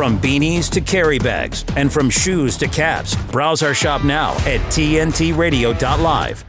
From 0.00 0.18
beanies 0.18 0.70
to 0.70 0.80
carry 0.80 1.18
bags, 1.18 1.62
and 1.76 1.92
from 1.92 2.08
shoes 2.08 2.56
to 2.56 2.68
caps, 2.68 3.14
browse 3.30 3.62
our 3.62 3.74
shop 3.74 4.02
now 4.02 4.32
at 4.46 4.60
tntradio.live. 4.72 6.44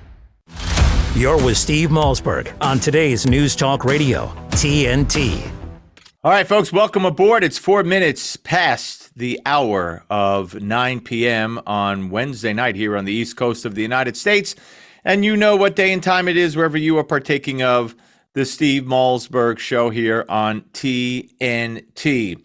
You're 1.16 1.44
with 1.44 1.58
Steve 1.58 1.90
Malzberg 1.90 2.54
on 2.62 2.80
today's 2.80 3.28
News 3.28 3.58
Talk 3.58 3.84
Radio, 3.84 4.28
TNT. 4.52 5.52
All 6.24 6.32
right, 6.32 6.48
folks, 6.48 6.72
welcome 6.72 7.04
aboard. 7.04 7.44
It's 7.44 7.58
four 7.58 7.84
minutes 7.84 8.38
past 8.38 9.12
the 9.18 9.38
hour 9.46 10.06
of 10.10 10.62
9 10.62 11.02
p.m. 11.02 11.60
on 11.68 12.10
Wednesday 12.10 12.54
night 12.54 12.78
here 12.78 12.96
on 12.96 13.04
the 13.04 13.12
East 13.12 13.36
Coast 13.36 13.66
of 13.66 13.76
the 13.76 13.82
United 13.82 14.16
States. 14.16 14.56
And 15.04 15.26
you 15.26 15.36
know 15.36 15.58
what 15.58 15.76
day 15.76 15.92
and 15.92 16.02
time 16.02 16.30
it 16.30 16.38
is 16.38 16.56
wherever 16.56 16.78
you 16.78 16.98
are 17.00 17.04
partaking 17.04 17.62
of 17.62 17.98
the 18.32 18.46
Steve 18.46 18.84
Malzberg 18.84 19.60
show 19.60 19.90
here 19.90 20.24
on 20.30 20.62
TNT. 20.72 22.42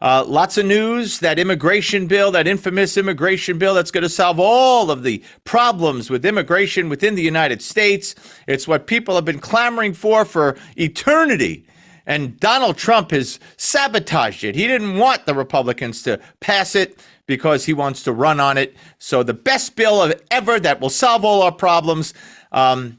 Uh, 0.00 0.24
lots 0.26 0.56
of 0.56 0.64
news 0.64 1.18
that 1.18 1.40
immigration 1.40 2.06
bill, 2.06 2.30
that 2.30 2.46
infamous 2.46 2.96
immigration 2.96 3.58
bill 3.58 3.74
that's 3.74 3.90
going 3.90 4.02
to 4.02 4.08
solve 4.08 4.38
all 4.38 4.92
of 4.92 5.02
the 5.02 5.22
problems 5.44 6.08
with 6.08 6.24
immigration 6.24 6.88
within 6.88 7.16
the 7.16 7.22
United 7.22 7.60
States. 7.60 8.14
It's 8.46 8.68
what 8.68 8.86
people 8.86 9.16
have 9.16 9.24
been 9.24 9.40
clamoring 9.40 9.94
for 9.94 10.24
for 10.24 10.56
eternity. 10.76 11.66
And 12.06 12.38
Donald 12.38 12.78
Trump 12.78 13.10
has 13.10 13.40
sabotaged 13.56 14.44
it. 14.44 14.54
He 14.54 14.66
didn't 14.68 14.98
want 14.98 15.26
the 15.26 15.34
Republicans 15.34 16.02
to 16.04 16.20
pass 16.40 16.74
it 16.76 17.04
because 17.26 17.66
he 17.66 17.74
wants 17.74 18.02
to 18.04 18.12
run 18.12 18.40
on 18.40 18.56
it. 18.56 18.76
So 18.98 19.22
the 19.22 19.34
best 19.34 19.74
bill 19.76 20.00
of 20.00 20.20
ever 20.30 20.60
that 20.60 20.80
will 20.80 20.90
solve 20.90 21.24
all 21.24 21.42
our 21.42 21.52
problems 21.52 22.14
um, 22.52 22.98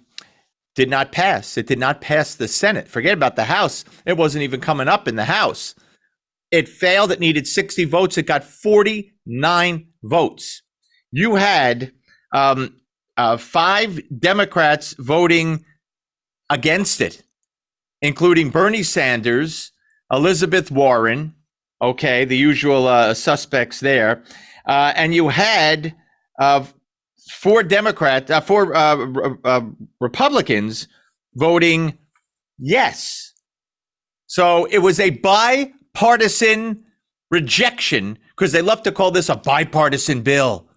did 0.76 0.90
not 0.90 1.12
pass. 1.12 1.58
It 1.58 1.66
did 1.66 1.80
not 1.80 2.02
pass 2.02 2.36
the 2.36 2.48
Senate. 2.48 2.88
Forget 2.88 3.14
about 3.14 3.36
the 3.36 3.46
House. 3.46 3.86
It 4.06 4.18
wasn't 4.18 4.44
even 4.44 4.60
coming 4.60 4.88
up 4.90 5.08
in 5.08 5.16
the 5.16 5.26
House. 5.26 5.76
It 6.52 6.68
failed. 6.68 7.12
It 7.12 7.20
needed 7.20 7.48
60 7.48 7.86
votes. 7.86 8.18
It 8.18 8.26
got 8.26 8.44
49 8.44 9.88
votes. 10.04 10.62
You 11.12 11.36
had 11.36 11.92
um, 12.34 12.80
uh, 13.18 13.38
five 13.38 14.00
Democrats 14.20 14.96
voting 14.98 15.66
against 16.50 17.02
it, 17.02 17.24
including 18.02 18.50
Bernie 18.50 18.84
Sanders, 18.84 19.72
Elizabeth 20.12 20.72
Warren, 20.72 21.36
okay, 21.82 22.26
the 22.26 22.38
usual 22.38 22.88
uh, 22.88 23.14
suspects 23.14 23.80
there. 23.80 24.24
Uh, 24.68 24.94
and 24.96 25.14
you 25.14 25.30
had 25.30 25.96
uh, 26.40 26.64
four 27.32 27.64
Democrats, 27.64 28.32
uh, 28.32 28.42
four 28.42 28.76
uh, 28.76 29.62
Republicans 30.00 30.88
voting 31.36 31.98
yes. 32.58 33.34
So 34.28 34.66
it 34.66 34.80
was 34.80 35.00
a 35.00 35.12
bipartisan 35.94 36.84
rejection 37.32 38.18
because 38.30 38.52
they 38.52 38.62
love 38.62 38.84
to 38.84 38.92
call 38.92 39.12
this 39.12 39.30
a 39.30 39.36
bipartisan 39.36 40.22
bill. 40.22 40.68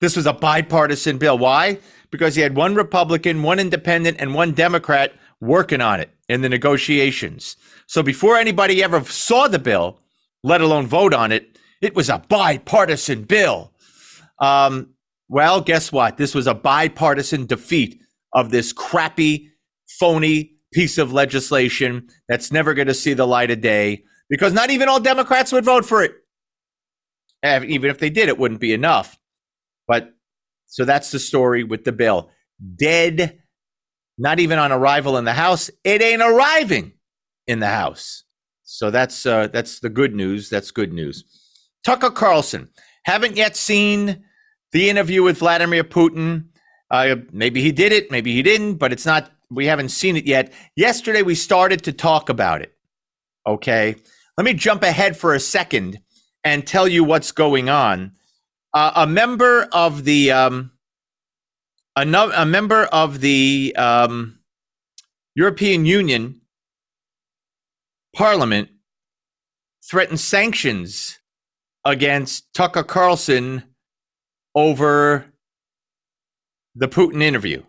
This 0.00 0.16
was 0.16 0.26
a 0.26 0.32
bipartisan 0.32 1.18
bill. 1.18 1.38
Why? 1.38 1.78
Because 2.10 2.36
you 2.36 2.42
had 2.42 2.56
one 2.56 2.74
Republican, 2.74 3.42
one 3.42 3.58
independent, 3.58 4.16
and 4.20 4.34
one 4.34 4.52
Democrat 4.52 5.12
working 5.40 5.80
on 5.80 6.00
it 6.00 6.10
in 6.28 6.42
the 6.42 6.48
negotiations. 6.48 7.56
So 7.86 8.02
before 8.02 8.36
anybody 8.36 8.82
ever 8.82 9.02
saw 9.04 9.48
the 9.48 9.58
bill, 9.58 10.00
let 10.42 10.60
alone 10.60 10.86
vote 10.86 11.14
on 11.14 11.32
it, 11.32 11.58
it 11.80 11.94
was 11.94 12.08
a 12.08 12.18
bipartisan 12.28 13.24
bill. 13.24 13.72
Um, 14.40 14.94
well, 15.28 15.60
guess 15.60 15.92
what? 15.92 16.16
This 16.16 16.34
was 16.34 16.46
a 16.46 16.54
bipartisan 16.54 17.46
defeat 17.46 18.00
of 18.32 18.50
this 18.50 18.72
crappy, 18.72 19.50
phony 19.86 20.52
piece 20.72 20.98
of 20.98 21.12
legislation 21.12 22.08
that's 22.28 22.50
never 22.50 22.74
going 22.74 22.88
to 22.88 22.94
see 22.94 23.14
the 23.14 23.26
light 23.26 23.50
of 23.50 23.60
day 23.60 24.02
because 24.28 24.52
not 24.52 24.70
even 24.70 24.88
all 24.88 25.00
Democrats 25.00 25.52
would 25.52 25.64
vote 25.64 25.84
for 25.84 26.02
it. 26.02 26.14
Even 27.44 27.90
if 27.90 27.98
they 27.98 28.10
did, 28.10 28.28
it 28.28 28.38
wouldn't 28.38 28.60
be 28.60 28.72
enough. 28.72 29.18
But 29.86 30.14
so 30.66 30.84
that's 30.84 31.10
the 31.10 31.18
story 31.18 31.62
with 31.62 31.84
the 31.84 31.92
bill. 31.92 32.30
Dead, 32.76 33.38
not 34.16 34.40
even 34.40 34.58
on 34.58 34.72
arrival 34.72 35.18
in 35.18 35.24
the 35.24 35.34
House. 35.34 35.70
It 35.84 36.00
ain't 36.00 36.22
arriving 36.22 36.92
in 37.46 37.60
the 37.60 37.68
House. 37.68 38.24
So 38.62 38.90
that's 38.90 39.26
uh, 39.26 39.48
that's 39.48 39.80
the 39.80 39.90
good 39.90 40.14
news. 40.14 40.48
That's 40.48 40.70
good 40.70 40.92
news. 40.92 41.24
Tucker 41.84 42.10
Carlson. 42.10 42.70
Haven't 43.04 43.36
yet 43.36 43.56
seen 43.56 44.24
the 44.72 44.88
interview 44.88 45.22
with 45.22 45.38
Vladimir 45.38 45.84
Putin. 45.84 46.46
Uh, 46.90 47.16
maybe 47.32 47.60
he 47.60 47.72
did 47.72 47.92
it, 47.92 48.10
maybe 48.10 48.32
he 48.32 48.42
didn't, 48.42 48.76
but 48.76 48.92
it's 48.92 49.04
not, 49.04 49.30
we 49.50 49.66
haven't 49.66 49.90
seen 49.90 50.16
it 50.16 50.26
yet. 50.26 50.52
Yesterday, 50.76 51.22
we 51.22 51.34
started 51.34 51.82
to 51.84 51.92
talk 51.92 52.28
about 52.28 52.62
it. 52.62 52.74
Okay. 53.46 53.96
Let 54.36 54.44
me 54.44 54.54
jump 54.54 54.82
ahead 54.82 55.16
for 55.16 55.34
a 55.34 55.40
second 55.40 55.98
and 56.42 56.66
tell 56.66 56.88
you 56.88 57.04
what's 57.04 57.32
going 57.32 57.68
on. 57.68 58.12
Uh, 58.72 58.92
a 58.96 59.06
member 59.06 59.68
of 59.72 60.04
the, 60.04 60.32
um, 60.32 60.72
a, 61.94 62.04
no, 62.04 62.32
a 62.32 62.44
member 62.44 62.84
of 62.84 63.20
the 63.20 63.74
um, 63.76 64.40
European 65.34 65.86
Union 65.86 66.40
Parliament 68.14 68.70
threatened 69.88 70.20
sanctions 70.20 71.18
against 71.84 72.52
Tucker 72.54 72.82
Carlson 72.82 73.62
over 74.54 75.26
the 76.74 76.88
Putin 76.88 77.22
interview. 77.22 77.62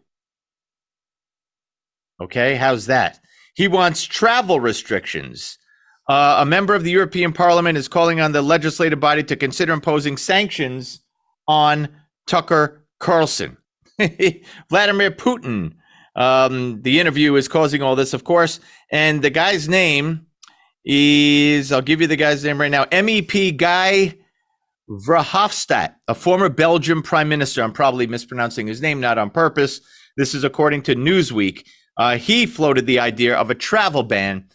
Okay, 2.21 2.55
how's 2.55 2.85
that? 2.85 3.19
He 3.55 3.67
wants 3.67 4.03
travel 4.03 4.59
restrictions. 4.59 5.57
Uh, 6.07 6.37
a 6.39 6.45
member 6.45 6.75
of 6.75 6.83
the 6.83 6.91
European 6.91 7.33
Parliament 7.33 7.77
is 7.77 7.87
calling 7.87 8.21
on 8.21 8.31
the 8.31 8.41
legislative 8.41 8.99
body 8.99 9.23
to 9.23 9.35
consider 9.35 9.73
imposing 9.73 10.17
sanctions 10.17 11.01
on 11.47 11.87
Tucker 12.27 12.85
Carlson. 12.99 13.57
Vladimir 14.69 15.11
Putin. 15.11 15.73
Um, 16.15 16.81
the 16.81 16.99
interview 16.99 17.35
is 17.35 17.47
causing 17.47 17.81
all 17.81 17.95
this, 17.95 18.13
of 18.13 18.23
course. 18.23 18.59
And 18.91 19.21
the 19.21 19.29
guy's 19.29 19.67
name 19.67 20.27
is, 20.85 21.71
I'll 21.71 21.81
give 21.81 22.01
you 22.01 22.07
the 22.07 22.15
guy's 22.15 22.43
name 22.43 22.61
right 22.61 22.71
now 22.71 22.85
MEP 22.85 23.57
Guy 23.57 24.15
Verhofstadt, 24.89 25.95
a 26.07 26.13
former 26.13 26.49
Belgian 26.49 27.01
prime 27.01 27.27
minister. 27.27 27.63
I'm 27.63 27.73
probably 27.73 28.05
mispronouncing 28.05 28.67
his 28.67 28.81
name, 28.81 28.99
not 28.99 29.17
on 29.17 29.31
purpose. 29.31 29.81
This 30.15 30.35
is 30.35 30.43
according 30.43 30.83
to 30.83 30.95
Newsweek. 30.95 31.65
Uh, 31.97 32.17
he 32.17 32.45
floated 32.45 32.85
the 32.85 32.99
idea 32.99 33.35
of 33.35 33.49
a 33.49 33.55
travel 33.55 34.03
ban 34.03 34.47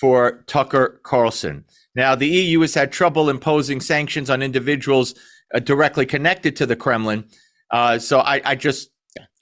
for 0.00 0.44
Tucker 0.46 1.00
Carlson. 1.02 1.64
Now, 1.94 2.14
the 2.14 2.28
EU 2.28 2.60
has 2.60 2.74
had 2.74 2.92
trouble 2.92 3.30
imposing 3.30 3.80
sanctions 3.80 4.30
on 4.30 4.42
individuals 4.42 5.14
uh, 5.54 5.58
directly 5.58 6.06
connected 6.06 6.54
to 6.56 6.66
the 6.66 6.76
Kremlin. 6.76 7.24
Uh, 7.70 7.98
so 7.98 8.20
I, 8.20 8.40
I 8.44 8.54
just 8.54 8.90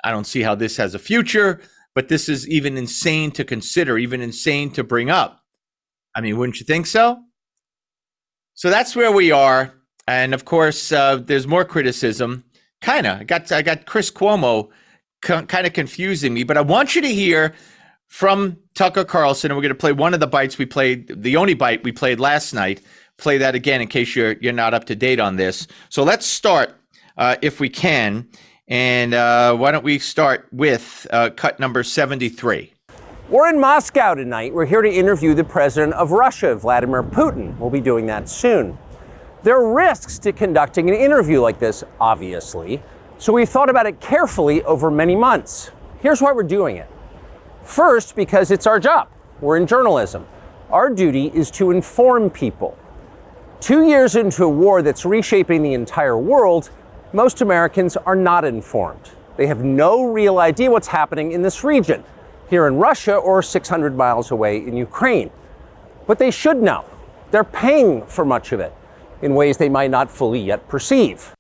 I 0.05 0.11
don't 0.11 0.27
see 0.27 0.43
how 0.43 0.55
this 0.55 0.77
has 0.77 0.95
a 0.95 0.99
future. 0.99 1.61
But 1.97 2.09
this 2.09 2.29
is 2.29 2.47
even 2.49 2.77
insane 2.77 3.31
to 3.33 3.45
consider, 3.45 3.97
even 3.97 4.21
insane 4.21 4.71
to 4.73 4.85
bring 4.85 5.09
up. 5.09 5.41
I 6.15 6.21
mean, 6.21 6.37
wouldn't 6.37 6.61
you 6.61 6.67
think 6.67 6.87
so? 6.87 7.23
So 8.53 8.69
that's 8.69 8.95
where 8.95 9.11
we 9.11 9.33
are. 9.33 9.73
And 10.07 10.35
of 10.35 10.45
course, 10.45 10.93
uh, 10.93 11.17
there's 11.17 11.47
more 11.47 11.65
criticism. 11.65 12.45
Kind 12.83 13.07
of. 13.07 13.21
I 13.21 13.25
got 13.25 13.51
I 13.51 13.63
got 13.63 13.87
Chris 13.87 14.11
Cuomo 14.11 14.69
co- 15.23 15.47
kind 15.47 15.67
of 15.67 15.73
confusing 15.73 16.35
me, 16.35 16.45
but 16.45 16.59
I 16.59 16.61
want 16.61 16.95
you 16.95 17.01
to 17.01 17.09
hear 17.09 17.55
from 18.09 18.57
Tucker 18.75 19.05
Carlson, 19.05 19.51
and 19.51 19.57
we're 19.57 19.63
going 19.63 19.75
to 19.75 19.79
play 19.79 19.93
one 19.93 20.15
of 20.15 20.21
the 20.21 20.27
bites 20.27 20.59
we 20.59 20.67
played, 20.67 21.23
the 21.23 21.37
only 21.37 21.55
bite 21.55 21.83
we 21.85 21.93
played 21.93 22.21
last 22.21 22.55
night. 22.55 22.81
Play 23.19 23.39
that 23.39 23.55
again 23.55 23.81
in 23.81 23.89
case 23.89 24.15
you're 24.15 24.33
you're 24.41 24.53
not 24.53 24.75
up 24.75 24.85
to 24.85 24.95
date 24.95 25.21
on 25.21 25.37
this. 25.37 25.67
So 25.89 26.03
let's 26.03 26.27
start, 26.27 26.75
uh, 27.17 27.37
if 27.41 27.61
we 27.61 27.69
can, 27.69 28.29
and 28.69 29.15
uh, 29.15 29.57
why 29.57 29.73
don't 29.73 29.85
we 29.85 29.99
start 29.99 30.49
with 30.53 31.07
uh, 31.11 31.31
cut 31.31 31.59
number 31.59 31.83
seventy 31.83 32.29
three. 32.29 32.73
We're 33.29 33.49
in 33.49 33.59
Moscow 33.59 34.15
tonight. 34.15 34.55
We're 34.55 34.67
here 34.67 34.83
to 34.83 34.91
interview 34.91 35.35
the 35.35 35.45
president 35.45 35.95
of 35.95 36.13
Russia, 36.13 36.55
Vladimir 36.55 37.03
Putin. 37.03 37.59
We'll 37.59 37.71
be 37.71 37.81
doing 37.81 38.07
that 38.07 38.29
soon. 38.29 38.79
There 39.43 39.57
are 39.57 39.73
risks 39.73 40.19
to 40.21 40.33
conducting 40.33 40.89
an 40.91 40.95
interview 40.97 41.41
like 41.41 41.59
this, 41.59 41.85
obviously, 42.01 42.83
so 43.19 43.33
we've 43.33 43.49
thought 43.49 43.71
about 43.71 43.87
it 43.87 44.01
carefully 44.01 44.63
over 44.65 44.91
many 44.91 45.17
months. 45.17 45.71
Here's 46.01 46.21
why 46.21 46.33
we're 46.33 46.43
doing 46.43 46.77
it. 46.77 46.89
First, 47.67 48.15
because 48.15 48.53
it's 48.53 48.67
our 48.67 48.79
job. 48.79 49.09
We're 49.41 49.57
in 49.57 49.67
journalism. 49.67 50.27
Our 50.71 50.89
duty 50.89 51.33
is 51.35 51.51
to 51.53 51.73
inform 51.73 52.31
people. 52.31 52.79
Two 53.61 53.87
years 53.87 54.15
into 54.15 54.45
a 54.45 54.49
war 54.49 54.83
that's 54.83 55.05
reshaping 55.05 55.63
the 55.63 55.75
entire 55.75 56.17
world, 56.17 56.71
most 57.13 57.41
Americans 57.41 57.97
are 57.97 58.15
not 58.15 58.45
informed. 58.45 59.11
They 59.37 59.49
have 59.49 59.65
no 59.65 60.05
real 60.05 60.39
idea 60.39 60.71
what's 60.71 60.89
happening 60.89 61.33
in 61.33 61.43
this 61.43 61.65
region, 61.65 62.05
here 62.49 62.69
in 62.69 62.77
Russia 62.77 63.17
or 63.17 63.43
600 63.43 63.97
miles 63.97 64.31
away 64.31 64.59
in 64.59 64.77
Ukraine. 64.77 65.31
But 66.07 66.19
they 66.19 66.31
should 66.31 66.63
know. 66.63 66.85
They're 67.33 67.45
paying 67.45 68.07
for 68.07 68.25
much 68.25 68.53
of 68.53 68.61
it 68.61 68.73
in 69.23 69.35
ways 69.35 69.57
they 69.57 69.69
might 69.69 69.91
not 69.91 70.11
fully 70.11 70.41
yet 70.41 70.69
perceive. 70.69 71.36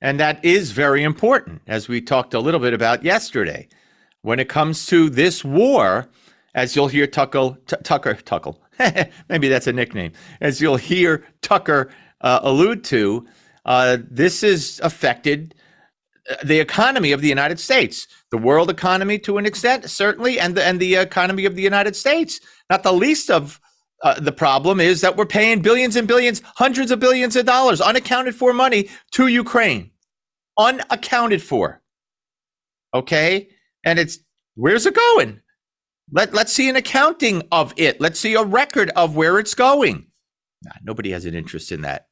And 0.00 0.20
that 0.20 0.44
is 0.44 0.72
very 0.72 1.02
important, 1.02 1.62
as 1.66 1.88
we 1.88 2.00
talked 2.00 2.34
a 2.34 2.40
little 2.40 2.60
bit 2.60 2.74
about 2.74 3.02
yesterday. 3.02 3.68
When 4.22 4.38
it 4.38 4.48
comes 4.48 4.86
to 4.86 5.08
this 5.08 5.44
war, 5.44 6.08
as 6.54 6.74
you'll 6.74 6.88
hear 6.88 7.06
Tucker, 7.06 7.56
T- 7.66 7.76
Tucker, 7.82 8.14
Tucker, 8.14 8.52
maybe 9.28 9.48
that's 9.48 9.66
a 9.66 9.72
nickname, 9.72 10.12
as 10.40 10.60
you'll 10.60 10.76
hear 10.76 11.24
Tucker 11.40 11.90
uh, 12.20 12.40
allude 12.42 12.84
to, 12.84 13.26
uh, 13.64 13.98
this 14.10 14.42
has 14.42 14.80
affected 14.82 15.54
uh, 16.30 16.34
the 16.44 16.60
economy 16.60 17.12
of 17.12 17.20
the 17.20 17.28
United 17.28 17.60
States, 17.60 18.06
the 18.30 18.38
world 18.38 18.68
economy 18.68 19.18
to 19.20 19.38
an 19.38 19.46
extent, 19.46 19.88
certainly, 19.88 20.38
and 20.38 20.56
the, 20.56 20.64
and 20.64 20.80
the 20.80 20.96
economy 20.96 21.44
of 21.44 21.54
the 21.54 21.62
United 21.62 21.96
States. 21.96 22.40
Not 22.68 22.82
the 22.82 22.92
least 22.92 23.30
of 23.30 23.60
uh, 24.02 24.20
the 24.20 24.32
problem 24.32 24.80
is 24.80 25.00
that 25.00 25.16
we're 25.16 25.26
paying 25.26 25.60
billions 25.60 25.96
and 25.96 26.06
billions, 26.06 26.42
hundreds 26.56 26.90
of 26.90 27.00
billions 27.00 27.36
of 27.36 27.46
dollars, 27.46 27.80
unaccounted 27.80 28.34
for 28.34 28.52
money 28.52 28.88
to 29.12 29.26
Ukraine. 29.28 29.90
Unaccounted 30.58 31.42
for. 31.42 31.82
Okay? 32.94 33.48
And 33.84 33.98
it's 33.98 34.18
where's 34.54 34.86
it 34.86 34.94
going? 34.94 35.40
Let, 36.12 36.34
let's 36.34 36.52
see 36.52 36.68
an 36.68 36.76
accounting 36.76 37.42
of 37.50 37.74
it. 37.76 38.00
Let's 38.00 38.20
see 38.20 38.34
a 38.34 38.44
record 38.44 38.90
of 38.90 39.16
where 39.16 39.38
it's 39.38 39.54
going. 39.54 40.06
Nah, 40.62 40.72
nobody 40.82 41.10
has 41.10 41.24
an 41.24 41.34
interest 41.34 41.72
in 41.72 41.82
that. 41.82 42.06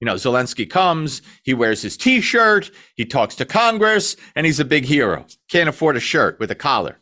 You 0.00 0.06
know, 0.06 0.14
Zelensky 0.14 0.68
comes, 0.68 1.20
he 1.42 1.52
wears 1.52 1.82
his 1.82 1.96
t 1.96 2.22
shirt, 2.22 2.70
he 2.96 3.04
talks 3.04 3.34
to 3.36 3.44
Congress, 3.44 4.16
and 4.34 4.46
he's 4.46 4.58
a 4.58 4.64
big 4.64 4.84
hero. 4.84 5.26
Can't 5.50 5.68
afford 5.68 5.96
a 5.96 6.00
shirt 6.00 6.40
with 6.40 6.50
a 6.50 6.54
collar. 6.54 6.99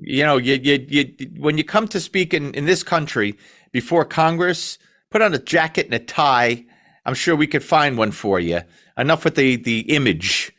You 0.00 0.24
know, 0.24 0.36
you, 0.36 0.54
you, 0.54 0.86
you, 0.88 1.30
when 1.38 1.58
you 1.58 1.64
come 1.64 1.88
to 1.88 2.00
speak 2.00 2.32
in, 2.34 2.54
in 2.54 2.64
this 2.66 2.82
country 2.82 3.36
before 3.72 4.04
Congress, 4.04 4.78
put 5.10 5.22
on 5.22 5.34
a 5.34 5.38
jacket 5.38 5.86
and 5.86 5.94
a 5.94 5.98
tie. 5.98 6.64
I'm 7.04 7.14
sure 7.14 7.36
we 7.36 7.46
could 7.46 7.64
find 7.64 7.96
one 7.96 8.12
for 8.12 8.40
you. 8.40 8.60
Enough 8.96 9.24
with 9.24 9.34
the, 9.34 9.56
the 9.56 9.80
image 9.94 10.52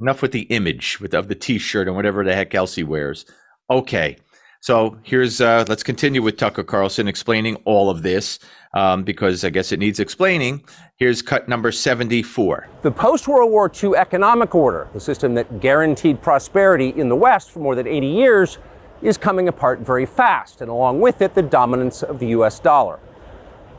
Enough 0.00 0.20
with 0.20 0.32
the 0.32 0.42
image 0.42 1.00
with 1.00 1.14
of 1.14 1.28
the 1.28 1.34
T-shirt 1.34 1.86
and 1.86 1.96
whatever 1.96 2.22
the 2.22 2.34
heck 2.34 2.54
else 2.54 2.74
he 2.74 2.82
wears. 2.82 3.24
Okay, 3.70 4.18
so 4.60 4.98
here's 5.02 5.40
uh, 5.40 5.64
let's 5.68 5.82
continue 5.82 6.22
with 6.22 6.36
Tucker 6.36 6.64
Carlson 6.64 7.08
explaining 7.08 7.56
all 7.64 7.90
of 7.90 8.02
this 8.02 8.38
um, 8.74 9.04
because 9.04 9.44
I 9.44 9.50
guess 9.50 9.72
it 9.72 9.78
needs 9.78 10.00
explaining. 10.00 10.64
Here's 10.96 11.22
cut 11.22 11.48
number 11.48 11.70
74. 11.72 12.68
The 12.82 12.90
post 12.90 13.28
World 13.28 13.50
War 13.50 13.70
II 13.70 13.96
economic 13.96 14.54
order, 14.54 14.88
the 14.92 15.00
system 15.00 15.34
that 15.34 15.60
guaranteed 15.60 16.22
prosperity 16.22 16.88
in 16.96 17.08
the 17.08 17.16
West 17.16 17.50
for 17.50 17.60
more 17.60 17.74
than 17.74 17.86
80 17.86 18.06
years, 18.06 18.58
is 19.02 19.18
coming 19.18 19.48
apart 19.48 19.80
very 19.80 20.06
fast, 20.06 20.62
and 20.62 20.70
along 20.70 21.00
with 21.00 21.20
it, 21.20 21.34
the 21.34 21.42
dominance 21.42 22.02
of 22.02 22.18
the 22.18 22.28
US 22.28 22.60
dollar. 22.60 22.98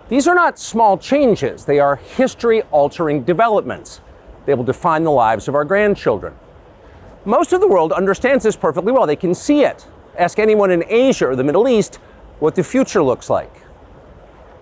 These 0.09 0.27
are 0.27 0.35
not 0.35 0.57
small 0.57 0.97
changes, 0.97 1.65
they 1.65 1.79
are 1.79 1.97
history 1.97 2.61
altering 2.71 3.23
developments. 3.23 4.01
They 4.45 4.53
will 4.53 4.63
define 4.63 5.03
the 5.03 5.11
lives 5.11 5.49
of 5.49 5.55
our 5.55 5.65
grandchildren. 5.65 6.33
Most 7.25 7.51
of 7.51 7.59
the 7.59 7.67
world 7.67 7.91
understands 7.91 8.45
this 8.45 8.55
perfectly 8.55 8.93
well. 8.93 9.05
They 9.05 9.17
can 9.17 9.35
see 9.35 9.65
it. 9.65 9.85
Ask 10.17 10.39
anyone 10.39 10.71
in 10.71 10.83
Asia 10.87 11.27
or 11.27 11.35
the 11.35 11.43
Middle 11.43 11.67
East 11.67 11.95
what 12.39 12.55
the 12.55 12.63
future 12.63 13.03
looks 13.03 13.29
like. 13.29 13.53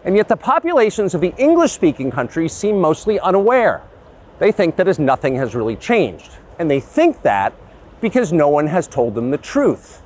And 0.04 0.16
yet, 0.16 0.28
the 0.28 0.38
populations 0.38 1.16
of 1.16 1.22
the 1.22 1.34
English 1.38 1.72
speaking 1.72 2.12
countries 2.12 2.54
seem 2.54 2.80
mostly 2.80 3.19
unaware. 3.19 3.81
They 4.38 4.52
think 4.52 4.75
that 4.75 4.88
as 4.88 5.00
nothing 5.00 5.36
has 5.36 5.56
really 5.56 5.75
changed. 5.75 6.31
And 6.60 6.69
they 6.69 6.80
think 6.80 7.22
that 7.24 7.54
because 8.02 8.31
no 8.31 8.50
one 8.50 8.68
has 8.68 8.88
told 8.88 9.16
them 9.16 9.31
the 9.31 9.38
truth. 9.38 10.04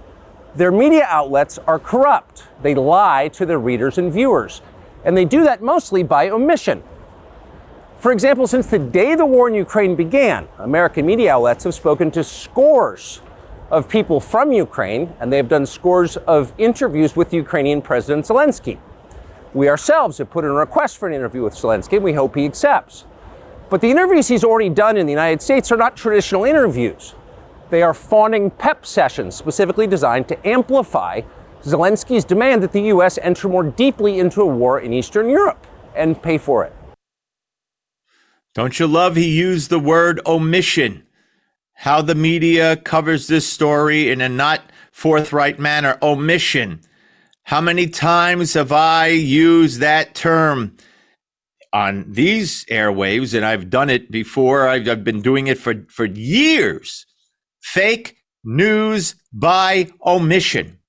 Their 0.56 0.72
media 0.72 1.06
outlets 1.08 1.58
are 1.60 1.80
corrupt. 1.80 2.44
They 2.62 2.76
lie 2.76 3.30
to 3.30 3.46
their 3.46 3.60
readers 3.60 3.98
and 3.98 4.12
viewers. 4.14 4.62
And 5.04 5.18
they 5.18 5.26
do 5.26 5.44
that 5.44 5.62
mostly 5.62 6.04
by 6.04 6.30
omission. 6.30 6.84
For 7.98 8.12
example, 8.12 8.48
since 8.48 8.68
the 8.68 8.80
day 8.80 9.16
the 9.16 9.26
war 9.26 9.50
in 9.50 9.56
Ukraine 9.56 9.96
began, 9.96 10.48
American 10.58 11.06
media 11.06 11.34
outlets 11.34 11.66
have 11.66 11.74
spoken 11.74 12.12
to 12.12 12.24
scores 12.24 13.22
of 13.72 13.88
people 13.88 14.20
from 14.20 14.52
Ukraine, 14.52 15.14
and 15.20 15.32
they 15.32 15.38
have 15.38 15.50
done 15.50 15.66
scores 15.66 16.18
of 16.18 16.54
interviews 16.58 17.16
with 17.16 17.34
Ukrainian 17.34 17.82
President 17.82 18.26
Zelensky. 18.26 18.80
We 19.54 19.70
ourselves 19.70 20.18
have 20.18 20.30
put 20.30 20.44
in 20.44 20.52
a 20.52 20.54
request 20.54 20.98
for 20.98 21.08
an 21.08 21.14
interview 21.14 21.44
with 21.44 21.54
Zelensky, 21.54 21.94
and 21.94 22.04
we 22.04 22.14
hope 22.14 22.36
he 22.36 22.46
accepts. 22.46 23.06
But 23.70 23.82
the 23.82 23.90
interviews 23.90 24.28
he's 24.28 24.44
already 24.44 24.70
done 24.70 24.98
in 24.98 25.06
the 25.06 25.12
United 25.12 25.42
States 25.42 25.72
are 25.72 25.78
not 25.78 25.96
traditional 25.96 26.44
interviews. 26.46 27.14
They 27.70 27.84
are 27.84 27.94
fawning 27.94 28.50
pep 28.50 28.86
sessions 28.86 29.36
specifically 29.36 29.86
designed 29.86 30.28
to 30.30 30.48
amplify 30.48 31.22
Zelensky's 31.62 32.26
demand 32.26 32.64
that 32.64 32.72
the 32.72 32.82
U.S. 32.84 33.20
enter 33.22 33.48
more 33.48 33.64
deeply 33.64 34.18
into 34.20 34.42
a 34.42 34.46
war 34.46 34.80
in 34.80 34.94
Eastern 34.94 35.30
Europe 35.30 35.68
and 35.96 36.22
pay 36.22 36.38
for 36.38 36.64
it. 36.64 36.74
Don't 38.56 38.80
you 38.80 38.88
love 38.88 39.16
he 39.16 39.30
used 39.30 39.70
the 39.70 39.80
word 39.80 40.20
omission? 40.26 41.04
How 41.80 42.02
the 42.02 42.14
media 42.14 42.76
covers 42.76 43.28
this 43.28 43.48
story 43.48 44.12
in 44.12 44.20
a 44.20 44.28
not 44.28 44.62
forthright 44.92 45.60
manner. 45.60 45.98
Omission. 46.02 46.82
How 47.44 47.62
many 47.62 47.88
times 47.88 48.54
have 48.56 48.74
I 48.74 49.08
used 49.08 49.80
that 49.80 50.14
term 50.14 50.76
on 51.72 52.04
these 52.06 52.66
airwaves? 52.66 53.34
And 53.34 53.46
I've 53.46 53.70
done 53.70 53.90
it 53.90 54.12
before. 54.12 54.68
I've, 54.68 54.90
I've 54.90 55.06
been 55.06 55.22
doing 55.22 55.48
it 55.48 55.58
for, 55.58 55.86
for 55.88 56.04
years. 56.04 57.06
Fake 57.62 58.18
news 58.44 59.16
by 59.32 59.90
omission. 60.06 60.80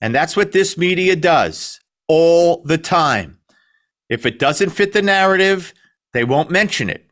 And 0.00 0.14
that's 0.14 0.36
what 0.36 0.52
this 0.52 0.78
media 0.78 1.16
does 1.16 1.80
all 2.06 2.62
the 2.62 2.78
time. 2.78 3.40
If 4.08 4.24
it 4.24 4.38
doesn't 4.38 4.70
fit 4.70 4.92
the 4.92 5.02
narrative, 5.02 5.74
they 6.12 6.22
won't 6.22 6.52
mention 6.52 6.90
it. 6.90 7.05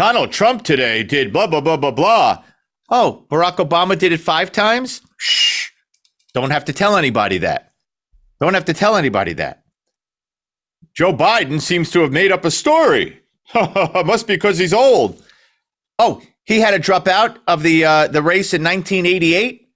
Donald 0.00 0.32
Trump 0.32 0.62
today 0.62 1.02
did 1.02 1.30
blah, 1.30 1.46
blah, 1.46 1.60
blah, 1.60 1.76
blah, 1.76 1.90
blah. 1.90 2.42
Oh, 2.88 3.26
Barack 3.30 3.56
Obama 3.56 3.98
did 3.98 4.12
it 4.12 4.20
five 4.20 4.50
times? 4.50 5.02
Shh. 5.18 5.68
Don't 6.32 6.52
have 6.52 6.64
to 6.64 6.72
tell 6.72 6.96
anybody 6.96 7.36
that. 7.36 7.74
Don't 8.40 8.54
have 8.54 8.64
to 8.64 8.72
tell 8.72 8.96
anybody 8.96 9.34
that. 9.34 9.62
Joe 10.94 11.12
Biden 11.12 11.60
seems 11.60 11.90
to 11.90 12.00
have 12.00 12.12
made 12.12 12.32
up 12.32 12.46
a 12.46 12.50
story. 12.50 13.20
Must 13.54 14.26
be 14.26 14.36
because 14.36 14.56
he's 14.56 14.72
old. 14.72 15.22
Oh, 15.98 16.22
he 16.44 16.60
had 16.60 16.70
to 16.70 16.78
drop 16.78 17.06
out 17.06 17.38
of 17.46 17.62
the 17.62 17.84
uh, 17.84 18.06
the 18.08 18.22
race 18.22 18.54
in 18.54 18.64
1988, 18.64 19.68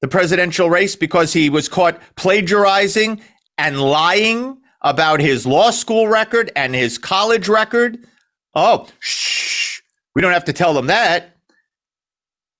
the 0.00 0.08
presidential 0.08 0.68
race, 0.68 0.96
because 0.96 1.32
he 1.32 1.50
was 1.50 1.68
caught 1.68 2.00
plagiarizing 2.16 3.20
and 3.58 3.80
lying 3.80 4.58
about 4.80 5.20
his 5.20 5.46
law 5.46 5.70
school 5.70 6.08
record 6.08 6.50
and 6.56 6.74
his 6.74 6.98
college 6.98 7.48
record. 7.48 8.08
Oh, 8.54 8.88
shh. 9.00 9.80
We 10.14 10.22
don't 10.22 10.32
have 10.32 10.44
to 10.44 10.52
tell 10.52 10.74
them 10.74 10.86
that. 10.86 11.36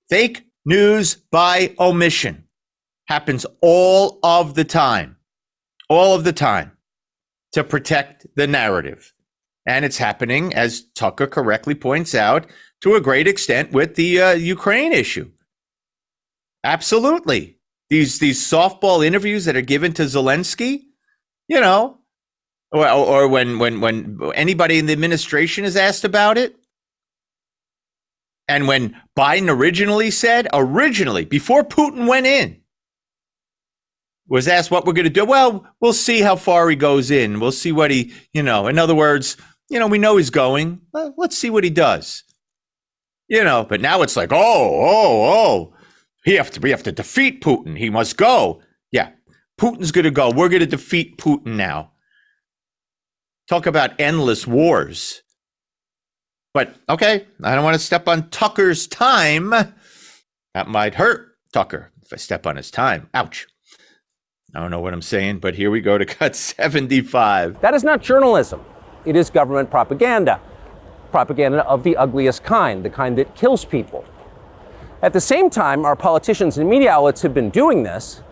Fake 0.08 0.46
news 0.64 1.14
by 1.14 1.74
omission 1.78 2.44
happens 3.06 3.44
all 3.60 4.18
of 4.22 4.54
the 4.54 4.64
time, 4.64 5.16
all 5.88 6.14
of 6.14 6.24
the 6.24 6.32
time 6.32 6.72
to 7.52 7.62
protect 7.62 8.26
the 8.36 8.46
narrative. 8.46 9.12
And 9.66 9.84
it's 9.84 9.98
happening, 9.98 10.54
as 10.54 10.84
Tucker 10.94 11.26
correctly 11.26 11.74
points 11.74 12.14
out, 12.14 12.46
to 12.80 12.94
a 12.94 13.00
great 13.00 13.28
extent 13.28 13.72
with 13.72 13.94
the 13.94 14.20
uh, 14.20 14.32
Ukraine 14.32 14.92
issue. 14.92 15.30
Absolutely. 16.64 17.58
These, 17.90 18.18
these 18.18 18.40
softball 18.40 19.04
interviews 19.04 19.44
that 19.44 19.56
are 19.56 19.60
given 19.60 19.92
to 19.94 20.02
Zelensky, 20.02 20.84
you 21.48 21.60
know, 21.60 21.98
or, 22.72 22.88
or 22.88 23.28
when 23.28 23.58
when 23.58 23.80
when 23.80 24.18
anybody 24.34 24.78
in 24.78 24.86
the 24.86 24.92
administration 24.92 25.64
is 25.64 25.76
asked 25.76 26.04
about 26.04 26.38
it? 26.38 26.56
And 28.48 28.66
when 28.66 28.96
biden 29.16 29.48
originally 29.48 30.10
said 30.10 30.48
originally 30.52 31.24
before 31.24 31.62
putin 31.62 32.08
went 32.08 32.26
in 32.26 32.60
was 34.26 34.48
asked 34.48 34.70
what 34.70 34.84
we're 34.84 34.92
going 34.94 35.04
to 35.04 35.10
do 35.10 35.24
well 35.24 35.66
we'll 35.80 35.92
see 35.92 36.20
how 36.20 36.34
far 36.36 36.68
he 36.68 36.76
goes 36.76 37.10
in. 37.10 37.40
We'll 37.40 37.52
see 37.52 37.72
what 37.72 37.90
he 37.90 38.12
you 38.32 38.42
know 38.42 38.66
in 38.66 38.78
other 38.78 38.94
words 38.94 39.36
you 39.68 39.78
know 39.78 39.86
we 39.86 39.98
know 39.98 40.16
he's 40.16 40.30
going. 40.30 40.80
Let's 40.92 41.36
see 41.38 41.50
what 41.50 41.64
he 41.64 41.70
does. 41.70 42.24
You 43.28 43.44
know 43.44 43.64
but 43.64 43.80
now 43.80 44.02
it's 44.02 44.16
like 44.16 44.32
oh 44.32 44.36
oh 44.36 45.24
oh 45.24 45.74
he 46.24 46.34
have 46.34 46.50
to 46.52 46.60
we 46.60 46.70
have 46.70 46.82
to 46.84 46.92
defeat 46.92 47.42
putin. 47.42 47.76
He 47.76 47.90
must 47.90 48.16
go. 48.16 48.62
Yeah 48.90 49.10
putin's 49.60 49.92
going 49.92 50.04
to 50.04 50.10
go. 50.10 50.30
We're 50.30 50.48
going 50.48 50.60
to 50.60 50.66
defeat 50.66 51.18
putin 51.18 51.54
now 51.56 51.92
Talk 53.52 53.66
about 53.66 54.00
endless 54.00 54.46
wars. 54.46 55.20
But 56.54 56.74
okay, 56.88 57.26
I 57.44 57.54
don't 57.54 57.64
want 57.64 57.74
to 57.74 57.78
step 57.78 58.08
on 58.08 58.30
Tucker's 58.30 58.86
time. 58.86 59.50
That 60.54 60.68
might 60.68 60.94
hurt 60.94 61.36
Tucker 61.52 61.92
if 62.00 62.14
I 62.14 62.16
step 62.16 62.46
on 62.46 62.56
his 62.56 62.70
time. 62.70 63.10
Ouch. 63.12 63.46
I 64.54 64.60
don't 64.60 64.70
know 64.70 64.80
what 64.80 64.94
I'm 64.94 65.02
saying, 65.02 65.40
but 65.40 65.54
here 65.54 65.70
we 65.70 65.82
go 65.82 65.98
to 65.98 66.06
cut 66.18 66.34
75. 66.34 67.60
That 67.60 67.74
is 67.74 67.84
not 67.84 68.00
journalism. 68.00 68.64
It 69.04 69.16
is 69.16 69.28
government 69.28 69.70
propaganda. 69.70 70.40
Propaganda 71.10 71.62
of 71.66 71.82
the 71.82 71.94
ugliest 71.98 72.44
kind, 72.44 72.82
the 72.82 72.88
kind 72.88 73.18
that 73.18 73.34
kills 73.34 73.66
people. 73.66 74.02
At 75.02 75.12
the 75.12 75.20
same 75.20 75.50
time, 75.50 75.84
our 75.84 75.94
politicians 75.94 76.56
and 76.56 76.70
media 76.70 76.92
outlets 76.92 77.20
have 77.20 77.34
been 77.34 77.50
doing 77.50 77.82
this, 77.82 78.22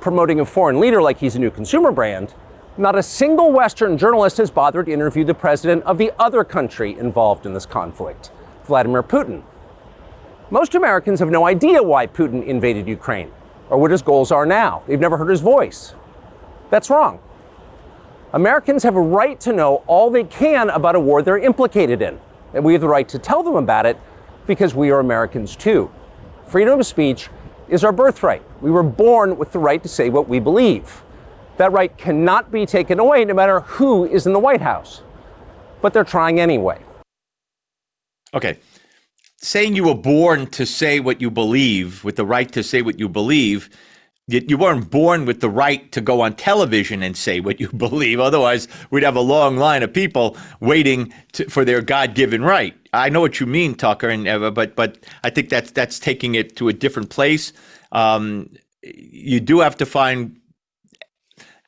promoting 0.00 0.40
a 0.40 0.46
foreign 0.46 0.80
leader 0.80 1.02
like 1.02 1.18
he's 1.18 1.36
a 1.36 1.38
new 1.38 1.50
consumer 1.50 1.92
brand, 1.92 2.32
not 2.76 2.96
a 2.96 3.02
single 3.02 3.52
Western 3.52 3.98
journalist 3.98 4.36
has 4.38 4.50
bothered 4.50 4.86
to 4.86 4.92
interview 4.92 5.24
the 5.24 5.34
president 5.34 5.82
of 5.84 5.98
the 5.98 6.12
other 6.18 6.44
country 6.44 6.96
involved 6.98 7.44
in 7.46 7.52
this 7.52 7.66
conflict, 7.66 8.30
Vladimir 8.64 9.02
Putin. 9.02 9.42
Most 10.50 10.74
Americans 10.74 11.20
have 11.20 11.30
no 11.30 11.46
idea 11.46 11.82
why 11.82 12.06
Putin 12.06 12.44
invaded 12.44 12.88
Ukraine. 12.88 13.30
or 13.70 13.78
what 13.78 13.92
his 13.92 14.02
goals 14.02 14.32
are 14.32 14.44
now. 14.44 14.82
They've 14.86 15.00
never 15.00 15.16
heard 15.16 15.28
his 15.28 15.40
voice. 15.40 15.94
That's 16.70 16.90
wrong. 16.90 17.20
Americans 18.32 18.82
have 18.82 18.96
a 18.96 19.00
right 19.00 19.40
to 19.40 19.52
know 19.52 19.82
all 19.86 20.10
they 20.10 20.24
can 20.24 20.70
about 20.70 20.94
a 20.96 21.00
war 21.00 21.22
they're 21.22 21.38
implicated 21.38 22.02
in, 22.02 22.20
and 22.52 22.64
we 22.64 22.72
have 22.72 22.82
the 22.82 22.88
right 22.88 23.08
to 23.08 23.18
tell 23.18 23.42
them 23.42 23.54
about 23.54 23.86
it 23.86 23.96
because 24.46 24.74
we 24.74 24.90
are 24.90 25.00
Americans 25.00 25.56
too. 25.56 25.90
Freedom 26.46 26.80
of 26.80 26.86
speech 26.86 27.28
is 27.68 27.84
our 27.84 27.92
birthright. 27.92 28.42
We 28.60 28.70
were 28.70 28.82
born 28.82 29.38
with 29.38 29.52
the 29.52 29.58
right 29.60 29.82
to 29.82 29.88
say 29.88 30.10
what 30.10 30.28
we 30.28 30.40
believe. 30.40 31.02
That 31.60 31.72
right 31.72 31.94
cannot 31.98 32.50
be 32.50 32.64
taken 32.64 32.98
away 32.98 33.22
no 33.26 33.34
matter 33.34 33.60
who 33.60 34.06
is 34.06 34.26
in 34.26 34.32
the 34.32 34.38
White 34.38 34.62
House. 34.62 35.02
But 35.82 35.92
they're 35.92 36.04
trying 36.04 36.40
anyway. 36.40 36.78
Okay. 38.32 38.56
Saying 39.42 39.76
you 39.76 39.84
were 39.84 39.94
born 39.94 40.46
to 40.52 40.64
say 40.64 41.00
what 41.00 41.20
you 41.20 41.30
believe, 41.30 42.02
with 42.02 42.16
the 42.16 42.24
right 42.24 42.50
to 42.52 42.62
say 42.62 42.80
what 42.80 42.98
you 42.98 43.10
believe, 43.10 43.68
you 44.26 44.56
weren't 44.56 44.90
born 44.90 45.26
with 45.26 45.42
the 45.42 45.50
right 45.50 45.92
to 45.92 46.00
go 46.00 46.22
on 46.22 46.32
television 46.32 47.02
and 47.02 47.14
say 47.14 47.40
what 47.40 47.60
you 47.60 47.68
believe. 47.76 48.20
Otherwise, 48.20 48.66
we'd 48.90 49.02
have 49.02 49.16
a 49.16 49.20
long 49.20 49.58
line 49.58 49.82
of 49.82 49.92
people 49.92 50.38
waiting 50.60 51.12
to, 51.32 51.46
for 51.50 51.66
their 51.66 51.82
God-given 51.82 52.42
right. 52.42 52.74
I 52.94 53.10
know 53.10 53.20
what 53.20 53.38
you 53.38 53.44
mean, 53.44 53.74
Tucker, 53.74 54.08
and 54.08 54.26
uh, 54.26 54.50
but 54.50 54.76
but 54.76 54.96
I 55.24 55.28
think 55.28 55.50
that's 55.50 55.72
that's 55.72 55.98
taking 55.98 56.36
it 56.36 56.56
to 56.56 56.70
a 56.70 56.72
different 56.72 57.10
place. 57.10 57.52
Um, 57.92 58.48
you 58.82 59.40
do 59.40 59.60
have 59.60 59.76
to 59.76 59.84
find 59.84 60.39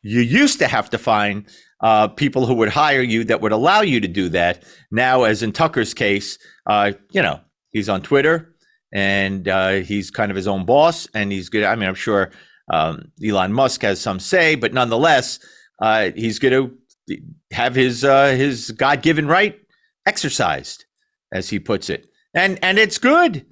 you 0.02 0.20
used 0.20 0.58
to 0.58 0.68
have 0.68 0.90
to 0.90 0.98
find 0.98 1.46
uh, 1.80 2.08
people 2.08 2.46
who 2.46 2.54
would 2.54 2.68
hire 2.68 3.02
you 3.02 3.24
that 3.24 3.40
would 3.40 3.52
allow 3.52 3.80
you 3.80 4.00
to 4.00 4.08
do 4.08 4.28
that. 4.30 4.64
Now, 4.90 5.24
as 5.24 5.42
in 5.42 5.52
Tucker's 5.52 5.94
case, 5.94 6.38
uh, 6.66 6.92
you 7.10 7.22
know, 7.22 7.40
he's 7.70 7.88
on 7.88 8.02
Twitter 8.02 8.54
and 8.92 9.48
uh, 9.48 9.70
he's 9.74 10.10
kind 10.10 10.30
of 10.30 10.36
his 10.36 10.46
own 10.46 10.64
boss 10.64 11.08
and 11.14 11.32
he's 11.32 11.48
good. 11.48 11.64
I 11.64 11.74
mean, 11.76 11.88
I'm 11.88 11.94
sure 11.94 12.30
um, 12.72 13.10
Elon 13.24 13.52
Musk 13.52 13.82
has 13.82 14.00
some 14.00 14.20
say, 14.20 14.54
but 14.54 14.72
nonetheless, 14.72 15.38
uh, 15.80 16.10
he's 16.14 16.38
going 16.38 16.52
to 17.08 17.18
have 17.50 17.74
his 17.74 18.04
uh, 18.04 18.28
his 18.28 18.70
God 18.70 19.02
given 19.02 19.26
right 19.26 19.58
exercised, 20.06 20.84
as 21.32 21.50
he 21.50 21.58
puts 21.58 21.90
it, 21.90 22.06
and 22.34 22.58
and 22.62 22.78
it's 22.78 22.98
good. 22.98 23.44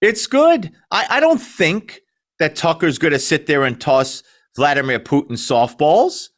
It's 0.00 0.26
good. 0.26 0.72
I, 0.90 1.06
I 1.10 1.20
don't 1.20 1.40
think 1.40 2.00
that 2.38 2.56
Tucker's 2.56 2.98
going 2.98 3.12
to 3.12 3.18
sit 3.18 3.46
there 3.46 3.64
and 3.64 3.78
toss 3.80 4.22
Vladimir 4.58 4.98
Putin 4.98 5.38
softballs. 5.38 6.30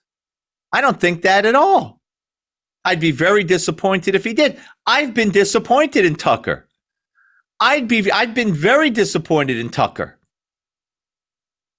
I 0.72 0.82
don't 0.82 1.00
think 1.00 1.22
that 1.22 1.46
at 1.46 1.54
all. 1.54 2.02
I'd 2.84 3.00
be 3.00 3.12
very 3.12 3.44
disappointed 3.44 4.14
if 4.14 4.24
he 4.24 4.34
did. 4.34 4.58
I've 4.86 5.14
been 5.14 5.30
disappointed 5.30 6.04
in 6.04 6.16
Tucker. 6.16 6.68
I'd 7.60 7.88
be 7.88 8.12
I've 8.12 8.34
been 8.34 8.52
very 8.52 8.90
disappointed 8.90 9.56
in 9.56 9.70
Tucker. 9.70 10.18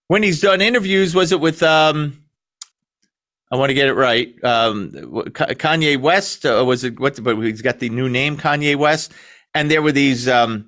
When 0.08 0.24
he's 0.24 0.42
done 0.42 0.62
interviews, 0.62 1.14
was 1.14 1.32
it 1.32 1.40
with 1.40 1.62
um 1.62 2.18
I 3.52 3.58
want 3.58 3.70
to 3.70 3.74
get 3.76 3.88
it 3.88 3.94
right. 3.94 4.34
Um, 4.44 4.92
Kanye 4.92 6.00
West 6.00 6.46
uh, 6.46 6.64
was 6.66 6.84
it 6.84 7.00
what 7.00 7.24
but 7.24 7.38
he's 7.38 7.62
got 7.62 7.80
the 7.80 7.90
new 7.90 8.10
name 8.10 8.36
Kanye 8.36 8.76
West 8.76 9.12
and 9.54 9.70
there 9.70 9.84
were 9.84 9.92
these 9.92 10.28
um 10.28 10.68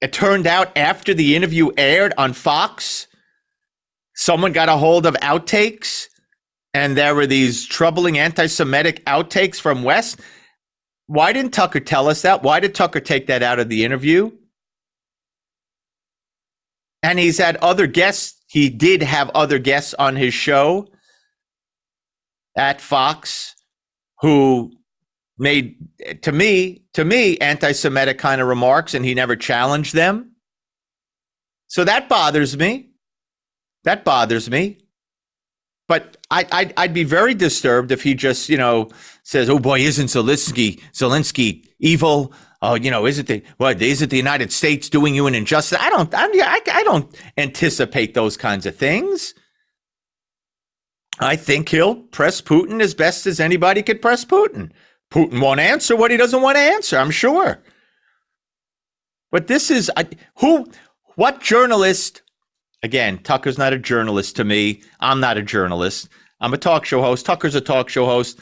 it 0.00 0.12
turned 0.12 0.46
out 0.46 0.74
after 0.76 1.12
the 1.12 1.36
interview 1.36 1.70
aired 1.76 2.14
on 2.16 2.32
Fox 2.32 3.07
someone 4.18 4.50
got 4.52 4.68
a 4.68 4.76
hold 4.76 5.06
of 5.06 5.14
outtakes 5.22 6.08
and 6.74 6.96
there 6.96 7.14
were 7.14 7.26
these 7.26 7.64
troubling 7.64 8.18
anti-Semitic 8.18 9.04
outtakes 9.04 9.60
from 9.60 9.84
West. 9.84 10.20
Why 11.06 11.32
didn't 11.32 11.54
Tucker 11.54 11.78
tell 11.78 12.08
us 12.08 12.22
that? 12.22 12.42
Why 12.42 12.58
did 12.58 12.74
Tucker 12.74 12.98
take 12.98 13.28
that 13.28 13.44
out 13.44 13.60
of 13.60 13.68
the 13.68 13.84
interview? 13.84 14.32
And 17.04 17.16
he's 17.20 17.38
had 17.38 17.56
other 17.58 17.86
guests. 17.86 18.42
He 18.48 18.68
did 18.68 19.04
have 19.04 19.30
other 19.30 19.60
guests 19.60 19.94
on 19.94 20.16
his 20.16 20.34
show 20.34 20.88
at 22.56 22.80
Fox 22.80 23.54
who 24.20 24.72
made 25.38 25.76
to 26.22 26.32
me 26.32 26.82
to 26.94 27.04
me 27.04 27.38
anti-Semitic 27.38 28.18
kind 28.18 28.40
of 28.40 28.48
remarks, 28.48 28.94
and 28.94 29.04
he 29.04 29.14
never 29.14 29.36
challenged 29.36 29.94
them. 29.94 30.32
So 31.68 31.84
that 31.84 32.08
bothers 32.08 32.56
me. 32.56 32.90
That 33.84 34.04
bothers 34.04 34.50
me. 34.50 34.78
But 35.88 36.18
I, 36.30 36.44
I'd, 36.52 36.74
I'd 36.76 36.94
be 36.94 37.04
very 37.04 37.32
disturbed 37.34 37.90
if 37.90 38.02
he 38.02 38.14
just, 38.14 38.50
you 38.50 38.58
know, 38.58 38.90
says, 39.22 39.48
"Oh 39.48 39.58
boy, 39.58 39.80
isn't 39.80 40.06
Zelensky 40.06 40.80
Zelensky 40.92 41.66
evil? 41.78 42.34
Oh, 42.60 42.74
you 42.74 42.90
know, 42.90 43.06
isn't 43.06 43.26
the 43.26 43.42
what? 43.56 43.80
Isn't 43.80 44.10
the 44.10 44.16
United 44.16 44.52
States 44.52 44.90
doing 44.90 45.14
you 45.14 45.26
an 45.26 45.34
injustice?" 45.34 45.78
I 45.80 45.88
don't, 45.88 46.14
I'm, 46.14 46.30
I, 46.34 46.60
I 46.70 46.82
don't 46.82 47.16
anticipate 47.38 48.12
those 48.12 48.36
kinds 48.36 48.66
of 48.66 48.76
things. 48.76 49.32
I 51.20 51.36
think 51.36 51.70
he'll 51.70 51.96
press 51.96 52.42
Putin 52.42 52.82
as 52.82 52.94
best 52.94 53.26
as 53.26 53.40
anybody 53.40 53.82
could 53.82 54.02
press 54.02 54.24
Putin. 54.24 54.70
Putin 55.10 55.40
won't 55.40 55.58
answer 55.58 55.96
what 55.96 56.10
he 56.10 56.18
doesn't 56.18 56.42
want 56.42 56.56
to 56.56 56.62
answer. 56.62 56.98
I'm 56.98 57.10
sure. 57.10 57.62
But 59.30 59.46
this 59.46 59.70
is 59.70 59.90
I, 59.96 60.06
who? 60.36 60.70
What 61.16 61.40
journalist 61.40 62.22
again, 62.82 63.18
Tucker's 63.18 63.58
not 63.58 63.72
a 63.72 63.78
journalist 63.78 64.36
to 64.36 64.44
me. 64.44 64.82
I'm 65.00 65.20
not 65.20 65.36
a 65.36 65.42
journalist. 65.42 66.08
I'm 66.40 66.54
a 66.54 66.58
talk 66.58 66.84
show 66.84 67.00
host. 67.00 67.26
Tucker's 67.26 67.54
a 67.54 67.60
talk 67.60 67.88
show 67.88 68.06
host. 68.06 68.38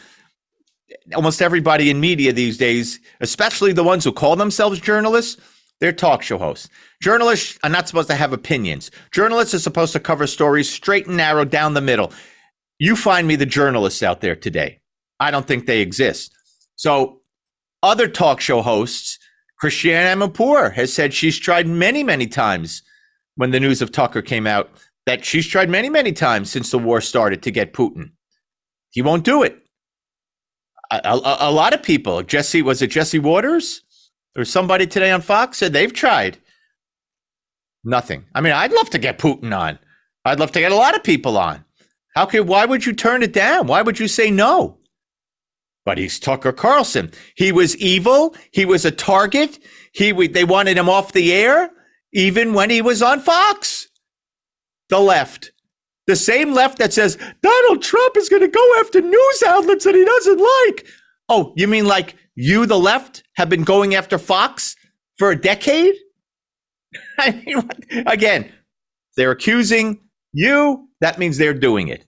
Almost 1.15 1.43
everybody 1.43 1.91
in 1.91 2.01
media 2.01 2.33
these 2.33 2.59
days, 2.59 3.01
especially 3.21 3.73
the 3.73 3.85
ones 3.85 4.05
who 4.05 4.13
call 4.13 4.37
themselves 4.37 4.81
journalists, 4.81 5.41
they're 5.81 5.93
talk 5.93 6.23
show 6.23 6.39
hosts. 6.39 6.69
Journalists 7.03 7.59
are 7.63 7.71
not 7.71 7.87
supposed 7.89 8.09
to 8.09 8.15
have 8.15 8.33
opinions. 8.33 8.91
Journalists 9.13 9.55
are 9.55 9.59
supposed 9.59 9.93
to 9.93 10.01
cover 10.01 10.27
stories 10.27 10.71
straight 10.71 11.07
and 11.07 11.17
narrow 11.17 11.45
down 11.45 11.75
the 11.75 11.81
middle. 11.81 12.13
You 12.79 12.97
find 12.97 13.27
me 13.27 13.37
the 13.37 13.47
journalists 13.47 14.03
out 14.03 14.21
there 14.21 14.37
today. 14.37 14.81
I 15.21 15.31
don't 15.31 15.47
think 15.47 15.67
they 15.67 15.81
exist. 15.81 16.35
So, 16.77 17.21
other 17.83 18.09
talk 18.09 18.41
show 18.41 18.63
hosts, 18.63 19.19
Christiane 19.59 20.19
Amanpour 20.19 20.73
has 20.73 20.93
said 20.93 21.15
she's 21.15 21.39
tried 21.39 21.67
many, 21.67 22.03
many 22.03 22.27
times 22.27 22.83
when 23.37 23.51
the 23.51 23.61
news 23.61 23.81
of 23.81 23.93
Tucker 23.93 24.23
came 24.23 24.47
out 24.47 24.71
that 25.07 25.25
she's 25.25 25.47
tried 25.47 25.71
many, 25.71 25.89
many 25.89 26.13
times 26.13 26.51
since 26.51 26.71
the 26.71 26.79
war 26.79 27.01
started 27.01 27.43
to 27.45 27.51
get 27.51 27.73
Putin. 27.73 28.11
He 28.91 29.03
won't 29.03 29.25
do 29.25 29.43
it. 29.43 29.63
A, 30.91 31.01
a, 31.05 31.37
a, 31.41 31.53
lot 31.53 31.75
of 31.75 31.83
people, 31.83 32.23
Jesse, 32.23 32.63
was 32.63 32.83
it 32.83 32.89
Jesse 32.89 33.19
Watters 33.19 33.83
or 34.37 34.45
somebody 34.45 34.87
today 34.87 35.11
on 35.11 35.21
Fox 35.21 35.59
said 35.59 35.73
they've 35.73 35.93
tried. 35.93 36.39
Nothing. 37.85 38.25
I 38.35 38.41
mean, 38.41 38.53
I'd 38.53 38.73
love 38.73 38.91
to 38.91 38.99
get 38.99 39.19
Putin 39.19 39.57
on. 39.57 39.79
I'd 40.25 40.41
love 40.41 40.53
to 40.53 40.61
get 40.61 40.73
a 40.73 40.77
lot 40.77 40.97
of 40.97 41.05
people 41.05 41.39
on. 41.39 41.65
How 42.15 42.27
could? 42.27 42.49
Why 42.49 42.65
would 42.65 42.85
you 42.85 42.93
turn 42.93 43.23
it 43.23 43.33
down? 43.33 43.67
Why 43.67 43.83
would 43.83 44.01
you 44.01 44.09
say 44.09 44.31
no? 44.31 44.79
But 45.85 45.99
he's 45.99 46.19
Tucker 46.19 46.53
Carlson. 46.53 47.13
He 47.37 47.53
was 47.53 47.77
evil. 47.77 48.35
He 48.51 48.65
was 48.65 48.85
a 48.85 48.91
target. 48.91 49.59
He 49.93 50.13
they 50.27 50.45
wanted 50.45 50.77
him 50.77 50.89
off 50.89 51.13
the 51.13 51.33
air 51.33 51.71
even 52.17 52.55
when 52.55 52.71
he 52.71 52.81
was 52.81 53.03
on 53.03 53.21
Fox. 53.21 53.89
The 54.89 54.99
left, 54.99 55.53
the 56.07 56.17
same 56.17 56.55
left 56.55 56.79
that 56.79 56.93
says 56.93 57.19
Donald 57.43 57.83
Trump 57.83 58.17
is 58.17 58.29
going 58.29 58.43
to 58.43 58.49
go 58.49 58.81
after 58.81 59.01
news 59.01 59.43
outlets 59.47 59.85
that 59.85 59.95
he 59.95 60.05
doesn't 60.05 60.39
like. 60.39 60.87
Oh, 61.29 61.53
you 61.57 61.69
mean 61.69 61.87
like 61.87 62.17
you, 62.35 62.67
the 62.67 62.79
left, 62.79 63.23
have 63.35 63.49
been 63.49 63.65
going 63.65 63.95
after 63.95 64.17
Fox 64.17 64.77
for 65.19 65.31
a 65.31 65.37
decade? 65.37 65.95
I 67.19 67.33
mean, 67.33 67.69
again, 68.07 68.51
they're 69.17 69.33
accusing 69.33 70.01
you. 70.33 70.89
That 71.01 71.19
means 71.19 71.37
they're 71.37 71.53
doing 71.53 71.89
it. 71.89 72.07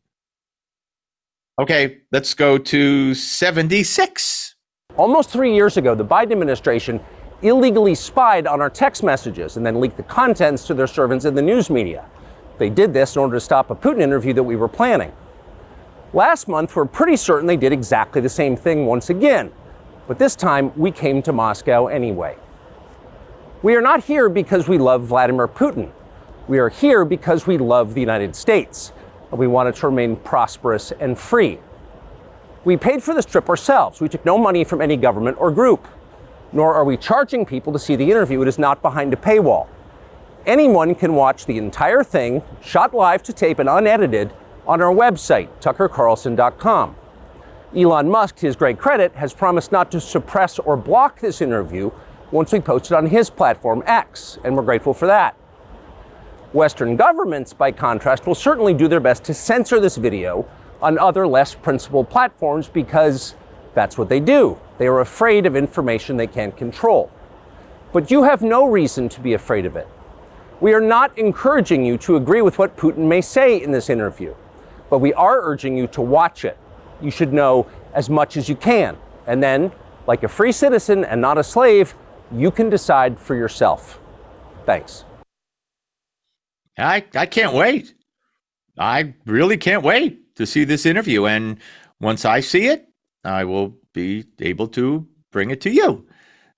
Okay, 1.60 1.98
let's 2.12 2.32
go 2.32 2.56
to 2.56 3.14
76. 3.14 4.54
Almost 4.96 5.30
three 5.30 5.54
years 5.54 5.76
ago, 5.76 5.94
the 5.94 6.04
Biden 6.04 6.32
administration 6.32 7.00
illegally 7.42 7.94
spied 7.94 8.46
on 8.46 8.60
our 8.60 8.70
text 8.70 9.02
messages 9.02 9.56
and 9.56 9.64
then 9.64 9.80
leaked 9.80 9.96
the 9.96 10.02
contents 10.02 10.66
to 10.66 10.74
their 10.74 10.86
servants 10.86 11.24
in 11.24 11.34
the 11.34 11.42
news 11.42 11.70
media. 11.70 12.04
They 12.58 12.68
did 12.68 12.92
this 12.92 13.14
in 13.14 13.20
order 13.20 13.36
to 13.36 13.40
stop 13.40 13.70
a 13.70 13.76
Putin 13.76 14.00
interview 14.00 14.32
that 14.34 14.42
we 14.42 14.56
were 14.56 14.68
planning. 14.68 15.12
Last 16.12 16.48
month, 16.48 16.74
we're 16.74 16.86
pretty 16.86 17.16
certain 17.16 17.46
they 17.46 17.56
did 17.56 17.72
exactly 17.72 18.20
the 18.20 18.28
same 18.28 18.56
thing 18.56 18.86
once 18.86 19.10
again, 19.10 19.52
but 20.08 20.18
this 20.18 20.34
time 20.34 20.72
we 20.76 20.90
came 20.90 21.22
to 21.22 21.32
Moscow 21.32 21.86
anyway. 21.86 22.36
We 23.62 23.76
are 23.76 23.82
not 23.82 24.04
here 24.04 24.28
because 24.28 24.68
we 24.68 24.78
love 24.78 25.04
Vladimir 25.04 25.46
Putin. 25.46 25.90
We 26.48 26.58
are 26.58 26.70
here 26.70 27.04
because 27.04 27.46
we 27.46 27.58
love 27.58 27.94
the 27.94 28.00
United 28.00 28.34
States 28.34 28.92
and 29.30 29.38
we 29.38 29.46
want 29.46 29.68
it 29.68 29.76
to 29.76 29.88
remain 29.88 30.16
prosperous 30.16 30.92
and 30.92 31.18
free. 31.18 31.58
We 32.64 32.76
paid 32.76 33.02
for 33.02 33.14
this 33.14 33.26
trip 33.26 33.48
ourselves. 33.48 34.00
We 34.00 34.08
took 34.08 34.24
no 34.24 34.38
money 34.38 34.64
from 34.64 34.80
any 34.80 34.96
government 34.96 35.36
or 35.38 35.50
group 35.50 35.86
nor 36.52 36.74
are 36.74 36.84
we 36.84 36.96
charging 36.96 37.44
people 37.44 37.72
to 37.72 37.78
see 37.78 37.96
the 37.96 38.10
interview. 38.10 38.42
It 38.42 38.48
is 38.48 38.58
not 38.58 38.82
behind 38.82 39.12
a 39.12 39.16
paywall. 39.16 39.66
Anyone 40.46 40.94
can 40.94 41.14
watch 41.14 41.46
the 41.46 41.58
entire 41.58 42.02
thing, 42.02 42.42
shot 42.62 42.94
live 42.94 43.22
to 43.24 43.32
tape 43.32 43.58
and 43.58 43.68
unedited, 43.68 44.32
on 44.66 44.82
our 44.82 44.94
website, 44.94 45.48
tuckercarlson.com. 45.60 46.96
Elon 47.76 48.08
Musk, 48.08 48.36
to 48.36 48.46
his 48.46 48.56
great 48.56 48.78
credit, 48.78 49.14
has 49.14 49.34
promised 49.34 49.72
not 49.72 49.90
to 49.90 50.00
suppress 50.00 50.58
or 50.58 50.76
block 50.76 51.20
this 51.20 51.40
interview 51.40 51.90
once 52.30 52.52
we 52.52 52.60
post 52.60 52.90
it 52.90 52.94
on 52.94 53.06
his 53.06 53.30
platform, 53.30 53.82
X, 53.86 54.38
and 54.44 54.56
we're 54.56 54.62
grateful 54.62 54.94
for 54.94 55.06
that. 55.06 55.34
Western 56.52 56.96
governments, 56.96 57.52
by 57.52 57.70
contrast, 57.70 58.26
will 58.26 58.34
certainly 58.34 58.72
do 58.72 58.88
their 58.88 59.00
best 59.00 59.24
to 59.24 59.34
censor 59.34 59.80
this 59.80 59.96
video 59.96 60.48
on 60.80 60.98
other 60.98 61.26
less 61.26 61.54
principled 61.54 62.08
platforms 62.08 62.68
because 62.68 63.34
that's 63.74 63.96
what 63.96 64.08
they 64.08 64.20
do. 64.20 64.58
They 64.78 64.86
are 64.86 65.00
afraid 65.00 65.46
of 65.46 65.56
information 65.56 66.16
they 66.16 66.26
can't 66.26 66.56
control. 66.56 67.10
But 67.92 68.10
you 68.10 68.22
have 68.24 68.42
no 68.42 68.66
reason 68.66 69.08
to 69.10 69.20
be 69.20 69.34
afraid 69.34 69.66
of 69.66 69.76
it. 69.76 69.88
We 70.60 70.72
are 70.74 70.80
not 70.80 71.16
encouraging 71.16 71.84
you 71.84 71.96
to 71.98 72.16
agree 72.16 72.42
with 72.42 72.58
what 72.58 72.76
Putin 72.76 73.06
may 73.08 73.20
say 73.20 73.62
in 73.62 73.70
this 73.70 73.88
interview, 73.88 74.34
but 74.90 74.98
we 74.98 75.12
are 75.14 75.40
urging 75.42 75.76
you 75.76 75.86
to 75.88 76.00
watch 76.00 76.44
it. 76.44 76.58
You 77.00 77.10
should 77.10 77.32
know 77.32 77.66
as 77.94 78.10
much 78.10 78.36
as 78.36 78.48
you 78.48 78.56
can. 78.56 78.96
And 79.26 79.42
then, 79.42 79.70
like 80.06 80.24
a 80.24 80.28
free 80.28 80.52
citizen 80.52 81.04
and 81.04 81.20
not 81.20 81.38
a 81.38 81.44
slave, 81.44 81.94
you 82.32 82.50
can 82.50 82.68
decide 82.68 83.18
for 83.18 83.34
yourself. 83.34 84.00
Thanks. 84.66 85.04
I, 86.76 87.04
I 87.14 87.26
can't 87.26 87.54
wait. 87.54 87.94
I 88.76 89.14
really 89.26 89.56
can't 89.56 89.82
wait 89.82 90.36
to 90.36 90.46
see 90.46 90.64
this 90.64 90.86
interview. 90.86 91.26
And 91.26 91.58
once 92.00 92.24
I 92.24 92.40
see 92.40 92.66
it, 92.66 92.87
I 93.28 93.44
will 93.44 93.76
be 93.92 94.24
able 94.40 94.68
to 94.68 95.06
bring 95.30 95.50
it 95.50 95.60
to 95.62 95.70
you. 95.70 96.06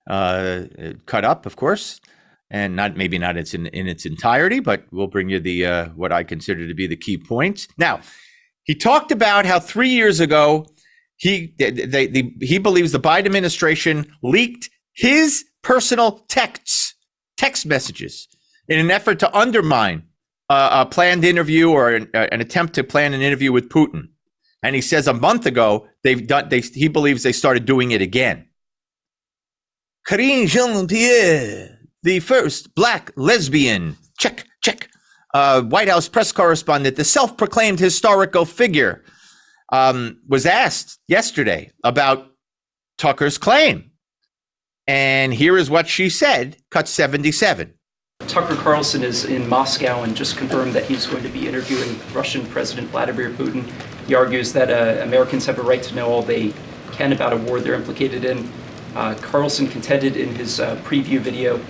Uh, 0.09 0.63
cut 1.05 1.23
up, 1.23 1.45
of 1.45 1.55
course, 1.55 1.99
and 2.49 2.75
not 2.75 2.97
maybe 2.97 3.17
not 3.17 3.37
its 3.37 3.53
in, 3.53 3.67
in 3.67 3.87
its 3.87 4.05
entirety, 4.05 4.59
but 4.59 4.85
we'll 4.91 5.07
bring 5.07 5.29
you 5.29 5.39
the 5.39 5.65
uh, 5.65 5.89
what 5.89 6.11
I 6.11 6.23
consider 6.23 6.67
to 6.67 6.73
be 6.73 6.87
the 6.87 6.95
key 6.95 7.17
points. 7.17 7.67
Now, 7.77 8.01
he 8.63 8.75
talked 8.75 9.11
about 9.11 9.45
how 9.45 9.59
three 9.59 9.89
years 9.89 10.19
ago 10.19 10.65
he 11.17 11.53
they, 11.59 11.71
they, 12.07 12.33
he 12.41 12.57
believes 12.57 12.91
the 12.91 12.99
Biden 12.99 13.27
administration 13.27 14.11
leaked 14.23 14.69
his 14.93 15.45
personal 15.61 16.25
texts, 16.27 16.95
text 17.37 17.65
messages, 17.65 18.27
in 18.67 18.79
an 18.79 18.89
effort 18.89 19.19
to 19.19 19.37
undermine 19.37 20.03
a 20.49 20.85
planned 20.85 21.23
interview 21.23 21.69
or 21.69 21.91
an, 21.91 22.09
an, 22.13 22.41
attempt 22.41 22.73
to 22.73 22.83
plan 22.83 23.13
an 23.13 23.21
interview 23.21 23.51
with 23.51 23.69
Putin. 23.69 24.09
And 24.63 24.75
he 24.75 24.81
says 24.81 25.07
a 25.07 25.13
month 25.13 25.45
ago 25.45 25.87
they've 26.03 26.25
done. 26.25 26.49
They, 26.49 26.61
he 26.61 26.87
believes 26.87 27.23
they 27.23 27.31
started 27.31 27.65
doing 27.65 27.91
it 27.91 28.01
again. 28.01 28.47
Karine 30.07 30.47
Jean 30.47 30.87
Pierre, 30.87 31.79
the 32.03 32.19
first 32.19 32.73
black 32.75 33.11
lesbian, 33.15 33.97
check, 34.17 34.45
check, 34.63 34.89
uh, 35.33 35.61
White 35.61 35.89
House 35.89 36.09
press 36.09 36.31
correspondent, 36.31 36.95
the 36.95 37.03
self 37.03 37.37
proclaimed 37.37 37.79
historical 37.79 38.45
figure, 38.45 39.03
um, 39.71 40.19
was 40.27 40.45
asked 40.45 40.99
yesterday 41.07 41.71
about 41.83 42.31
Tucker's 42.97 43.37
claim. 43.37 43.91
And 44.87 45.33
here 45.33 45.57
is 45.57 45.69
what 45.69 45.87
she 45.87 46.09
said, 46.09 46.57
cut 46.71 46.87
77. 46.87 47.73
Tucker 48.27 48.55
Carlson 48.55 49.03
is 49.03 49.25
in 49.25 49.47
Moscow 49.47 50.03
and 50.03 50.15
just 50.15 50.37
confirmed 50.37 50.73
that 50.73 50.85
he's 50.85 51.05
going 51.05 51.23
to 51.23 51.29
be 51.29 51.47
interviewing 51.47 51.99
Russian 52.13 52.45
President 52.47 52.89
Vladimir 52.89 53.29
Putin. 53.31 53.69
He 54.11 54.15
argues 54.15 54.51
that 54.51 54.69
uh, 54.69 55.01
Americans 55.03 55.45
have 55.45 55.57
a 55.57 55.61
right 55.61 55.81
to 55.83 55.95
know 55.95 56.09
all 56.09 56.21
they 56.21 56.53
can 56.91 57.13
about 57.13 57.31
a 57.31 57.37
war 57.37 57.61
they're 57.61 57.75
implicated 57.75 58.25
in. 58.25 58.51
Uh, 58.93 59.15
Carlson 59.21 59.69
contended 59.69 60.17
in 60.17 60.35
his 60.35 60.59
uh, 60.59 60.75
preview 60.83 61.17
video 61.21 61.61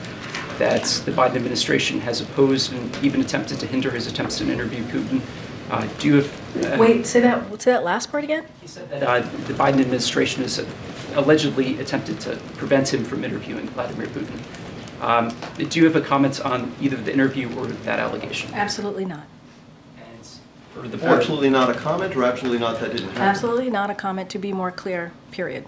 that 0.57 0.86
the 1.05 1.12
Biden 1.12 1.36
administration 1.36 2.00
has 2.00 2.19
opposed 2.19 2.74
and 2.74 3.03
even 3.03 3.21
attempted 3.21 3.60
to 3.60 3.67
hinder 3.67 3.91
his 3.91 4.07
attempts 4.07 4.39
to 4.39 4.51
interview 4.51 4.83
Putin. 4.86 5.21
Uh, 5.69 5.88
do 6.00 6.07
you 6.07 6.15
have, 6.15 6.65
uh, 6.65 6.77
Wait, 6.79 7.05
say 7.05 7.19
that. 7.19 7.62
Say 7.62 7.74
that 7.74 7.83
last 7.83 8.10
part 8.10 8.24
again. 8.24 8.43
He 8.60 8.65
said 8.65 8.89
that 8.89 9.03
uh, 9.03 9.19
the 9.45 9.53
Biden 9.53 9.79
administration 9.79 10.41
has 10.41 10.65
allegedly 11.13 11.79
attempted 11.79 12.19
to 12.21 12.38
prevent 12.57 12.91
him 12.91 13.03
from 13.03 13.24
interviewing 13.24 13.67
Vladimir 13.67 14.07
Putin. 14.07 14.41
Um, 15.00 15.31
do 15.69 15.77
you 15.77 15.86
have 15.86 15.95
a 15.95 16.01
comment 16.01 16.43
on 16.43 16.74
either 16.81 16.98
the 16.98 17.13
interview 17.13 17.55
or 17.60 17.67
that 17.67 18.00
allegation? 18.00 18.51
Absolutely 18.55 19.05
not. 19.05 19.27
And 20.75 20.83
for 20.83 20.87
the 20.87 20.97
board, 20.97 21.19
Absolutely 21.19 21.49
not 21.49 21.69
a 21.69 21.73
comment, 21.73 22.15
or 22.15 22.23
absolutely 22.23 22.59
not 22.59 22.79
that 22.79 22.91
didn't 22.91 23.09
happen? 23.09 23.21
Absolutely 23.21 23.69
not 23.69 23.89
a 23.89 23.95
comment. 23.95 24.29
To 24.31 24.39
be 24.39 24.53
more 24.53 24.71
clear, 24.71 25.12
period. 25.31 25.65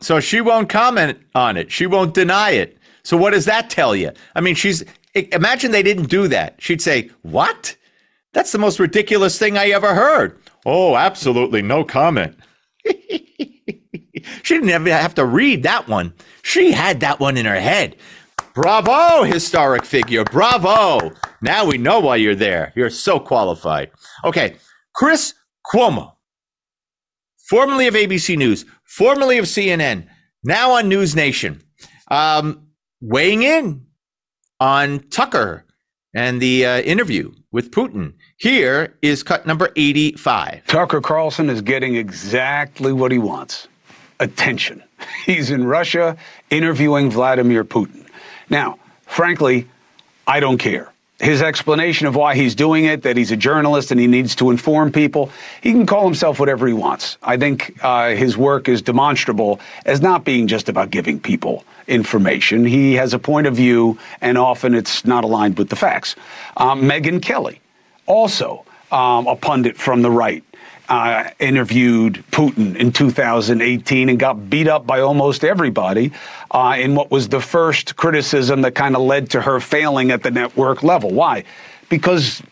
So 0.00 0.20
she 0.20 0.40
won't 0.40 0.68
comment 0.68 1.18
on 1.34 1.56
it. 1.56 1.70
She 1.70 1.86
won't 1.86 2.14
deny 2.14 2.50
it. 2.50 2.78
So 3.02 3.16
what 3.16 3.32
does 3.32 3.44
that 3.46 3.70
tell 3.70 3.94
you? 3.94 4.10
I 4.34 4.40
mean, 4.40 4.54
she's 4.54 4.84
imagine 5.14 5.72
they 5.72 5.82
didn't 5.82 6.08
do 6.08 6.28
that. 6.28 6.56
She'd 6.58 6.82
say, 6.82 7.10
"What? 7.22 7.76
That's 8.32 8.52
the 8.52 8.58
most 8.58 8.78
ridiculous 8.78 9.38
thing 9.38 9.58
I 9.58 9.68
ever 9.70 9.94
heard." 9.94 10.38
Oh, 10.64 10.96
absolutely 10.96 11.62
no 11.62 11.84
comment. 11.84 12.36
she 12.84 14.54
didn't 14.54 14.70
even 14.70 14.86
have 14.86 15.14
to 15.14 15.24
read 15.24 15.62
that 15.62 15.88
one. 15.88 16.12
She 16.42 16.72
had 16.72 17.00
that 17.00 17.20
one 17.20 17.36
in 17.36 17.46
her 17.46 17.60
head. 17.60 17.96
Bravo, 18.54 19.22
historic 19.22 19.84
figure. 19.84 20.24
Bravo. 20.24 21.12
Now 21.40 21.64
we 21.64 21.78
know 21.78 22.00
why 22.00 22.16
you're 22.16 22.34
there. 22.34 22.72
You're 22.74 22.90
so 22.90 23.20
qualified. 23.20 23.90
Okay, 24.24 24.56
Chris 24.94 25.34
Cuomo, 25.72 26.14
formerly 27.48 27.86
of 27.86 27.94
ABC 27.94 28.36
News, 28.36 28.64
formerly 28.84 29.38
of 29.38 29.44
CNN, 29.44 30.08
now 30.42 30.72
on 30.72 30.88
News 30.88 31.14
Nation, 31.14 31.62
um, 32.10 32.66
weighing 33.00 33.42
in 33.42 33.86
on 34.58 35.00
Tucker 35.10 35.64
and 36.14 36.42
the 36.42 36.66
uh, 36.66 36.80
interview 36.80 37.32
with 37.52 37.70
Putin. 37.70 38.14
Here 38.38 38.96
is 39.00 39.22
cut 39.22 39.46
number 39.46 39.70
85. 39.76 40.66
Tucker 40.66 41.00
Carlson 41.00 41.48
is 41.48 41.62
getting 41.62 41.94
exactly 41.94 42.92
what 42.92 43.12
he 43.12 43.18
wants 43.18 43.68
attention. 44.18 44.82
He's 45.24 45.50
in 45.50 45.64
Russia 45.64 46.16
interviewing 46.50 47.10
Vladimir 47.10 47.64
Putin. 47.64 48.06
Now, 48.50 48.78
frankly, 49.06 49.66
I 50.26 50.40
don't 50.40 50.58
care 50.58 50.92
his 51.20 51.42
explanation 51.42 52.06
of 52.06 52.16
why 52.16 52.34
he's 52.34 52.54
doing 52.54 52.86
it, 52.86 53.02
that 53.02 53.16
he's 53.16 53.30
a 53.30 53.36
journalist 53.36 53.90
and 53.90 54.00
he 54.00 54.06
needs 54.06 54.34
to 54.36 54.50
inform 54.50 54.90
people, 54.90 55.30
he 55.60 55.72
can 55.72 55.86
call 55.86 56.04
himself 56.04 56.40
whatever 56.40 56.66
he 56.66 56.72
wants. 56.72 57.18
I 57.22 57.36
think 57.36 57.78
uh, 57.82 58.10
his 58.14 58.36
work 58.36 58.68
is 58.68 58.80
demonstrable 58.80 59.60
as 59.84 60.00
not 60.00 60.24
being 60.24 60.46
just 60.46 60.68
about 60.68 60.90
giving 60.90 61.20
people 61.20 61.64
information. 61.86 62.64
He 62.64 62.94
has 62.94 63.12
a 63.12 63.18
point 63.18 63.46
of 63.46 63.54
view, 63.54 63.98
and 64.20 64.38
often 64.38 64.74
it's 64.74 65.04
not 65.04 65.24
aligned 65.24 65.58
with 65.58 65.68
the 65.68 65.76
facts. 65.76 66.16
Um, 66.56 66.82
Megyn 66.82 67.20
Kelly, 67.20 67.60
also 68.06 68.64
um, 68.90 69.26
a 69.26 69.36
pundit 69.36 69.76
from 69.76 70.02
the 70.02 70.10
right, 70.10 70.42
uh, 70.90 71.30
interviewed 71.38 72.24
Putin 72.32 72.76
in 72.76 72.90
2018 72.90 74.08
and 74.08 74.18
got 74.18 74.50
beat 74.50 74.66
up 74.66 74.86
by 74.86 75.00
almost 75.00 75.44
everybody 75.44 76.10
uh, 76.50 76.76
in 76.78 76.96
what 76.96 77.12
was 77.12 77.28
the 77.28 77.40
first 77.40 77.94
criticism 77.96 78.62
that 78.62 78.74
kind 78.74 78.96
of 78.96 79.02
led 79.02 79.30
to 79.30 79.40
her 79.40 79.60
failing 79.60 80.10
at 80.10 80.24
the 80.24 80.32
network 80.32 80.82
level. 80.82 81.10
Why? 81.10 81.44
Because 81.88 82.42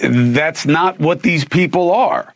that's 0.00 0.66
not 0.66 1.00
what 1.00 1.22
these 1.22 1.44
people 1.44 1.90
are. 1.92 2.32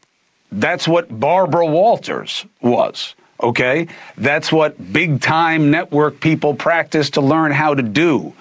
That's 0.50 0.88
what 0.88 1.20
Barbara 1.20 1.66
Walters 1.66 2.44
was. 2.60 3.14
Okay? 3.40 3.86
That's 4.18 4.50
what 4.50 4.92
big 4.92 5.20
time 5.20 5.70
network 5.70 6.20
people 6.20 6.54
practice 6.54 7.10
to 7.10 7.20
learn 7.20 7.52
how 7.52 7.74
to 7.74 7.82
do 7.82 8.34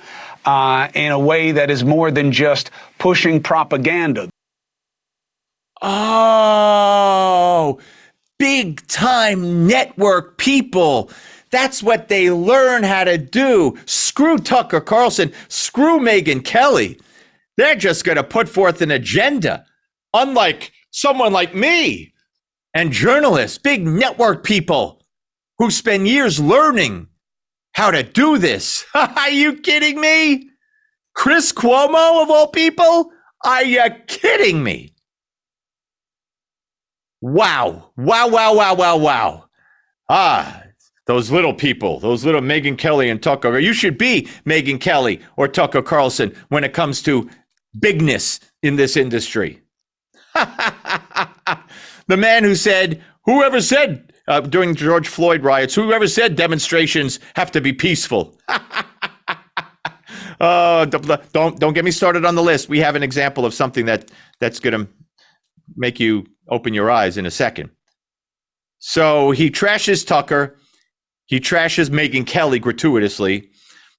uh, 0.45 0.87
in 0.95 1.11
a 1.11 1.19
way 1.19 1.51
that 1.51 1.69
is 1.69 1.83
more 1.83 2.09
than 2.09 2.31
just 2.31 2.71
pushing 2.97 3.43
propaganda. 3.43 4.30
Oh, 5.81 7.79
big 8.37 8.85
time 8.87 9.67
network 9.67 10.37
people. 10.37 11.09
That's 11.51 11.81
what 11.83 12.07
they 12.07 12.31
learn 12.31 12.83
how 12.83 13.03
to 13.03 13.17
do. 13.17 13.77
Screw 13.85 14.37
Tucker 14.37 14.79
Carlson, 14.81 15.33
screw 15.47 15.99
Megyn 15.99 16.45
Kelly. 16.45 16.99
They're 17.57 17.75
just 17.75 18.05
going 18.05 18.15
to 18.15 18.23
put 18.23 18.47
forth 18.47 18.81
an 18.81 18.91
agenda, 18.91 19.65
unlike 20.13 20.71
someone 20.91 21.33
like 21.33 21.53
me 21.53 22.13
and 22.73 22.91
journalists, 22.91 23.57
big 23.57 23.85
network 23.85 24.43
people 24.43 25.01
who 25.57 25.69
spend 25.69 26.07
years 26.07 26.39
learning 26.39 27.07
how 27.73 27.91
to 27.91 28.03
do 28.03 28.37
this. 28.37 28.85
Are 28.95 29.29
you 29.29 29.53
kidding 29.53 29.99
me? 29.99 30.49
Chris 31.13 31.51
Cuomo, 31.51 32.23
of 32.23 32.29
all 32.29 32.47
people? 32.47 33.11
Are 33.43 33.63
you 33.63 33.83
kidding 34.07 34.63
me? 34.63 34.93
Wow. 37.21 37.91
Wow, 37.95 38.27
wow, 38.29 38.55
wow, 38.55 38.73
wow, 38.73 38.97
wow. 38.97 39.45
Ah, 40.09 40.63
those 41.05 41.31
little 41.31 41.53
people, 41.53 41.99
those 41.99 42.25
little 42.25 42.41
Megyn 42.41 42.77
Kelly 42.77 43.09
and 43.09 43.21
Tucker. 43.21 43.59
You 43.59 43.73
should 43.73 43.97
be 43.97 44.27
Megyn 44.45 44.79
Kelly 44.79 45.21
or 45.37 45.47
Tucker 45.47 45.81
Carlson 45.81 46.35
when 46.49 46.63
it 46.63 46.73
comes 46.73 47.01
to 47.03 47.29
bigness 47.79 48.39
in 48.63 48.75
this 48.75 48.97
industry. 48.97 49.61
the 50.33 52.17
man 52.17 52.43
who 52.43 52.55
said, 52.55 53.03
whoever 53.25 53.61
said 53.61 54.13
uh, 54.27 54.41
during 54.41 54.75
George 54.75 55.07
Floyd 55.07 55.43
riots, 55.43 55.75
whoever 55.75 56.07
said 56.07 56.35
demonstrations 56.35 57.19
have 57.35 57.51
to 57.51 57.61
be 57.61 57.73
peaceful. 57.73 58.37
uh, 60.39 60.85
don't 60.85 61.59
don't 61.59 61.73
get 61.73 61.85
me 61.85 61.91
started 61.91 62.25
on 62.25 62.35
the 62.35 62.43
list. 62.43 62.69
We 62.69 62.79
have 62.79 62.95
an 62.95 63.03
example 63.03 63.45
of 63.45 63.53
something 63.53 63.85
that 63.85 64.11
that's 64.39 64.59
going 64.59 64.85
to 64.85 64.91
make 65.75 65.99
you 65.99 66.25
open 66.49 66.73
your 66.73 66.89
eyes 66.91 67.17
in 67.17 67.25
a 67.25 67.31
second. 67.31 67.69
So 68.79 69.31
he 69.31 69.49
trashes 69.49 70.05
Tucker. 70.05 70.57
He 71.27 71.39
trashes 71.39 71.89
Megyn 71.89 72.25
Kelly 72.25 72.59
gratuitously. 72.59 73.49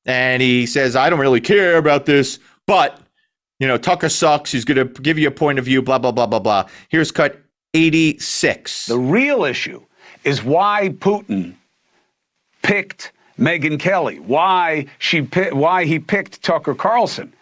And 0.04 0.42
he 0.42 0.66
says, 0.66 0.96
I 0.96 1.08
don't 1.08 1.20
really 1.20 1.40
care 1.40 1.76
about 1.76 2.06
this 2.06 2.38
but 2.66 2.98
you 3.58 3.68
know, 3.68 3.76
Tucker 3.76 4.08
sucks. 4.08 4.50
He's 4.50 4.64
going 4.64 4.88
to 4.88 5.02
give 5.02 5.18
you 5.18 5.28
a 5.28 5.32
point 5.32 5.58
of 5.58 5.64
view, 5.64 5.82
blah, 5.82 5.98
blah, 5.98 6.10
blah, 6.10 6.26
blah, 6.26 6.40
blah. 6.40 6.68
Here's 6.88 7.12
cut 7.12 7.40
86. 7.74 8.86
The 8.86 8.98
real 8.98 9.44
issue 9.44 9.84
is 10.24 10.42
why 10.42 10.88
Putin 10.98 11.54
picked 12.62 13.12
Megyn 13.38 13.78
Kelly, 13.78 14.18
why 14.20 14.86
she 14.98 15.20
why 15.20 15.84
he 15.84 15.98
picked 15.98 16.42
Tucker 16.42 16.74
Carlson. 16.74 17.32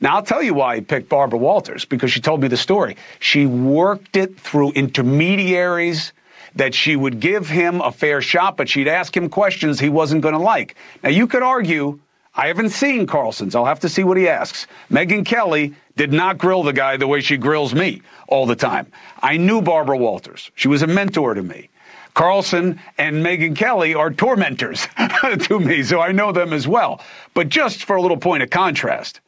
Now 0.00 0.16
I'll 0.16 0.22
tell 0.22 0.42
you 0.42 0.54
why 0.54 0.76
he 0.76 0.80
picked 0.80 1.08
Barbara 1.08 1.38
Walters 1.38 1.84
because 1.84 2.12
she 2.12 2.20
told 2.20 2.40
me 2.40 2.48
the 2.48 2.56
story. 2.56 2.96
She 3.18 3.46
worked 3.46 4.16
it 4.16 4.38
through 4.38 4.72
intermediaries 4.72 6.12
that 6.54 6.74
she 6.74 6.96
would 6.96 7.20
give 7.20 7.48
him 7.48 7.80
a 7.80 7.92
fair 7.92 8.20
shot, 8.20 8.56
but 8.56 8.68
she'd 8.68 8.88
ask 8.88 9.16
him 9.16 9.28
questions 9.28 9.78
he 9.78 9.88
wasn't 9.88 10.22
going 10.22 10.34
to 10.34 10.40
like. 10.40 10.76
Now 11.02 11.10
you 11.10 11.26
could 11.26 11.42
argue 11.42 11.98
I 12.34 12.48
haven't 12.48 12.70
seen 12.70 13.06
Carlson's. 13.06 13.54
I'll 13.54 13.64
have 13.64 13.80
to 13.80 13.88
see 13.88 14.04
what 14.04 14.18
he 14.18 14.28
asks. 14.28 14.66
Megyn 14.90 15.24
Kelly 15.24 15.74
did 15.96 16.12
not 16.12 16.36
grill 16.36 16.62
the 16.62 16.72
guy 16.74 16.98
the 16.98 17.06
way 17.06 17.22
she 17.22 17.38
grills 17.38 17.74
me 17.74 18.02
all 18.28 18.44
the 18.44 18.56
time. 18.56 18.86
I 19.22 19.38
knew 19.38 19.62
Barbara 19.62 19.96
Walters. 19.96 20.50
She 20.54 20.68
was 20.68 20.82
a 20.82 20.86
mentor 20.86 21.32
to 21.32 21.42
me. 21.42 21.70
Carlson 22.12 22.80
and 22.98 23.24
Megyn 23.24 23.56
Kelly 23.56 23.94
are 23.94 24.10
tormentors 24.10 24.86
to 25.42 25.60
me, 25.60 25.82
so 25.82 26.00
I 26.00 26.12
know 26.12 26.32
them 26.32 26.52
as 26.52 26.68
well. 26.68 27.00
But 27.32 27.48
just 27.48 27.84
for 27.84 27.96
a 27.96 28.02
little 28.02 28.16
point 28.16 28.42
of 28.42 28.50
contrast, 28.50 29.20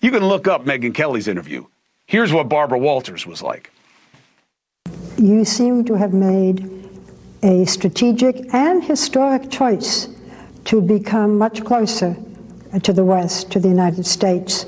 you 0.00 0.10
can 0.10 0.24
look 0.24 0.46
up 0.46 0.64
Megyn 0.64 0.94
Kelly's 0.94 1.28
interview. 1.28 1.64
Here's 2.06 2.32
what 2.32 2.48
Barbara 2.48 2.78
Walters 2.78 3.26
was 3.26 3.42
like. 3.42 3.70
You 5.16 5.44
seem 5.44 5.84
to 5.86 5.94
have 5.94 6.14
made 6.14 6.88
a 7.42 7.64
strategic 7.66 8.52
and 8.54 8.82
historic 8.82 9.50
choice 9.50 10.08
to 10.64 10.80
become 10.80 11.38
much 11.38 11.64
closer 11.64 12.16
to 12.82 12.92
the 12.92 13.04
West, 13.04 13.50
to 13.52 13.60
the 13.60 13.68
United 13.68 14.06
States. 14.06 14.66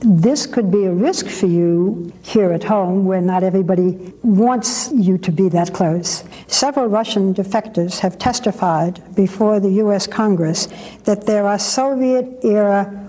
This 0.00 0.46
could 0.46 0.70
be 0.70 0.84
a 0.84 0.92
risk 0.92 1.26
for 1.26 1.46
you 1.46 2.12
here 2.22 2.52
at 2.52 2.62
home 2.62 3.04
where 3.06 3.20
not 3.20 3.42
everybody 3.42 4.12
wants 4.22 4.90
you 4.92 5.18
to 5.18 5.32
be 5.32 5.48
that 5.48 5.72
close. 5.72 6.24
Several 6.48 6.86
Russian 6.86 7.34
defectors 7.34 7.98
have 8.00 8.18
testified 8.18 9.02
before 9.14 9.60
the 9.60 9.70
U.S. 9.84 10.06
Congress 10.06 10.68
that 11.04 11.26
there 11.26 11.46
are 11.46 11.58
Soviet 11.58 12.44
era 12.44 13.05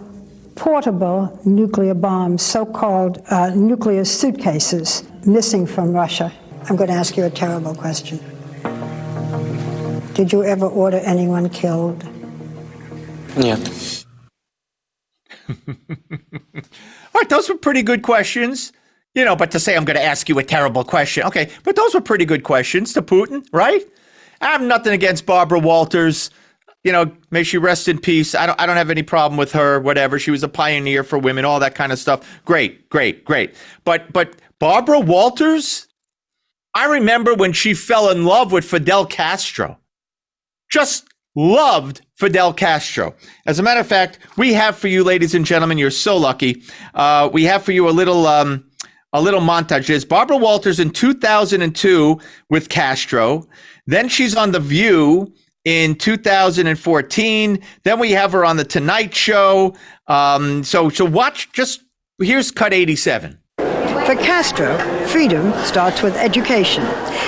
portable 0.57 1.39
nuclear 1.45 1.93
bombs, 1.93 2.41
so 2.41 2.65
called 2.65 3.21
uh, 3.29 3.51
nuclear 3.55 4.03
suitcases, 4.03 5.03
missing 5.25 5.65
from 5.65 5.93
Russia. 5.93 6.33
I'm 6.63 6.75
going 6.75 6.89
to 6.89 6.95
ask 6.95 7.15
you 7.15 7.23
a 7.23 7.29
terrible 7.29 7.73
question. 7.73 8.19
Did 10.13 10.33
you 10.33 10.43
ever 10.43 10.65
order 10.65 10.97
anyone 10.97 11.47
killed? 11.49 12.03
Yeah. 13.37 13.57
All 15.47 15.55
right, 17.13 17.29
those 17.29 17.47
were 17.47 17.57
pretty 17.57 17.83
good 17.83 18.01
questions. 18.01 18.73
You 19.13 19.25
know, 19.25 19.35
but 19.35 19.51
to 19.51 19.59
say 19.59 19.75
I'm 19.75 19.85
going 19.85 19.95
to 19.97 20.03
ask 20.03 20.27
you 20.27 20.37
a 20.37 20.43
terrible 20.43 20.83
question, 20.83 21.23
okay, 21.23 21.49
but 21.63 21.75
those 21.75 21.93
were 21.93 22.01
pretty 22.01 22.25
good 22.25 22.43
questions 22.43 22.93
to 22.93 23.01
Putin, 23.01 23.47
right? 23.51 23.81
I 24.41 24.47
have 24.47 24.61
nothing 24.61 24.93
against 24.93 25.25
Barbara 25.25 25.59
Walters. 25.59 26.29
You 26.83 26.91
know, 26.91 27.11
may 27.31 27.43
she 27.43 27.57
rest 27.57 27.87
in 27.87 27.99
peace. 27.99 28.33
I 28.33 28.45
don't, 28.45 28.59
I 28.61 28.65
don't 28.65 28.77
have 28.77 28.89
any 28.89 29.03
problem 29.03 29.37
with 29.37 29.51
her. 29.51 29.79
Whatever. 29.79 30.19
She 30.19 30.31
was 30.31 30.43
a 30.43 30.47
pioneer 30.47 31.03
for 31.03 31.17
women, 31.17 31.43
all 31.43 31.59
that 31.59 31.75
kind 31.75 31.91
of 31.91 31.99
stuff. 31.99 32.41
Great, 32.45 32.89
great, 32.89 33.25
great. 33.25 33.55
But, 33.83 34.13
but 34.13 34.35
Barbara 34.59 34.99
Walters, 34.99 35.87
I 36.73 36.85
remember 36.85 37.33
when 37.33 37.53
she 37.53 37.73
fell 37.73 38.09
in 38.09 38.25
love 38.25 38.51
with 38.51 38.63
Fidel 38.63 39.05
Castro. 39.05 39.79
Just 40.69 41.07
loved 41.35 42.01
Fidel 42.15 42.53
Castro. 42.53 43.15
As 43.45 43.59
a 43.59 43.63
matter 43.63 43.79
of 43.79 43.87
fact, 43.87 44.19
we 44.37 44.53
have 44.53 44.77
for 44.77 44.87
you, 44.87 45.03
ladies 45.03 45.35
and 45.35 45.45
gentlemen, 45.45 45.77
you're 45.77 45.91
so 45.91 46.17
lucky. 46.17 46.63
Uh, 46.93 47.29
we 47.31 47.43
have 47.43 47.63
for 47.63 47.71
you 47.71 47.87
a 47.87 47.91
little 47.91 48.25
um, 48.27 48.65
a 49.13 49.21
little 49.21 49.39
montage. 49.39 49.89
Is 49.89 50.03
Barbara 50.03 50.37
Walters 50.37 50.79
in 50.79 50.89
2002 50.89 52.19
with 52.49 52.69
Castro. 52.69 53.47
Then 53.85 54.09
she's 54.09 54.35
on 54.35 54.51
The 54.51 54.59
View 54.59 55.33
in 55.67 55.95
2014. 55.95 57.59
Then 57.83 57.99
we 57.99 58.11
have 58.11 58.31
her 58.31 58.45
on 58.45 58.55
The 58.55 58.63
Tonight 58.63 59.13
Show. 59.13 59.75
Um, 60.07 60.63
so 60.63 60.87
so 60.87 61.03
watch. 61.03 61.51
Just 61.51 61.81
here's 62.21 62.51
cut 62.51 62.73
87. 62.73 63.37
For 63.57 64.15
Castro, 64.15 64.77
freedom 65.07 65.51
starts 65.65 66.01
with 66.01 66.15
education. 66.15 66.83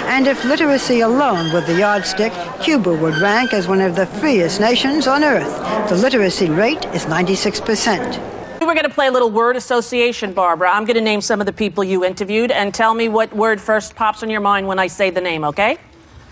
And 0.07 0.25
if 0.25 0.45
literacy 0.45 1.01
alone 1.01 1.51
were 1.51 1.59
the 1.59 1.77
yardstick, 1.77 2.31
Cuba 2.61 2.95
would 2.95 3.17
rank 3.17 3.51
as 3.51 3.67
one 3.67 3.81
of 3.81 3.97
the 3.97 4.05
freest 4.05 4.61
nations 4.61 5.05
on 5.05 5.25
earth. 5.25 5.89
The 5.89 5.97
literacy 5.97 6.49
rate 6.49 6.85
is 6.95 7.05
96%. 7.07 8.61
We're 8.61 8.73
going 8.73 8.83
to 8.83 8.89
play 8.89 9.07
a 9.07 9.11
little 9.11 9.31
word 9.31 9.57
association, 9.57 10.31
Barbara. 10.31 10.69
I'm 10.69 10.85
going 10.85 10.95
to 10.95 11.01
name 11.01 11.19
some 11.19 11.41
of 11.41 11.45
the 11.45 11.51
people 11.51 11.83
you 11.83 12.05
interviewed 12.05 12.51
and 12.51 12.73
tell 12.73 12.93
me 12.93 13.09
what 13.09 13.35
word 13.35 13.59
first 13.59 13.97
pops 13.97 14.23
in 14.23 14.29
your 14.29 14.41
mind 14.41 14.65
when 14.65 14.79
I 14.79 14.87
say 14.87 15.09
the 15.09 15.19
name, 15.19 15.43
okay? 15.43 15.77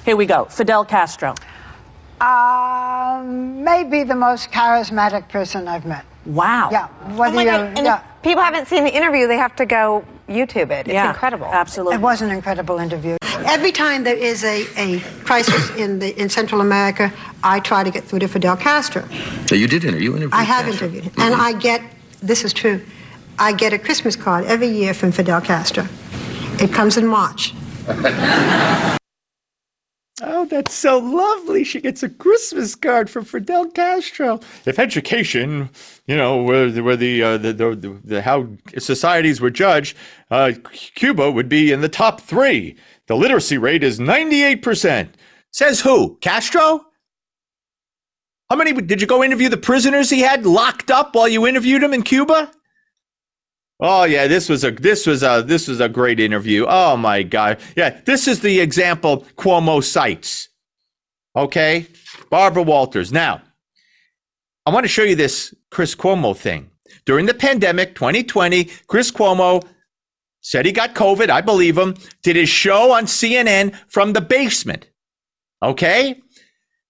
Here 0.05 0.15
we 0.15 0.25
go. 0.25 0.45
Fidel 0.45 0.85
Castro. 0.85 1.35
Uh, 2.19 3.23
maybe 3.25 4.03
the 4.03 4.15
most 4.15 4.51
charismatic 4.51 5.29
person 5.29 5.67
I've 5.67 5.85
met. 5.85 6.05
Wow. 6.25 6.69
Yeah. 6.71 6.87
Whether 7.15 7.37
oh 7.37 7.41
you, 7.41 7.45
God. 7.45 7.77
yeah. 7.77 7.97
people 8.21 8.43
haven't 8.43 8.67
seen 8.67 8.83
the 8.83 8.95
interview, 8.95 9.27
they 9.27 9.37
have 9.37 9.55
to 9.57 9.65
go 9.65 10.03
YouTube 10.27 10.71
it. 10.71 10.87
It's 10.87 10.89
yeah, 10.89 11.09
incredible. 11.09 11.45
Absolutely. 11.45 11.95
It 11.95 12.01
was 12.01 12.21
an 12.21 12.31
incredible 12.31 12.79
interview. 12.79 13.17
Every 13.45 13.71
time 13.71 14.03
there 14.03 14.17
is 14.17 14.43
a, 14.43 14.65
a 14.77 14.99
crisis 15.23 15.69
in 15.77 15.99
the 15.99 16.19
in 16.19 16.27
Central 16.27 16.59
America, 16.59 17.13
I 17.43 17.59
try 17.59 17.83
to 17.83 17.91
get 17.91 18.03
through 18.03 18.19
to 18.19 18.27
Fidel 18.27 18.57
Castro. 18.57 19.07
So 19.45 19.55
you 19.55 19.67
did 19.67 19.85
interview. 19.85 20.11
You 20.11 20.17
interviewed 20.17 20.33
I 20.33 20.43
have 20.43 20.65
Castro. 20.65 20.87
interviewed 20.87 21.03
him. 21.05 21.13
And 21.23 21.35
I 21.35 21.53
get, 21.53 21.81
this 22.21 22.43
is 22.43 22.51
true, 22.51 22.81
I 23.39 23.53
get 23.53 23.71
a 23.73 23.79
Christmas 23.79 24.15
card 24.15 24.45
every 24.45 24.67
year 24.67 24.93
from 24.93 25.11
Fidel 25.11 25.39
Castro. 25.39 25.87
It 26.59 26.73
comes 26.73 26.97
in 26.97 27.05
March. 27.05 27.53
Oh, 30.21 30.45
that's 30.45 30.73
so 30.73 30.97
lovely. 30.97 31.63
She 31.63 31.79
gets 31.79 32.01
a 32.01 32.09
Christmas 32.09 32.73
card 32.73 33.07
from 33.07 33.23
Fidel 33.23 33.69
Castro. 33.69 34.39
If 34.65 34.79
education, 34.79 35.69
you 36.07 36.17
know, 36.17 36.41
were, 36.41 36.71
were 36.81 36.95
the, 36.95 37.21
uh, 37.21 37.37
the, 37.37 37.53
the, 37.53 37.99
the, 38.03 38.21
how 38.23 38.47
societies 38.79 39.39
were 39.39 39.51
judged, 39.51 39.95
uh, 40.31 40.53
Cuba 40.95 41.29
would 41.29 41.47
be 41.47 41.71
in 41.71 41.81
the 41.81 41.89
top 41.89 42.21
three. 42.21 42.75
The 43.05 43.15
literacy 43.15 43.59
rate 43.59 43.83
is 43.83 43.99
98%. 43.99 45.09
Says 45.51 45.81
who? 45.81 46.17
Castro? 46.21 46.85
How 48.49 48.55
many 48.55 48.73
did 48.73 49.01
you 49.01 49.07
go 49.07 49.23
interview 49.23 49.49
the 49.49 49.57
prisoners 49.57 50.09
he 50.09 50.21
had 50.21 50.47
locked 50.47 50.89
up 50.89 51.13
while 51.13 51.27
you 51.27 51.45
interviewed 51.45 51.83
him 51.83 51.93
in 51.93 52.01
Cuba? 52.01 52.51
Oh 53.79 54.05
yeah, 54.05 54.27
this 54.27 54.49
was 54.49 54.63
a 54.63 54.71
this 54.71 55.05
was 55.05 55.21
a 55.21 55.43
this 55.45 55.67
was 55.67 55.79
a 55.79 55.89
great 55.89 56.19
interview. 56.19 56.65
Oh 56.67 56.97
my 56.97 57.23
god. 57.23 57.59
Yeah, 57.75 57.99
this 58.05 58.27
is 58.27 58.39
the 58.39 58.59
example 58.59 59.25
Cuomo 59.37 59.83
cites. 59.83 60.49
Okay? 61.35 61.85
Barbara 62.31 62.63
Walters. 62.63 63.11
Now, 63.11 63.41
I 64.65 64.71
want 64.71 64.83
to 64.85 64.89
show 64.89 65.03
you 65.03 65.15
this 65.15 65.53
Chris 65.69 65.93
Cuomo 65.93 66.35
thing. 66.35 66.71
During 67.05 67.27
the 67.27 67.33
pandemic 67.33 67.93
2020, 67.93 68.65
Chris 68.87 69.11
Cuomo 69.11 69.63
said 70.41 70.65
he 70.65 70.71
got 70.71 70.95
COVID. 70.95 71.29
I 71.29 71.41
believe 71.41 71.77
him. 71.77 71.95
Did 72.23 72.35
his 72.35 72.49
show 72.49 72.91
on 72.91 73.05
CNN 73.05 73.75
from 73.87 74.13
the 74.13 74.21
basement. 74.21 74.89
Okay? 75.61 76.19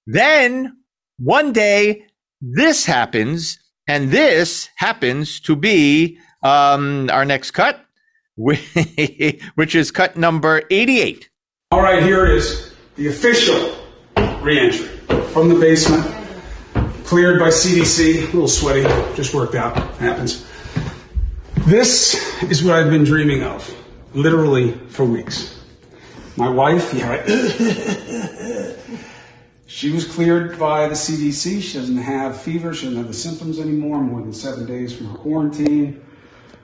Then 0.05 0.77
one 1.19 1.51
day 1.51 2.05
this 2.39 2.85
happens 2.85 3.59
and 3.87 4.11
this 4.11 4.69
happens 4.77 5.39
to 5.41 5.55
be 5.55 6.19
um, 6.43 7.09
our 7.09 7.25
next 7.25 7.51
cut, 7.51 7.83
which 8.35 9.75
is 9.75 9.91
cut 9.91 10.17
number 10.17 10.63
88. 10.69 11.29
All 11.71 11.81
right, 11.81 12.01
here 12.01 12.25
is 12.25 12.73
the 12.95 13.07
official 13.07 13.75
reentry 14.41 14.87
from 15.33 15.49
the 15.49 15.59
basement, 15.59 16.05
cleared 17.05 17.39
by 17.39 17.49
CDC. 17.49 18.21
A 18.21 18.25
little 18.25 18.47
sweaty, 18.47 18.83
just 19.15 19.33
worked 19.33 19.55
out. 19.55 19.75
Happens. 19.97 20.45
This 21.65 22.15
is 22.43 22.63
what 22.63 22.75
I've 22.75 22.89
been 22.89 23.03
dreaming 23.03 23.43
of, 23.43 23.69
literally 24.13 24.71
for 24.87 25.03
weeks. 25.03 25.53
My 26.37 26.47
wife, 26.47 26.93
yeah, 26.93 27.09
right. 27.09 27.25
she 29.65 29.91
was 29.91 30.05
cleared 30.05 30.57
by 30.57 30.87
the 30.87 30.93
CDC. 30.93 31.61
She 31.61 31.77
doesn't 31.77 31.97
have 31.97 32.39
fever. 32.41 32.73
She 32.73 32.85
doesn't 32.85 32.99
have 32.99 33.07
the 33.07 33.13
symptoms 33.13 33.59
anymore. 33.59 34.01
More 34.01 34.21
than 34.21 34.31
seven 34.31 34.65
days 34.65 34.95
from 34.95 35.07
her 35.07 35.17
quarantine. 35.17 36.05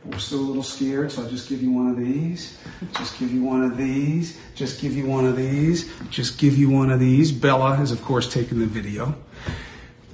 We're 0.05 0.19
still 0.19 0.39
a 0.39 0.41
little 0.41 0.63
scared, 0.63 1.11
so 1.11 1.23
I'll 1.23 1.29
just 1.29 1.47
give 1.47 1.63
you 1.63 1.71
one 1.71 1.89
of 1.89 1.97
these. 1.97 2.57
Just 2.97 3.17
give 3.19 3.31
you 3.31 3.43
one 3.43 3.63
of 3.63 3.77
these. 3.77 4.37
Just 4.53 4.81
give 4.81 4.95
you 4.95 5.05
one 5.05 5.25
of 5.25 5.37
these. 5.37 5.91
Just 6.09 6.37
give 6.37 6.57
you 6.57 6.69
one 6.69 6.91
of 6.91 6.99
these. 6.99 7.31
Bella 7.31 7.75
has, 7.75 7.91
of 7.91 8.03
course, 8.03 8.31
taken 8.31 8.59
the 8.59 8.65
video. 8.65 9.15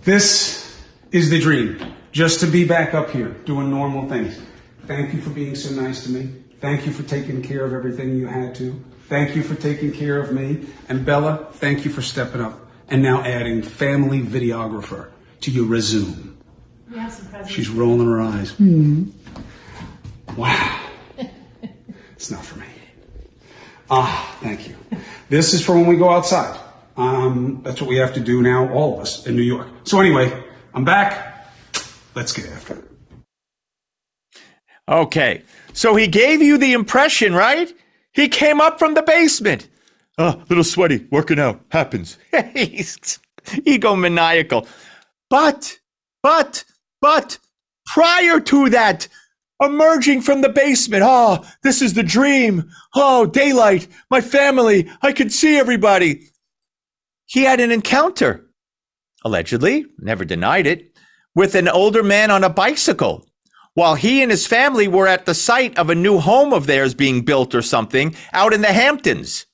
This 0.03 0.79
is 1.11 1.31
the 1.31 1.39
dream. 1.39 1.79
Just 2.11 2.39
to 2.41 2.47
be 2.47 2.65
back 2.65 2.93
up 2.93 3.09
here 3.09 3.29
doing 3.45 3.71
normal 3.71 4.07
things. 4.07 4.39
Thank 4.85 5.13
you 5.13 5.21
for 5.21 5.31
being 5.31 5.55
so 5.55 5.73
nice 5.79 6.03
to 6.03 6.11
me. 6.11 6.35
Thank 6.61 6.85
you 6.85 6.91
for 6.91 7.03
taking 7.03 7.41
care 7.41 7.63
of 7.65 7.73
everything 7.73 8.15
you 8.15 8.27
had 8.27 8.53
to. 8.55 8.83
Thank 9.07 9.35
you 9.35 9.41
for 9.41 9.55
taking 9.55 9.91
care 9.91 10.19
of 10.19 10.31
me. 10.31 10.67
And 10.87 11.03
Bella, 11.03 11.47
thank 11.53 11.83
you 11.83 11.89
for 11.89 12.01
stepping 12.01 12.41
up 12.41 12.59
and 12.89 13.01
now 13.01 13.23
adding 13.23 13.63
family 13.63 14.21
videographer 14.21 15.09
to 15.41 15.51
your 15.51 15.65
resume. 15.65 16.29
She's 17.47 17.69
rolling 17.69 18.07
her 18.07 18.21
eyes. 18.21 18.51
Hmm. 18.51 19.09
Wow. 20.37 20.89
it's 22.15 22.31
not 22.31 22.43
for 22.43 22.59
me. 22.59 22.65
Ah, 23.89 24.37
thank 24.41 24.67
you. 24.67 24.75
This 25.29 25.53
is 25.53 25.65
for 25.65 25.75
when 25.75 25.87
we 25.87 25.97
go 25.97 26.09
outside. 26.09 26.59
Um, 26.97 27.61
that's 27.63 27.81
what 27.81 27.89
we 27.89 27.97
have 27.97 28.13
to 28.15 28.19
do 28.19 28.41
now, 28.41 28.71
all 28.73 28.95
of 28.95 28.99
us 29.01 29.25
in 29.25 29.35
New 29.35 29.41
York. 29.41 29.67
So 29.83 29.99
anyway, 29.99 30.43
I'm 30.73 30.85
back. 30.85 31.47
Let's 32.15 32.33
get 32.33 32.47
after 32.47 32.75
it. 32.75 32.85
Okay. 34.87 35.43
So 35.73 35.95
he 35.95 36.07
gave 36.07 36.41
you 36.41 36.57
the 36.57 36.73
impression, 36.73 37.33
right? 37.33 37.71
He 38.11 38.27
came 38.27 38.59
up 38.59 38.79
from 38.79 38.95
the 38.95 39.03
basement. 39.03 39.67
Oh, 40.17 40.43
little 40.49 40.63
sweaty, 40.63 41.07
working 41.11 41.39
out. 41.39 41.61
Happens. 41.69 42.17
He's 42.53 43.19
egomaniacal. 43.45 44.67
But, 45.29 45.79
but, 46.21 46.65
but, 47.01 47.39
prior 47.85 48.39
to 48.41 48.69
that, 48.71 49.07
emerging 49.61 50.21
from 50.21 50.41
the 50.41 50.49
basement, 50.49 51.03
oh, 51.05 51.45
this 51.63 51.81
is 51.81 51.93
the 51.93 52.03
dream. 52.03 52.69
Oh, 52.95 53.25
daylight, 53.25 53.87
my 54.09 54.21
family, 54.21 54.89
I 55.01 55.11
can 55.11 55.29
see 55.29 55.57
everybody. 55.57 56.27
He 57.25 57.43
had 57.43 57.59
an 57.59 57.71
encounter, 57.71 58.49
allegedly, 59.23 59.85
never 59.99 60.25
denied 60.25 60.65
it, 60.65 60.97
with 61.35 61.55
an 61.55 61.67
older 61.67 62.03
man 62.03 62.31
on 62.31 62.43
a 62.43 62.49
bicycle 62.49 63.25
while 63.75 63.95
he 63.95 64.21
and 64.21 64.31
his 64.31 64.47
family 64.47 64.87
were 64.87 65.07
at 65.07 65.25
the 65.25 65.33
site 65.33 65.77
of 65.77 65.89
a 65.89 65.95
new 65.95 66.19
home 66.19 66.53
of 66.53 66.65
theirs 66.65 66.93
being 66.93 67.21
built 67.21 67.53
or 67.53 67.61
something 67.61 68.15
out 68.33 68.53
in 68.53 68.61
the 68.61 68.73
Hamptons. 68.73 69.45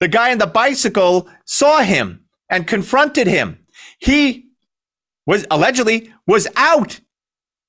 The 0.00 0.08
guy 0.08 0.32
on 0.32 0.38
the 0.38 0.46
bicycle 0.46 1.28
saw 1.44 1.82
him 1.82 2.24
and 2.50 2.66
confronted 2.66 3.26
him. 3.26 3.64
He 3.98 4.46
was 5.26 5.46
allegedly 5.50 6.12
was 6.26 6.48
out 6.56 7.00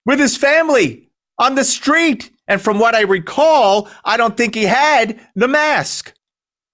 with 0.05 0.19
his 0.19 0.37
family 0.37 1.06
on 1.39 1.55
the 1.55 1.63
street. 1.63 2.31
And 2.47 2.61
from 2.61 2.79
what 2.79 2.95
I 2.95 3.01
recall, 3.01 3.89
I 4.05 4.17
don't 4.17 4.37
think 4.37 4.55
he 4.55 4.63
had 4.63 5.19
the 5.35 5.47
mask. 5.47 6.13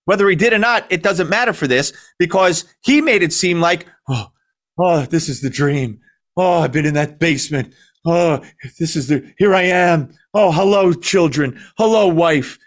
Whether 0.06 0.28
he 0.28 0.36
did 0.36 0.54
or 0.54 0.60
not, 0.60 0.86
it 0.92 1.02
doesn't 1.02 1.30
matter 1.30 1.54
for 1.54 1.66
this 1.66 1.94
because 2.20 2.66
he 2.82 3.02
made 3.02 3.24
it 3.24 3.34
seem 3.34 3.62
like, 3.62 3.88
oh, 4.10 4.32
oh, 4.78 5.06
this 5.06 5.30
is 5.30 5.42
the 5.42 5.50
dream. 5.50 6.00
Oh, 6.36 6.60
I've 6.60 6.72
been 6.72 6.86
in 6.86 6.96
that 6.96 7.20
basement. 7.20 7.74
Oh, 8.06 8.44
this 8.80 8.96
is 8.96 9.08
the, 9.08 9.34
here 9.38 9.56
I 9.56 9.64
am. 9.64 10.14
Oh, 10.34 10.52
hello, 10.52 10.94
children. 10.94 11.62
Hello, 11.78 12.08
wife. 12.08 12.60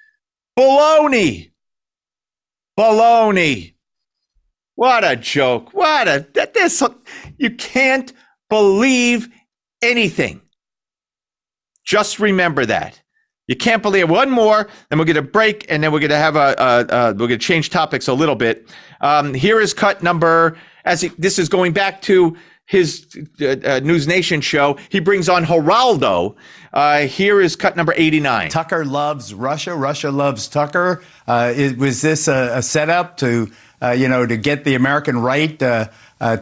Baloney. 0.59 1.53
Baloney. 2.79 3.75
What 4.77 5.05
a 5.05 5.17
joke. 5.17 5.75
What 5.75 6.09
a, 6.09 6.27
this, 6.55 6.83
you 7.39 7.51
can't 7.51 8.13
believe 8.49 9.29
anything. 9.83 10.41
Just 11.87 12.19
remember 12.19 12.67
that. 12.67 13.01
You 13.47 13.55
can't 13.55 13.81
believe 13.81 14.11
one 14.11 14.29
more, 14.29 14.69
then 14.91 14.99
we'll 14.99 15.07
get 15.07 15.17
a 15.17 15.23
break, 15.23 15.67
and 15.69 15.83
then 15.83 15.93
we're 15.93 16.01
going 16.01 16.11
to 16.11 16.17
have 16.17 16.35
a, 16.35 16.55
a, 16.59 16.87
a 16.95 17.07
we're 17.13 17.29
going 17.29 17.31
to 17.31 17.39
change 17.39 17.71
topics 17.71 18.09
a 18.09 18.13
little 18.13 18.35
bit. 18.35 18.69
Um, 19.01 19.33
here 19.35 19.61
is 19.61 19.73
cut 19.73 20.03
number. 20.03 20.59
As 20.85 21.01
he, 21.01 21.09
this 21.17 21.39
is 21.39 21.49
going 21.49 21.73
back 21.73 22.03
to 22.03 22.37
his 22.65 23.07
uh, 23.41 23.57
uh, 23.65 23.81
News 23.85 24.09
Nation 24.09 24.41
show, 24.41 24.79
he 24.89 24.99
brings 24.99 25.29
on 25.29 25.45
Geraldo. 25.45 26.35
Uh, 26.73 27.03
here 27.03 27.41
is 27.41 27.55
cut 27.55 27.77
number 27.77 27.95
89. 27.97 28.51
Tucker 28.51 28.85
loves 28.85 29.33
Russia. 29.33 29.77
Russia 29.77 30.11
loves 30.11 30.49
Tucker. 30.49 31.03
Uh, 31.29 31.53
it, 31.55 31.79
was 31.79 32.03
this 32.03 32.27
a, 32.27 32.59
a 32.59 32.63
setup 32.63 33.17
to, 33.19 33.49
uh, 33.81 33.91
you 33.91 34.09
know, 34.09 34.27
to 34.27 34.37
get 34.37 34.65
the 34.65 34.75
American 34.75 35.19
right 35.19 35.63
uh, 35.63 35.87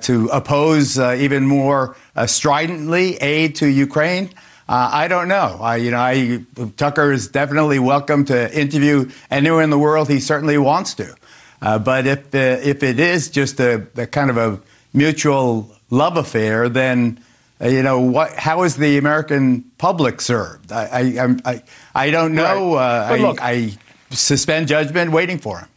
to 0.00 0.28
oppose 0.28 0.98
even 0.98 1.46
more 1.46 1.96
stridently 2.24 3.16
aid 3.16 3.56
to 3.56 3.66
Ukraine? 3.66 4.30
Uh, 4.68 4.90
I 4.92 5.08
don't 5.08 5.28
know. 5.28 5.58
I, 5.60 5.76
you 5.76 5.90
know, 5.90 5.98
I, 5.98 6.44
Tucker 6.76 7.12
is 7.12 7.28
definitely 7.28 7.78
welcome 7.78 8.24
to 8.26 8.58
interview 8.58 9.10
anywhere 9.30 9.62
in 9.62 9.70
the 9.70 9.78
world 9.78 10.08
he 10.08 10.20
certainly 10.20 10.56
wants 10.56 10.94
to. 10.94 11.14
Uh, 11.60 11.78
but 11.78 12.06
if 12.06 12.30
the, 12.30 12.66
if 12.66 12.82
it 12.82 12.98
is 12.98 13.28
just 13.28 13.60
a, 13.60 13.86
a, 13.96 14.06
kind 14.06 14.30
of 14.30 14.36
a 14.36 14.60
mutual 14.94 15.70
love 15.90 16.16
affair, 16.16 16.68
then 16.68 17.22
uh, 17.60 17.68
you 17.68 17.82
know 17.82 18.00
what? 18.00 18.32
How 18.34 18.62
is 18.62 18.76
the 18.76 18.98
American 18.98 19.62
public 19.78 20.20
served? 20.20 20.72
I 20.72 20.84
I 21.18 21.36
I, 21.44 21.62
I 21.94 22.10
don't 22.10 22.34
know. 22.34 22.74
Right. 22.74 23.12
I, 23.12 23.16
look, 23.18 23.38
I 23.40 23.76
suspend 24.10 24.68
judgment, 24.68 25.12
waiting 25.12 25.38
for 25.38 25.60
him. 25.60 25.68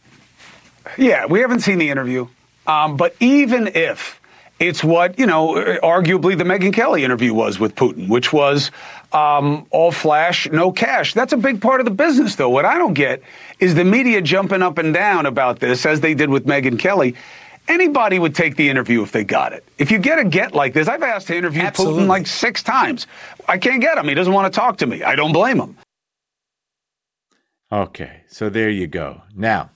Yeah, 0.96 1.26
we 1.26 1.40
haven't 1.40 1.60
seen 1.60 1.78
the 1.78 1.90
interview, 1.90 2.26
um, 2.66 2.96
but 2.96 3.14
even 3.20 3.68
if 3.68 4.20
it's 4.58 4.82
what, 4.82 5.18
you 5.18 5.26
know, 5.26 5.54
arguably 5.82 6.36
the 6.36 6.44
Megyn 6.44 6.72
Kelly 6.72 7.04
interview 7.04 7.32
was 7.32 7.60
with 7.60 7.74
Putin, 7.74 8.08
which 8.08 8.32
was 8.32 8.70
um, 9.12 9.66
all 9.70 9.92
flash, 9.92 10.50
no 10.50 10.72
cash. 10.72 11.14
That's 11.14 11.32
a 11.32 11.36
big 11.36 11.60
part 11.60 11.80
of 11.80 11.84
the 11.84 11.92
business, 11.92 12.34
though. 12.34 12.48
What 12.50 12.64
I 12.64 12.76
don't 12.76 12.94
get 12.94 13.22
is 13.60 13.74
the 13.74 13.84
media 13.84 14.20
jumping 14.20 14.62
up 14.62 14.78
and 14.78 14.92
down 14.92 15.26
about 15.26 15.60
this, 15.60 15.86
as 15.86 16.00
they 16.00 16.14
did 16.14 16.30
with 16.30 16.46
Megyn 16.46 16.78
Kelly. 16.78 17.14
Anybody 17.68 18.18
would 18.18 18.34
take 18.34 18.56
the 18.56 18.68
interview 18.68 19.02
if 19.02 19.12
they 19.12 19.24
got 19.24 19.52
it. 19.52 19.62
If 19.76 19.90
you 19.90 19.98
get 19.98 20.18
a 20.18 20.24
get 20.24 20.54
like 20.54 20.72
this, 20.72 20.88
I've 20.88 21.02
asked 21.02 21.26
to 21.26 21.36
interview 21.36 21.62
Absolutely. 21.62 22.02
Putin 22.02 22.06
like 22.06 22.26
six 22.26 22.62
times. 22.62 23.06
I 23.46 23.58
can't 23.58 23.82
get 23.82 23.98
him. 23.98 24.08
He 24.08 24.14
doesn't 24.14 24.32
want 24.32 24.52
to 24.52 24.58
talk 24.58 24.78
to 24.78 24.86
me. 24.86 25.02
I 25.02 25.14
don't 25.14 25.32
blame 25.32 25.60
him. 25.60 25.76
Okay, 27.70 28.22
so 28.26 28.48
there 28.48 28.70
you 28.70 28.86
go. 28.86 29.20
Now, 29.36 29.68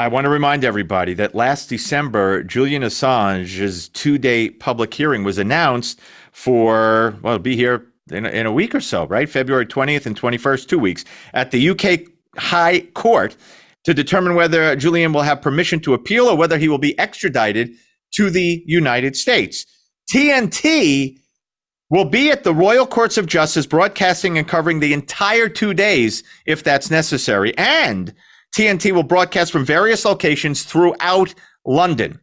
I 0.00 0.06
want 0.06 0.26
to 0.26 0.30
remind 0.30 0.64
everybody 0.64 1.12
that 1.14 1.34
last 1.34 1.68
December, 1.68 2.44
Julian 2.44 2.82
Assange's 2.82 3.88
two 3.88 4.16
day 4.16 4.50
public 4.50 4.94
hearing 4.94 5.24
was 5.24 5.38
announced 5.38 6.00
for, 6.30 7.16
well, 7.20 7.34
it'll 7.34 7.42
be 7.42 7.56
here 7.56 7.88
in 8.12 8.24
in 8.24 8.46
a 8.46 8.52
week 8.52 8.76
or 8.76 8.80
so, 8.80 9.06
right? 9.08 9.28
February 9.28 9.66
20th 9.66 10.06
and 10.06 10.18
21st, 10.18 10.68
two 10.68 10.78
weeks, 10.78 11.04
at 11.34 11.50
the 11.50 11.70
UK 11.70 12.02
High 12.36 12.80
Court 12.94 13.36
to 13.82 13.92
determine 13.92 14.36
whether 14.36 14.76
Julian 14.76 15.12
will 15.12 15.22
have 15.22 15.42
permission 15.42 15.80
to 15.80 15.94
appeal 15.94 16.28
or 16.28 16.36
whether 16.36 16.58
he 16.58 16.68
will 16.68 16.78
be 16.78 16.96
extradited 16.96 17.74
to 18.12 18.30
the 18.30 18.62
United 18.66 19.16
States. 19.16 19.66
TNT 20.12 21.18
will 21.90 22.04
be 22.04 22.30
at 22.30 22.44
the 22.44 22.54
Royal 22.54 22.86
Courts 22.86 23.18
of 23.18 23.26
Justice 23.26 23.66
broadcasting 23.66 24.38
and 24.38 24.46
covering 24.46 24.78
the 24.78 24.92
entire 24.92 25.48
two 25.48 25.74
days 25.74 26.22
if 26.46 26.62
that's 26.62 26.88
necessary. 26.88 27.56
And 27.58 28.14
TNT 28.56 28.92
will 28.92 29.02
broadcast 29.02 29.52
from 29.52 29.64
various 29.64 30.04
locations 30.04 30.64
throughout 30.64 31.34
London. 31.66 32.18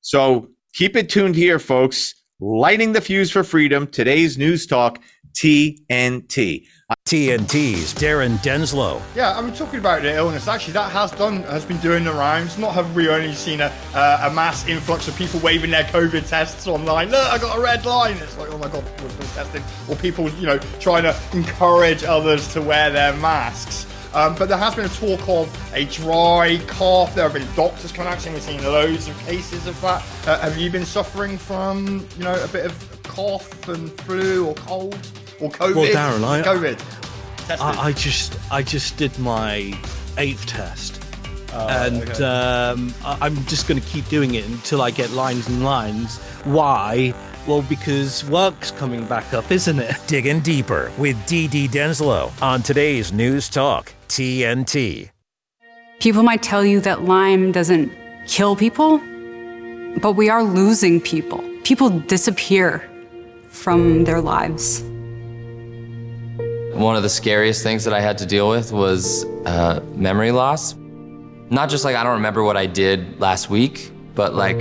So 0.00 0.48
keep 0.72 0.96
it 0.96 1.08
tuned 1.08 1.36
here, 1.36 1.58
folks. 1.58 2.14
Lighting 2.40 2.92
the 2.92 3.00
fuse 3.00 3.30
for 3.30 3.44
freedom. 3.44 3.86
Today's 3.86 4.38
news 4.38 4.66
talk, 4.66 4.98
TNT. 5.34 6.66
TNT's 7.06 7.94
Darren 7.94 8.36
Denslow. 8.38 9.00
Yeah, 9.14 9.38
I'm 9.38 9.52
talking 9.52 9.78
about 9.78 10.02
the 10.02 10.14
illness. 10.14 10.48
Actually, 10.48 10.72
that 10.72 10.90
has 10.90 11.12
done 11.12 11.44
has 11.44 11.64
been 11.64 11.78
doing 11.78 12.02
the 12.02 12.12
rounds. 12.12 12.58
Not 12.58 12.74
have 12.74 12.96
we 12.96 13.08
only 13.08 13.34
seen 13.34 13.60
a 13.60 13.72
uh, 13.94 14.28
a 14.28 14.34
mass 14.34 14.66
influx 14.66 15.06
of 15.06 15.16
people 15.16 15.38
waving 15.40 15.70
their 15.70 15.84
COVID 15.84 16.28
tests 16.28 16.66
online. 16.66 17.10
Look, 17.10 17.26
I 17.28 17.38
got 17.38 17.56
a 17.56 17.60
red 17.60 17.84
line. 17.84 18.16
It's 18.16 18.36
like, 18.38 18.50
oh 18.50 18.58
my 18.58 18.68
god, 18.68 18.84
we're 19.02 19.10
still 19.10 19.44
testing. 19.44 19.62
Or 19.88 19.96
people, 19.96 20.28
you 20.30 20.46
know, 20.46 20.58
trying 20.80 21.04
to 21.04 21.16
encourage 21.32 22.02
others 22.02 22.52
to 22.54 22.62
wear 22.62 22.90
their 22.90 23.12
masks. 23.14 23.86
Um, 24.12 24.34
but 24.34 24.48
there 24.48 24.58
has 24.58 24.74
been 24.74 24.86
a 24.86 24.88
talk 24.88 25.28
of 25.28 25.72
a 25.74 25.84
dry 25.84 26.60
cough. 26.66 27.14
There 27.14 27.24
have 27.28 27.32
been 27.32 27.46
doctors 27.54 27.92
coming 27.92 28.12
out 28.12 28.20
saying 28.20 28.34
We've 28.34 28.42
seen 28.42 28.62
loads 28.64 29.08
of 29.08 29.18
cases 29.20 29.66
of 29.66 29.80
that. 29.82 30.02
Uh, 30.26 30.38
have 30.40 30.56
you 30.58 30.70
been 30.70 30.84
suffering 30.84 31.38
from, 31.38 32.06
you 32.18 32.24
know, 32.24 32.42
a 32.42 32.48
bit 32.48 32.66
of 32.66 33.02
cough 33.04 33.68
and 33.68 33.90
flu 34.02 34.46
or 34.48 34.54
cold 34.54 34.94
or 35.40 35.50
COVID? 35.50 35.74
Well, 35.76 35.86
Darren, 35.92 36.24
I, 36.24 36.42
COVID. 36.42 37.60
I, 37.60 37.86
I 37.88 37.92
just 37.92 38.36
I 38.52 38.62
just 38.62 38.96
did 38.96 39.16
my 39.18 39.76
eighth 40.18 40.46
test, 40.46 41.02
Oh, 41.52 41.66
and 41.68 42.02
okay. 42.08 42.22
um, 42.24 42.94
I, 43.04 43.18
I'm 43.22 43.34
just 43.46 43.66
going 43.66 43.80
to 43.80 43.86
keep 43.88 44.06
doing 44.08 44.34
it 44.34 44.46
until 44.46 44.82
I 44.82 44.90
get 44.92 45.10
lines 45.10 45.48
and 45.48 45.64
lines. 45.64 46.18
Why? 46.44 47.12
Well, 47.46 47.62
because 47.62 48.24
work's 48.26 48.70
coming 48.70 49.04
back 49.06 49.32
up, 49.32 49.50
isn't 49.50 49.78
it? 49.78 49.96
Digging 50.06 50.40
deeper 50.40 50.92
with 50.98 51.16
DD 51.26 51.68
Denslow 51.68 52.30
on 52.42 52.62
today's 52.62 53.12
News 53.12 53.48
Talk, 53.48 53.92
TNT. 54.08 55.10
People 56.00 56.22
might 56.22 56.42
tell 56.42 56.64
you 56.64 56.80
that 56.80 57.04
Lyme 57.04 57.50
doesn't 57.50 57.90
kill 58.26 58.56
people, 58.56 58.98
but 60.00 60.12
we 60.12 60.28
are 60.28 60.42
losing 60.42 61.00
people. 61.00 61.42
People 61.64 61.90
disappear 61.90 62.88
from 63.48 64.04
their 64.04 64.20
lives. 64.20 64.82
One 66.74 66.94
of 66.94 67.02
the 67.02 67.08
scariest 67.08 67.62
things 67.62 67.84
that 67.84 67.94
I 67.94 68.00
had 68.00 68.18
to 68.18 68.26
deal 68.26 68.48
with 68.48 68.70
was 68.70 69.24
uh, 69.46 69.80
memory 69.94 70.30
loss. 70.30 70.74
Not 71.50 71.68
just 71.68 71.84
like 71.84 71.96
I 71.96 72.04
don't 72.04 72.14
remember 72.14 72.42
what 72.44 72.56
I 72.56 72.66
did 72.66 73.18
last 73.18 73.50
week, 73.50 73.90
but 74.14 74.34
like 74.34 74.60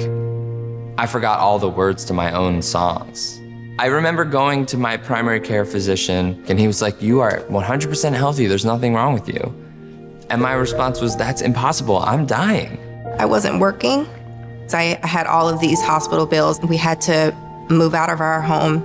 I 1.00 1.06
forgot 1.06 1.40
all 1.40 1.60
the 1.60 1.70
words 1.70 2.04
to 2.06 2.14
my 2.14 2.34
own 2.34 2.62
songs. 2.62 3.40
I 3.80 3.86
remember 3.86 4.26
going 4.26 4.66
to 4.66 4.76
my 4.76 4.98
primary 4.98 5.40
care 5.40 5.64
physician, 5.64 6.44
and 6.50 6.60
he 6.60 6.68
was 6.68 6.82
like, 6.82 7.02
You 7.02 7.22
are 7.22 7.40
100% 7.44 8.14
healthy. 8.14 8.48
There's 8.48 8.66
nothing 8.66 8.94
wrong 8.94 9.14
with 9.14 9.30
you. 9.30 9.42
And 10.30 10.42
my 10.42 10.52
response 10.52 11.00
was, 11.00 11.16
That's 11.16 11.42
impossible. 11.42 12.00
I'm 12.00 12.26
dying. 12.26 12.78
I 13.18 13.24
wasn't 13.24 13.62
working. 13.62 14.08
So 14.68 14.78
I 14.78 15.00
I 15.02 15.08
had 15.08 15.26
all 15.26 15.48
of 15.48 15.62
these 15.62 15.82
hospital 15.82 16.26
bills. 16.26 16.60
We 16.60 16.76
had 16.76 17.00
to 17.04 17.34
move 17.70 17.94
out 17.94 18.10
of 18.10 18.20
our 18.20 18.42
home 18.42 18.84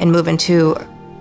and 0.00 0.12
move 0.12 0.28
into 0.28 0.76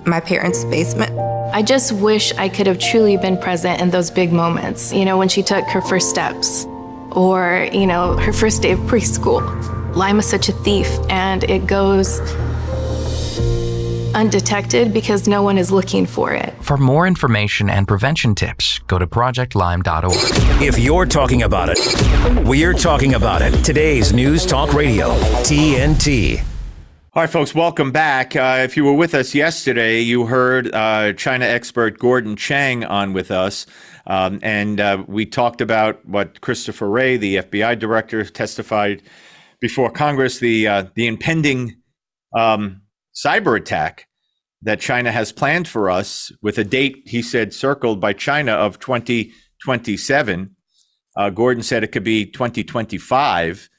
my 0.06 0.20
parents' 0.20 0.66
basement. 0.66 1.18
I 1.54 1.62
just 1.62 1.94
wish 1.94 2.34
I 2.34 2.50
could 2.50 2.68
have 2.68 2.80
truly 2.80 3.16
been 3.16 3.38
present 3.38 3.80
in 3.80 3.92
those 3.92 4.12
big 4.12 4.34
moments, 4.34 4.92
you 4.92 5.06
know, 5.06 5.18
when 5.18 5.30
she 5.30 5.42
took 5.42 5.64
her 5.68 5.80
first 5.80 6.10
steps 6.10 6.66
or, 7.12 7.70
you 7.72 7.88
know, 7.88 8.18
her 8.18 8.34
first 8.34 8.62
day 8.62 8.74
of 8.74 8.80
preschool. 8.80 9.83
Lima's 9.96 10.28
such 10.28 10.50
a 10.50 10.52
thief 10.52 10.88
and 11.10 11.44
it 11.44 11.68
goes 11.68 12.20
undetected 14.16 14.94
because 14.94 15.28
no 15.28 15.44
one 15.44 15.58
is 15.58 15.72
looking 15.72 16.06
for 16.06 16.34
it. 16.34 16.54
For 16.64 16.78
more 16.78 17.06
information 17.06 17.70
and 17.70 17.88
prevention 17.88 18.36
tips, 18.36 18.80
go 18.88 18.98
to 18.98 19.06
projectlime.org. 19.06 20.62
If 20.62 20.80
you're 20.80 21.06
talking 21.06 21.44
about 21.44 21.70
it, 21.72 22.46
we're 22.46 22.74
talking 22.74 23.14
about 23.14 23.42
it. 23.42 23.52
Today's 23.64 24.14
News 24.14 24.46
Talk 24.46 24.74
Radio, 24.74 25.10
TNT. 25.44 26.44
All 27.16 27.22
right, 27.22 27.30
folks, 27.30 27.54
welcome 27.54 27.92
back. 27.92 28.36
Uh, 28.36 28.62
if 28.64 28.76
you 28.76 28.86
were 28.86 28.94
with 28.94 29.14
us 29.14 29.36
yesterday, 29.36 30.00
you 30.00 30.26
heard 30.26 30.74
uh, 30.74 31.14
China 31.14 31.46
expert 31.46 32.00
Gordon 32.00 32.36
Chang 32.36 32.84
on 32.84 33.14
with 33.14 33.30
us. 33.30 33.68
Um, 34.08 34.40
and 34.42 34.80
uh, 34.80 35.04
we 35.08 35.28
talked 35.28 35.62
about 35.62 36.04
what 36.08 36.42
Christopher 36.42 36.90
Wray, 36.90 37.18
the 37.18 37.36
FBI 37.38 37.78
director, 37.78 38.24
testified 38.26 39.04
before 39.64 39.90
Congress 39.90 40.40
the, 40.40 40.68
uh, 40.68 40.84
the 40.94 41.08
impending 41.08 41.74
um, 42.36 42.82
cyber 43.16 43.56
attack 43.56 44.10
that 44.62 44.82
China 44.82 45.10
has 45.10 45.32
planned 45.32 45.70
for 45.70 45.90
us 45.90 46.34
with 46.42 46.58
a 46.58 46.66
date, 46.66 47.02
he 47.06 47.22
said, 47.22 47.54
circled 47.54 48.02
by 48.02 48.12
China 48.12 48.52
of 48.52 48.78
2027. 48.82 50.54
Uh, 51.16 51.30
Gordon 51.30 51.64
said 51.64 51.82
it 51.82 51.94
could 51.94 52.04
be 52.04 52.26
2025. 52.26 53.70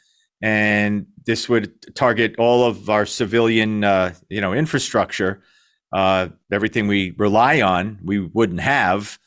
And 0.41 1.05
this 1.27 1.51
would 1.51 1.75
target 1.95 2.35
all 2.39 2.65
of 2.65 2.89
our 2.89 3.05
civilian, 3.05 3.85
uh, 3.85 4.15
you 4.31 4.41
know, 4.41 4.55
infrastructure, 4.55 5.43
uh, 5.93 6.29
everything 6.51 6.87
we 6.87 7.15
rely 7.19 7.61
on, 7.61 7.99
we 8.03 8.21
wouldn't 8.21 8.61
have. 8.61 9.19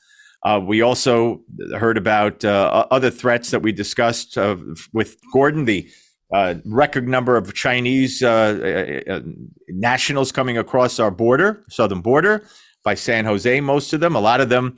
Uh, 0.43 0.59
we 0.59 0.81
also 0.81 1.43
heard 1.77 1.99
about 1.99 2.43
uh, 2.43 2.87
other 2.89 3.11
threats 3.11 3.51
that 3.51 3.61
we 3.61 3.71
discussed 3.71 4.39
uh, 4.39 4.55
with 4.91 5.17
Gordon, 5.31 5.65
the 5.65 5.87
uh, 6.33 6.55
record 6.65 7.07
number 7.07 7.37
of 7.37 7.53
Chinese 7.53 8.21
uh, 8.21 9.03
uh, 9.09 9.13
uh, 9.13 9.21
nationals 9.69 10.31
coming 10.31 10.57
across 10.57 10.99
our 10.99 11.11
border, 11.11 11.63
southern 11.69 12.01
border, 12.01 12.45
by 12.83 12.93
San 12.93 13.25
Jose, 13.25 13.59
most 13.61 13.93
of 13.93 13.99
them, 13.99 14.15
a 14.15 14.19
lot 14.19 14.41
of 14.41 14.49
them 14.49 14.75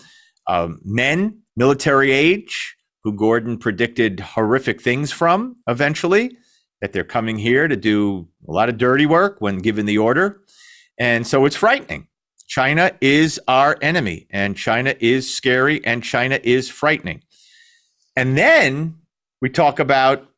um, 0.48 0.80
men, 0.84 1.40
military 1.56 2.12
age, 2.12 2.76
who 3.04 3.14
Gordon 3.14 3.58
predicted 3.58 4.20
horrific 4.20 4.82
things 4.82 5.12
from 5.12 5.56
eventually, 5.68 6.38
that 6.82 6.94
they're 6.94 7.04
coming 7.04 7.38
here 7.38 7.68
to 7.68 7.76
do 7.76 8.28
a 8.48 8.52
lot 8.52 8.70
of 8.70 8.78
dirty 8.78 9.06
work 9.06 9.38
when 9.40 9.60
given 9.60 9.86
the 9.86 9.98
order. 9.98 10.42
And 10.98 11.26
so 11.26 11.46
it's 11.46 11.56
frightening. 11.56 12.08
China 12.48 12.92
is 13.00 13.40
our 13.48 13.78
enemy, 13.82 14.28
and 14.32 14.58
China 14.58 14.96
is 15.00 15.32
scary, 15.34 15.86
and 15.86 16.04
China 16.04 16.40
is 16.44 16.68
frightening. 16.68 17.22
And 18.16 18.38
then 18.38 18.96
we 19.40 19.50
talk 19.50 19.80
about 19.80 20.29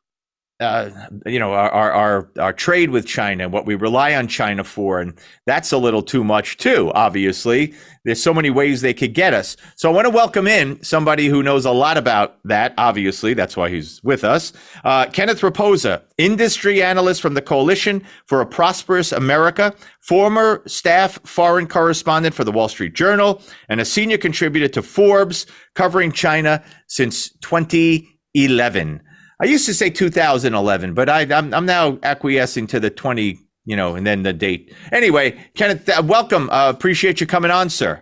uh, 0.62 1.08
you 1.26 1.38
know 1.38 1.52
our, 1.52 1.92
our 1.92 2.30
our 2.38 2.52
trade 2.52 2.90
with 2.90 3.06
China, 3.06 3.48
what 3.48 3.66
we 3.66 3.74
rely 3.74 4.14
on 4.14 4.28
China 4.28 4.64
for, 4.64 5.00
and 5.00 5.14
that's 5.46 5.72
a 5.72 5.78
little 5.78 6.02
too 6.02 6.24
much 6.24 6.56
too. 6.56 6.90
Obviously, 6.94 7.74
there's 8.04 8.22
so 8.22 8.32
many 8.32 8.50
ways 8.50 8.80
they 8.80 8.94
could 8.94 9.14
get 9.14 9.34
us. 9.34 9.56
So 9.76 9.90
I 9.90 9.92
want 9.92 10.06
to 10.06 10.10
welcome 10.10 10.46
in 10.46 10.82
somebody 10.82 11.26
who 11.26 11.42
knows 11.42 11.64
a 11.64 11.70
lot 11.70 11.96
about 11.96 12.38
that. 12.44 12.74
Obviously, 12.78 13.34
that's 13.34 13.56
why 13.56 13.68
he's 13.68 14.02
with 14.02 14.24
us. 14.24 14.52
Uh, 14.84 15.06
Kenneth 15.06 15.40
Rapoza, 15.40 16.02
industry 16.18 16.82
analyst 16.82 17.20
from 17.20 17.34
the 17.34 17.42
Coalition 17.42 18.02
for 18.26 18.40
a 18.40 18.46
Prosperous 18.46 19.12
America, 19.12 19.74
former 20.00 20.62
staff 20.66 21.18
foreign 21.24 21.66
correspondent 21.66 22.34
for 22.34 22.44
the 22.44 22.52
Wall 22.52 22.68
Street 22.68 22.94
Journal, 22.94 23.42
and 23.68 23.80
a 23.80 23.84
senior 23.84 24.18
contributor 24.18 24.68
to 24.68 24.82
Forbes, 24.82 25.46
covering 25.74 26.12
China 26.12 26.62
since 26.86 27.30
2011. 27.40 29.02
I 29.42 29.46
used 29.46 29.66
to 29.66 29.74
say 29.74 29.90
2011, 29.90 30.94
but 30.94 31.08
I, 31.08 31.22
I'm, 31.22 31.52
I'm 31.52 31.66
now 31.66 31.98
acquiescing 32.04 32.68
to 32.68 32.78
the 32.78 32.90
20, 32.90 33.40
you 33.64 33.74
know, 33.74 33.96
and 33.96 34.06
then 34.06 34.22
the 34.22 34.32
date. 34.32 34.72
Anyway, 34.92 35.36
Kenneth, 35.54 35.88
uh, 35.88 36.00
welcome. 36.04 36.48
Uh, 36.50 36.70
appreciate 36.70 37.20
you 37.20 37.26
coming 37.26 37.50
on, 37.50 37.68
sir. 37.68 38.00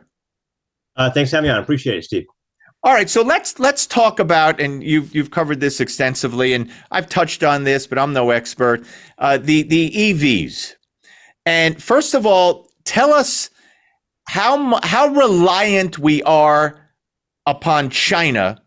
Uh, 0.97 1.11
thanks 1.11 1.31
for 1.31 1.37
having 1.37 1.49
me 1.49 1.55
on. 1.55 1.63
Appreciate 1.63 1.97
it, 1.97 2.05
Steve. 2.05 2.27
All 2.83 2.93
right, 2.93 3.09
so 3.09 3.23
let's 3.23 3.59
let's 3.59 3.87
talk 3.87 4.21
about, 4.21 4.61
and 4.61 4.83
you've 4.83 5.15
you've 5.15 5.31
covered 5.31 5.61
this 5.61 5.81
extensively, 5.81 6.53
and 6.53 6.71
I've 6.91 7.09
touched 7.09 7.43
on 7.43 7.65
this, 7.65 7.87
but 7.87 7.99
I'm 7.99 8.13
no 8.13 8.31
expert. 8.31 8.85
Uh, 9.19 9.39
the 9.39 9.63
the 9.63 9.91
EVs, 9.91 10.75
and 11.45 11.83
first 11.83 12.15
of 12.15 12.25
all, 12.25 12.71
tell 12.85 13.13
us 13.13 13.51
how 14.29 14.79
how 14.83 15.09
reliant 15.09 15.99
we 15.99 16.23
are 16.23 16.91
upon 17.47 17.91
China 17.91 18.63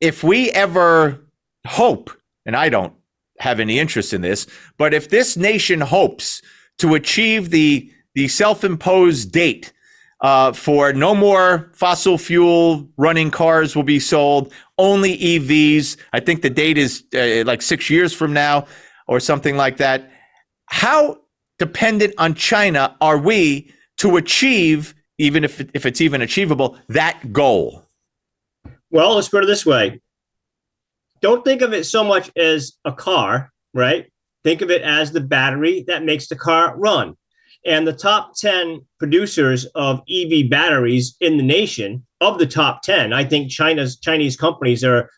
if 0.00 0.22
we 0.22 0.50
ever 0.50 1.20
hope, 1.66 2.10
and 2.46 2.56
I 2.56 2.68
don't 2.68 2.92
have 3.38 3.60
any 3.60 3.78
interest 3.78 4.12
in 4.12 4.20
this, 4.20 4.46
but 4.76 4.92
if 4.94 5.10
this 5.10 5.36
nation 5.36 5.80
hopes 5.80 6.42
to 6.78 6.94
achieve 6.94 7.50
the 7.50 7.90
the 8.14 8.26
self-imposed 8.26 9.30
date 9.30 9.72
uh, 10.20 10.52
for 10.52 10.92
no 10.92 11.14
more 11.14 11.70
fossil 11.74 12.18
fuel 12.18 12.88
running 12.96 13.30
cars 13.30 13.74
will 13.74 13.82
be 13.82 14.00
sold, 14.00 14.52
only 14.78 15.16
EVs. 15.16 15.96
I 16.12 16.20
think 16.20 16.42
the 16.42 16.50
date 16.50 16.76
is 16.76 17.04
uh, 17.14 17.44
like 17.46 17.62
six 17.62 17.88
years 17.88 18.12
from 18.12 18.32
now 18.32 18.66
or 19.06 19.20
something 19.20 19.56
like 19.56 19.76
that. 19.78 20.10
How 20.66 21.20
dependent 21.58 22.14
on 22.18 22.34
China 22.34 22.96
are 23.00 23.18
we 23.18 23.72
to 23.98 24.16
achieve, 24.16 24.94
even 25.18 25.44
if, 25.44 25.60
if 25.74 25.86
it's 25.86 26.00
even 26.00 26.22
achievable, 26.22 26.76
that 26.88 27.32
goal? 27.32 27.84
Well, 28.90 29.14
let's 29.14 29.28
put 29.28 29.44
it 29.44 29.46
this 29.46 29.64
way 29.64 30.00
don't 31.22 31.44
think 31.44 31.62
of 31.62 31.72
it 31.72 31.84
so 31.84 32.04
much 32.04 32.30
as 32.36 32.72
a 32.84 32.92
car, 32.92 33.52
right? 33.74 34.10
Think 34.44 34.62
of 34.62 34.70
it 34.70 34.82
as 34.82 35.12
the 35.12 35.20
battery 35.20 35.84
that 35.86 36.04
makes 36.04 36.28
the 36.28 36.36
car 36.36 36.76
run. 36.76 37.16
And 37.66 37.86
the 37.86 37.92
top 37.92 38.32
10 38.36 38.80
producers 38.98 39.66
of 39.74 40.00
EV 40.10 40.48
batteries 40.48 41.16
in 41.20 41.36
the 41.36 41.42
nation, 41.42 42.06
of 42.22 42.38
the 42.38 42.46
top 42.46 42.82
10, 42.82 43.12
I 43.12 43.24
think 43.24 43.50
China's 43.50 43.98
Chinese 43.98 44.36
companies 44.36 44.84
are 44.84 45.10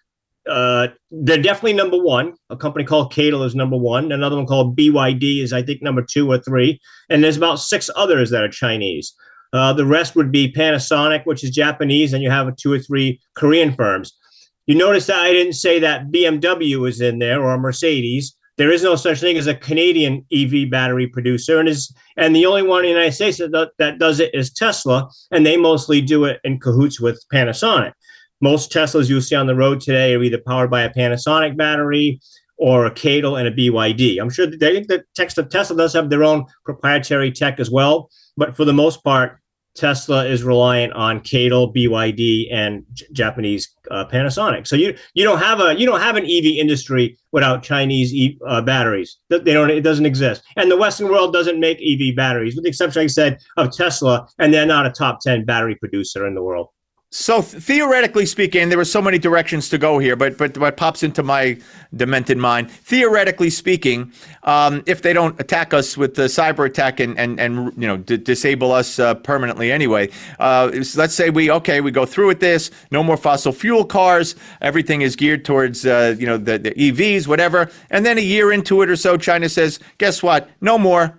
uh, 0.48 0.88
they're 1.10 1.40
definitely 1.40 1.72
number 1.72 1.98
one. 1.98 2.34
A 2.50 2.56
company 2.56 2.84
called 2.84 3.12
CATL 3.12 3.44
is 3.46 3.54
number 3.54 3.76
one. 3.76 4.10
Another 4.10 4.36
one 4.36 4.46
called 4.46 4.76
BYD 4.76 5.40
is, 5.40 5.52
I 5.52 5.62
think, 5.62 5.82
number 5.82 6.02
two 6.02 6.30
or 6.30 6.38
three. 6.38 6.80
And 7.08 7.22
there's 7.22 7.36
about 7.36 7.60
six 7.60 7.88
others 7.94 8.30
that 8.30 8.42
are 8.42 8.48
Chinese. 8.48 9.14
Uh, 9.52 9.72
the 9.72 9.86
rest 9.86 10.16
would 10.16 10.32
be 10.32 10.52
Panasonic, 10.52 11.26
which 11.26 11.44
is 11.44 11.50
Japanese, 11.50 12.12
and 12.12 12.22
you 12.22 12.30
have 12.30 12.54
two 12.56 12.72
or 12.72 12.78
three 12.78 13.20
Korean 13.36 13.72
firms. 13.72 14.16
You 14.66 14.76
notice 14.76 15.06
that 15.06 15.18
I 15.18 15.32
didn't 15.32 15.54
say 15.54 15.80
that 15.80 16.10
BMW 16.10 16.78
was 16.78 17.00
in 17.00 17.18
there 17.18 17.42
or 17.42 17.58
Mercedes. 17.58 18.36
There 18.58 18.70
is 18.70 18.82
no 18.82 18.96
such 18.96 19.20
thing 19.20 19.36
as 19.36 19.46
a 19.46 19.54
Canadian 19.54 20.24
EV 20.32 20.70
battery 20.70 21.06
producer, 21.06 21.58
and 21.58 21.68
is 21.68 21.92
and 22.16 22.36
the 22.36 22.46
only 22.46 22.62
one 22.62 22.80
in 22.80 22.90
the 22.90 22.90
United 22.90 23.12
States 23.12 23.38
that, 23.38 23.70
that 23.78 23.98
does 23.98 24.20
it 24.20 24.34
is 24.34 24.52
Tesla, 24.52 25.10
and 25.30 25.44
they 25.44 25.56
mostly 25.56 26.00
do 26.00 26.24
it 26.26 26.38
in 26.44 26.60
cahoots 26.60 27.00
with 27.00 27.24
Panasonic. 27.32 27.92
Most 28.40 28.70
Teslas 28.70 29.08
you'll 29.08 29.22
see 29.22 29.34
on 29.34 29.46
the 29.46 29.54
road 29.54 29.80
today 29.80 30.14
are 30.14 30.22
either 30.22 30.38
powered 30.46 30.70
by 30.70 30.82
a 30.82 30.92
Panasonic 30.92 31.56
battery 31.56 32.20
or 32.56 32.86
a 32.86 32.90
CATL 32.90 33.38
and 33.38 33.48
a 33.48 33.52
BYD. 33.52 34.20
I'm 34.20 34.30
sure 34.30 34.46
they 34.46 34.56
think 34.56 34.88
that 34.88 35.04
Tesla 35.14 35.76
does 35.76 35.94
have 35.94 36.10
their 36.10 36.22
own 36.22 36.44
proprietary 36.64 37.32
tech 37.32 37.58
as 37.58 37.70
well, 37.70 38.10
but 38.36 38.56
for 38.56 38.64
the 38.64 38.72
most 38.72 39.02
part, 39.02 39.40
Tesla 39.74 40.26
is 40.26 40.42
reliant 40.42 40.92
on 40.92 41.20
CATL, 41.20 41.74
BYD, 41.74 42.52
and 42.52 42.84
J- 42.92 43.06
Japanese 43.12 43.74
uh, 43.90 44.04
Panasonic. 44.04 44.66
So 44.66 44.76
you 44.76 44.96
you 45.14 45.24
don't 45.24 45.38
have 45.38 45.60
a 45.60 45.74
you 45.78 45.86
don't 45.86 46.00
have 46.00 46.16
an 46.16 46.24
EV 46.24 46.44
industry 46.58 47.18
without 47.32 47.62
Chinese 47.62 48.12
e- 48.12 48.38
uh, 48.46 48.60
batteries. 48.60 49.18
They 49.30 49.38
don't. 49.38 49.70
It 49.70 49.80
doesn't 49.80 50.06
exist. 50.06 50.42
And 50.56 50.70
the 50.70 50.76
Western 50.76 51.08
world 51.08 51.32
doesn't 51.32 51.58
make 51.58 51.78
EV 51.80 52.14
batteries, 52.14 52.54
with 52.54 52.64
the 52.64 52.68
exception, 52.68 53.00
like 53.00 53.04
I 53.04 53.08
said, 53.08 53.38
of 53.56 53.72
Tesla, 53.72 54.28
and 54.38 54.52
they're 54.52 54.66
not 54.66 54.86
a 54.86 54.90
top 54.90 55.20
ten 55.20 55.44
battery 55.44 55.74
producer 55.76 56.26
in 56.26 56.34
the 56.34 56.42
world. 56.42 56.68
So 57.14 57.42
theoretically 57.42 58.24
speaking, 58.24 58.70
there 58.70 58.78
were 58.78 58.86
so 58.86 59.02
many 59.02 59.18
directions 59.18 59.68
to 59.68 59.76
go 59.76 59.98
here, 59.98 60.16
but 60.16 60.38
but 60.38 60.56
what 60.56 60.78
pops 60.78 61.02
into 61.02 61.22
my 61.22 61.58
demented 61.94 62.38
mind, 62.38 62.70
theoretically 62.70 63.50
speaking, 63.50 64.10
um, 64.44 64.82
if 64.86 65.02
they 65.02 65.12
don't 65.12 65.38
attack 65.38 65.74
us 65.74 65.94
with 65.98 66.14
the 66.14 66.22
cyber 66.22 66.64
attack 66.64 67.00
and 67.00 67.18
and 67.18 67.38
and 67.38 67.70
you 67.76 67.86
know 67.86 67.98
d- 67.98 68.16
disable 68.16 68.72
us 68.72 68.98
uh, 68.98 69.14
permanently 69.14 69.70
anyway, 69.70 70.08
uh, 70.40 70.70
let's 70.96 71.14
say 71.14 71.28
we 71.28 71.50
okay 71.50 71.82
we 71.82 71.90
go 71.90 72.06
through 72.06 72.28
with 72.28 72.40
this, 72.40 72.70
no 72.90 73.02
more 73.02 73.18
fossil 73.18 73.52
fuel 73.52 73.84
cars, 73.84 74.34
everything 74.62 75.02
is 75.02 75.14
geared 75.14 75.44
towards 75.44 75.84
uh, 75.84 76.16
you 76.18 76.26
know 76.26 76.38
the, 76.38 76.58
the 76.58 76.70
EVs, 76.70 77.26
whatever, 77.26 77.70
and 77.90 78.06
then 78.06 78.16
a 78.16 78.22
year 78.22 78.50
into 78.50 78.80
it 78.80 78.88
or 78.88 78.96
so, 78.96 79.18
China 79.18 79.50
says, 79.50 79.80
guess 79.98 80.22
what, 80.22 80.48
no 80.62 80.78
more. 80.78 81.18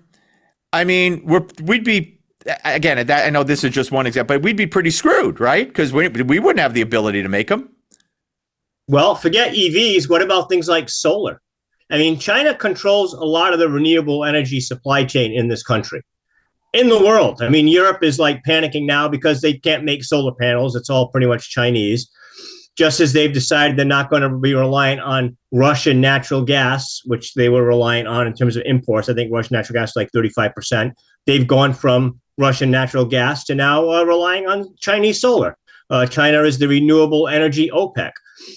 I 0.73 0.85
mean, 0.85 1.23
we're 1.23 1.45
we'd 1.61 1.83
be 1.83 2.17
again, 2.65 3.05
that, 3.07 3.25
I 3.25 3.29
know 3.29 3.43
this 3.43 3.63
is 3.63 3.71
just 3.73 3.91
one 3.91 4.05
example, 4.05 4.35
but 4.35 4.43
we'd 4.43 4.57
be 4.57 4.67
pretty 4.67 4.91
screwed, 4.91 5.39
right? 5.39 5.67
Because 5.67 5.93
we, 5.93 6.07
we 6.07 6.39
wouldn't 6.39 6.59
have 6.59 6.73
the 6.73 6.81
ability 6.81 7.21
to 7.23 7.29
make 7.29 7.47
them. 7.47 7.69
Well, 8.87 9.15
forget 9.15 9.53
EVs. 9.53 10.09
What 10.09 10.21
about 10.21 10.49
things 10.49 10.67
like 10.67 10.89
solar? 10.89 11.41
I 11.89 11.97
mean, 11.97 12.19
China 12.19 12.55
controls 12.55 13.13
a 13.13 13.23
lot 13.23 13.53
of 13.53 13.59
the 13.59 13.69
renewable 13.69 14.25
energy 14.25 14.59
supply 14.59 15.05
chain 15.05 15.31
in 15.31 15.47
this 15.47 15.63
country, 15.63 16.01
in 16.73 16.89
the 16.89 16.99
world. 16.99 17.41
I 17.41 17.49
mean, 17.49 17.67
Europe 17.67 18.03
is 18.03 18.19
like 18.19 18.43
panicking 18.43 18.85
now 18.85 19.07
because 19.07 19.41
they 19.41 19.53
can't 19.53 19.83
make 19.83 20.03
solar 20.03 20.33
panels. 20.33 20.75
It's 20.75 20.89
all 20.89 21.09
pretty 21.09 21.27
much 21.27 21.49
Chinese. 21.49 22.09
Just 22.75 22.99
as 22.99 23.13
they've 23.13 23.31
decided 23.31 23.77
they're 23.77 23.85
not 23.85 24.09
going 24.09 24.23
to 24.23 24.35
be 24.35 24.55
reliant 24.55 24.99
on 25.01 25.37
Russian 25.51 26.01
natural 26.01 26.43
gas, 26.43 27.01
which 27.05 27.35
they 27.35 27.47
were 27.47 27.63
reliant 27.63 28.07
on 28.07 28.25
in 28.25 28.33
terms 28.33 28.55
of 28.57 28.63
imports. 28.65 29.07
I 29.07 29.13
think 29.13 29.31
Russian 29.31 29.55
natural 29.55 29.75
gas 29.79 29.91
is 29.91 29.95
like 29.95 30.09
35%. 30.11 30.91
They've 31.25 31.47
gone 31.47 31.73
from 31.73 32.19
Russian 32.37 32.71
natural 32.71 33.05
gas 33.05 33.43
to 33.45 33.55
now 33.55 33.89
uh, 33.89 34.03
relying 34.03 34.47
on 34.47 34.75
Chinese 34.79 35.21
solar. 35.21 35.57
Uh, 35.89 36.05
China 36.05 36.43
is 36.43 36.59
the 36.59 36.67
renewable 36.67 37.27
energy 37.27 37.69
OPEC. 37.69 38.11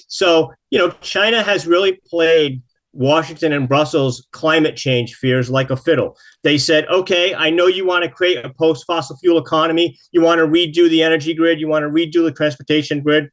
So, 0.08 0.52
you 0.70 0.78
know, 0.78 0.90
China 1.00 1.42
has 1.42 1.66
really 1.66 2.00
played 2.06 2.62
Washington 2.92 3.52
and 3.52 3.68
Brussels 3.68 4.26
climate 4.32 4.76
change 4.76 5.14
fears 5.14 5.50
like 5.50 5.70
a 5.70 5.76
fiddle. 5.76 6.16
They 6.42 6.56
said, 6.56 6.86
okay, 6.88 7.34
I 7.34 7.50
know 7.50 7.66
you 7.66 7.86
want 7.86 8.04
to 8.04 8.10
create 8.10 8.42
a 8.44 8.50
post 8.50 8.84
fossil 8.86 9.16
fuel 9.18 9.38
economy. 9.38 9.98
You 10.12 10.22
want 10.22 10.38
to 10.38 10.46
redo 10.46 10.88
the 10.88 11.02
energy 11.02 11.34
grid. 11.34 11.60
You 11.60 11.68
want 11.68 11.82
to 11.82 11.90
redo 11.90 12.24
the 12.24 12.32
transportation 12.32 13.02
grid. 13.02 13.28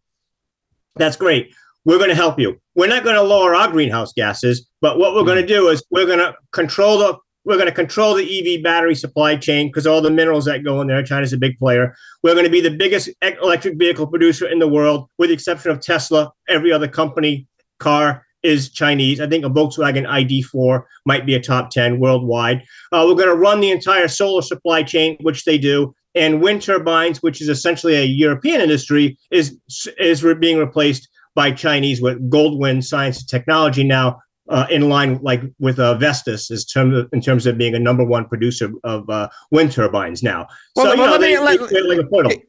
That's 0.98 1.16
great. 1.16 1.54
We're 1.86 1.98
going 1.98 2.10
to 2.10 2.16
help 2.16 2.40
you. 2.40 2.60
We're 2.76 2.88
not 2.88 3.04
going 3.04 3.16
to 3.16 3.22
lower 3.22 3.56
our 3.56 3.70
greenhouse 3.70 4.14
gases, 4.14 4.70
but 4.82 5.00
what 5.00 5.14
we're 5.14 5.26
going 5.26 5.42
to 5.42 5.48
do 5.48 5.70
is 5.70 5.84
we're 5.90 6.06
going 6.06 6.20
to 6.20 6.34
control 6.52 6.98
the 6.98 7.18
we're 7.46 7.56
going 7.56 7.68
to 7.68 7.74
control 7.74 8.16
the 8.16 8.56
EV 8.56 8.64
battery 8.64 8.96
supply 8.96 9.36
chain 9.36 9.68
because 9.68 9.86
all 9.86 10.02
the 10.02 10.10
minerals 10.10 10.46
that 10.46 10.64
go 10.64 10.82
in 10.82 10.88
there. 10.88 11.04
China's 11.04 11.34
a 11.34 11.38
big 11.38 11.58
player. 11.58 11.96
We're 12.22 12.34
going 12.34 12.46
to 12.46 12.52
be 12.52 12.62
the 12.62 12.72
biggest 12.72 13.10
electric 13.22 13.78
vehicle 13.78 14.08
producer 14.08 14.48
in 14.48 14.60
the 14.60 14.68
world, 14.68 15.10
with 15.18 15.30
the 15.30 15.34
exception 15.34 15.72
of 15.72 15.80
Tesla. 15.80 16.32
Every 16.48 16.72
other 16.72 16.88
company 16.88 17.48
car 17.80 18.26
is 18.44 18.70
Chinese. 18.70 19.22
I 19.22 19.28
think 19.28 19.46
a 19.46 19.50
Volkswagen 19.50 20.08
ID4 20.08 20.84
might 21.06 21.26
be 21.26 21.36
a 21.36 21.42
top 21.42 21.70
10 21.70 22.00
worldwide. 22.00 22.64
Uh, 22.92 23.06
we're 23.08 23.16
going 23.16 23.30
to 23.30 23.36
run 23.36 23.62
the 23.62 23.72
entire 23.72 24.08
solar 24.08 24.42
supply 24.42 24.84
chain, 24.84 25.18
which 25.22 25.46
they 25.46 25.58
do. 25.58 25.96
And 26.16 26.42
wind 26.42 26.62
turbines, 26.62 27.24
which 27.24 27.42
is 27.42 27.50
essentially 27.50 27.96
a 27.96 28.04
European 28.04 28.62
industry, 28.62 29.18
is 29.32 29.58
is 29.98 30.24
being 30.40 30.60
replaced 30.60 31.10
by 31.34 31.52
Chinese 31.52 32.02
with 32.02 32.30
Goldwind 32.30 32.84
Science 32.84 33.20
and 33.20 33.28
Technology 33.28 33.84
now, 33.84 34.20
uh, 34.50 34.66
in 34.70 34.90
line 34.90 35.20
like 35.22 35.42
with 35.60 35.80
uh, 35.80 35.96
Vestas 35.96 36.52
is 36.52 36.66
term 36.66 36.94
of, 36.94 37.10
in 37.14 37.22
terms 37.22 37.46
of 37.46 37.58
being 37.58 37.76
a 37.76 37.80
number 37.80 38.04
one 38.04 38.26
producer 38.26 38.72
of 38.84 39.10
uh, 39.10 39.30
wind 39.52 39.72
turbines 39.72 40.22
now. 40.22 40.48
Well, 40.76 40.86
so, 40.86 40.98
well, 40.98 40.98
you 40.98 41.06
know, 41.06 41.12
let 41.12 41.22
me, 41.22 41.28
they, 41.68 41.82
let, 41.82 42.12
like 42.22 42.32
a 42.32 42.42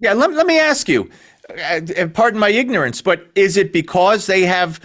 yeah, 0.00 0.12
let, 0.12 0.32
let 0.32 0.46
me 0.46 0.58
ask 0.58 0.88
you, 0.88 1.10
uh, 1.50 1.80
pardon 2.12 2.38
my 2.38 2.50
ignorance, 2.50 3.02
but 3.02 3.26
is 3.34 3.56
it 3.56 3.72
because 3.72 4.26
they 4.26 4.42
have 4.42 4.80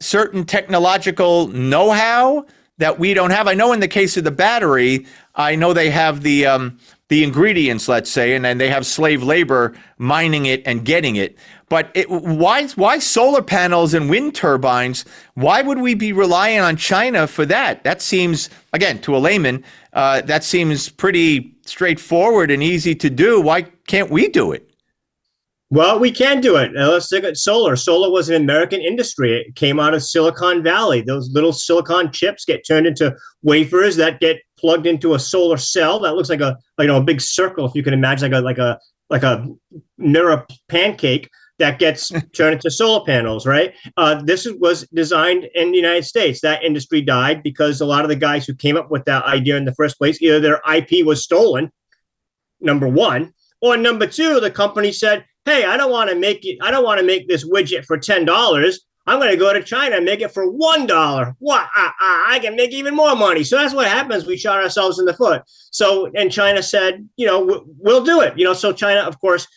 certain 0.00 0.44
technological 0.44 1.48
know-how 1.48 2.44
that 2.76 2.98
we 2.98 3.14
don't 3.14 3.30
have? 3.30 3.48
I 3.48 3.54
know 3.54 3.72
in 3.72 3.80
the 3.80 3.88
case 3.88 4.16
of 4.16 4.24
the 4.24 4.30
battery, 4.30 5.06
I 5.36 5.54
know 5.54 5.72
they 5.72 5.90
have 5.90 6.22
the 6.22 6.46
um, 6.46 6.78
the 7.08 7.24
ingredients, 7.24 7.88
let's 7.88 8.10
say, 8.10 8.34
and 8.34 8.44
then 8.44 8.58
they 8.58 8.68
have 8.68 8.84
slave 8.84 9.22
labor 9.22 9.74
mining 9.96 10.46
it 10.46 10.62
and 10.66 10.84
getting 10.84 11.16
it. 11.16 11.38
But 11.68 11.90
it, 11.94 12.08
why 12.10 12.68
why 12.68 12.98
solar 12.98 13.42
panels 13.42 13.94
and 13.94 14.08
wind 14.10 14.34
turbines? 14.34 15.04
Why 15.34 15.62
would 15.62 15.78
we 15.78 15.94
be 15.94 16.12
relying 16.12 16.60
on 16.60 16.76
China 16.76 17.26
for 17.26 17.46
that? 17.46 17.84
That 17.84 18.02
seems 18.02 18.50
again 18.72 19.00
to 19.02 19.16
a 19.16 19.18
layman 19.18 19.64
uh, 19.92 20.20
that 20.22 20.44
seems 20.44 20.88
pretty 20.88 21.54
straightforward 21.64 22.50
and 22.50 22.62
easy 22.62 22.94
to 22.94 23.10
do. 23.10 23.40
Why 23.40 23.62
can't 23.86 24.10
we 24.10 24.28
do 24.28 24.52
it? 24.52 24.68
Well, 25.70 25.98
we 25.98 26.10
can 26.10 26.40
do 26.40 26.56
it. 26.56 26.72
Now, 26.72 26.92
let's 26.92 27.12
look 27.12 27.24
at 27.24 27.36
solar. 27.36 27.76
Solar 27.76 28.10
was 28.10 28.30
an 28.30 28.36
American 28.36 28.80
industry. 28.80 29.36
It 29.36 29.54
came 29.54 29.78
out 29.78 29.92
of 29.92 30.02
Silicon 30.02 30.62
Valley. 30.62 31.02
Those 31.02 31.30
little 31.30 31.52
silicon 31.52 32.10
chips 32.10 32.46
get 32.46 32.66
turned 32.66 32.86
into 32.86 33.14
wafers 33.42 33.96
that 33.96 34.18
get 34.18 34.38
plugged 34.58 34.86
into 34.86 35.14
a 35.14 35.18
solar 35.18 35.56
cell 35.56 35.98
that 36.00 36.14
looks 36.14 36.28
like 36.28 36.40
a 36.40 36.58
you 36.78 36.86
know 36.86 36.98
a 36.98 37.02
big 37.02 37.20
circle, 37.20 37.66
if 37.66 37.74
you 37.74 37.82
can 37.82 37.94
imagine, 37.94 38.30
like 38.30 38.40
a 38.40 38.44
like 38.44 38.58
a 38.58 38.78
like 39.10 39.22
a 39.22 39.46
mirror 39.96 40.46
pancake 40.68 41.28
that 41.58 41.78
gets 41.78 42.12
turned 42.34 42.54
into 42.54 42.70
solar 42.70 43.04
panels, 43.04 43.46
right? 43.46 43.74
Uh, 43.96 44.22
this 44.22 44.46
was 44.58 44.86
designed 44.94 45.48
in 45.54 45.70
the 45.70 45.76
United 45.76 46.04
States. 46.04 46.40
That 46.40 46.62
industry 46.62 47.00
died 47.00 47.42
because 47.42 47.80
a 47.80 47.86
lot 47.86 48.04
of 48.04 48.08
the 48.08 48.16
guys 48.16 48.46
who 48.46 48.54
came 48.54 48.76
up 48.76 48.90
with 48.90 49.04
that 49.06 49.24
idea 49.24 49.56
in 49.56 49.64
the 49.64 49.74
first 49.74 49.98
place, 49.98 50.20
either 50.22 50.40
their 50.40 50.60
IP 50.72 51.04
was 51.04 51.24
stolen, 51.24 51.70
number 52.60 52.88
one, 52.88 53.32
or 53.60 53.76
number 53.76 54.06
two, 54.06 54.40
the 54.40 54.50
company 54.50 54.92
said, 54.92 55.24
"Hey, 55.44 55.64
I 55.64 55.76
don't 55.76 55.90
want 55.90 56.10
to 56.10 56.16
make 56.16 56.44
it. 56.44 56.58
I 56.62 56.70
don't 56.70 56.84
want 56.84 57.00
to 57.00 57.06
make 57.06 57.28
this 57.28 57.48
widget 57.48 57.84
for 57.84 57.98
ten 57.98 58.24
dollars. 58.24 58.80
I'm 59.08 59.18
going 59.18 59.30
to 59.30 59.36
go 59.36 59.52
to 59.52 59.62
China 59.62 59.96
and 59.96 60.04
make 60.04 60.20
it 60.20 60.32
for 60.32 60.50
one 60.50 60.86
dollar. 60.86 61.34
What? 61.38 61.68
I, 61.74 61.92
I, 61.98 62.26
I, 62.34 62.38
can 62.38 62.56
make 62.56 62.72
even 62.72 62.94
more 62.94 63.16
money." 63.16 63.42
So 63.42 63.56
that's 63.56 63.74
what 63.74 63.88
happens. 63.88 64.26
We 64.26 64.36
shot 64.36 64.62
ourselves 64.62 64.98
in 64.98 65.04
the 65.04 65.14
foot. 65.14 65.42
So, 65.70 66.10
and 66.14 66.30
China 66.30 66.62
said, 66.62 67.08
"You 67.16 67.26
know, 67.26 67.64
we'll 67.78 68.04
do 68.04 68.20
it." 68.20 68.38
You 68.38 68.44
know, 68.44 68.54
so 68.54 68.72
China, 68.72 69.00
of 69.00 69.18
course 69.20 69.48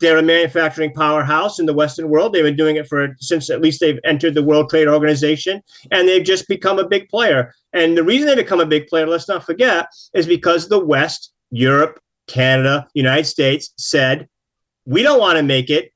they're 0.00 0.18
a 0.18 0.22
manufacturing 0.22 0.92
powerhouse 0.92 1.58
in 1.58 1.66
the 1.66 1.74
Western 1.74 2.08
world. 2.08 2.32
They've 2.32 2.42
been 2.42 2.56
doing 2.56 2.76
it 2.76 2.88
for 2.88 3.14
since 3.20 3.50
at 3.50 3.60
least 3.60 3.80
they've 3.80 4.00
entered 4.04 4.34
the 4.34 4.42
World 4.42 4.70
Trade 4.70 4.88
Organization, 4.88 5.62
and 5.90 6.08
they've 6.08 6.24
just 6.24 6.48
become 6.48 6.78
a 6.78 6.88
big 6.88 7.08
player. 7.08 7.54
And 7.72 7.96
the 7.96 8.02
reason 8.02 8.26
they 8.26 8.34
become 8.34 8.60
a 8.60 8.66
big 8.66 8.86
player, 8.88 9.06
let's 9.06 9.28
not 9.28 9.44
forget, 9.44 9.86
is 10.14 10.26
because 10.26 10.68
the 10.68 10.78
West, 10.78 11.32
Europe, 11.50 12.00
Canada, 12.26 12.88
United 12.94 13.26
States 13.26 13.72
said, 13.76 14.28
we 14.86 15.02
don't 15.02 15.20
want 15.20 15.36
to 15.36 15.42
make 15.42 15.70
it. 15.70 15.92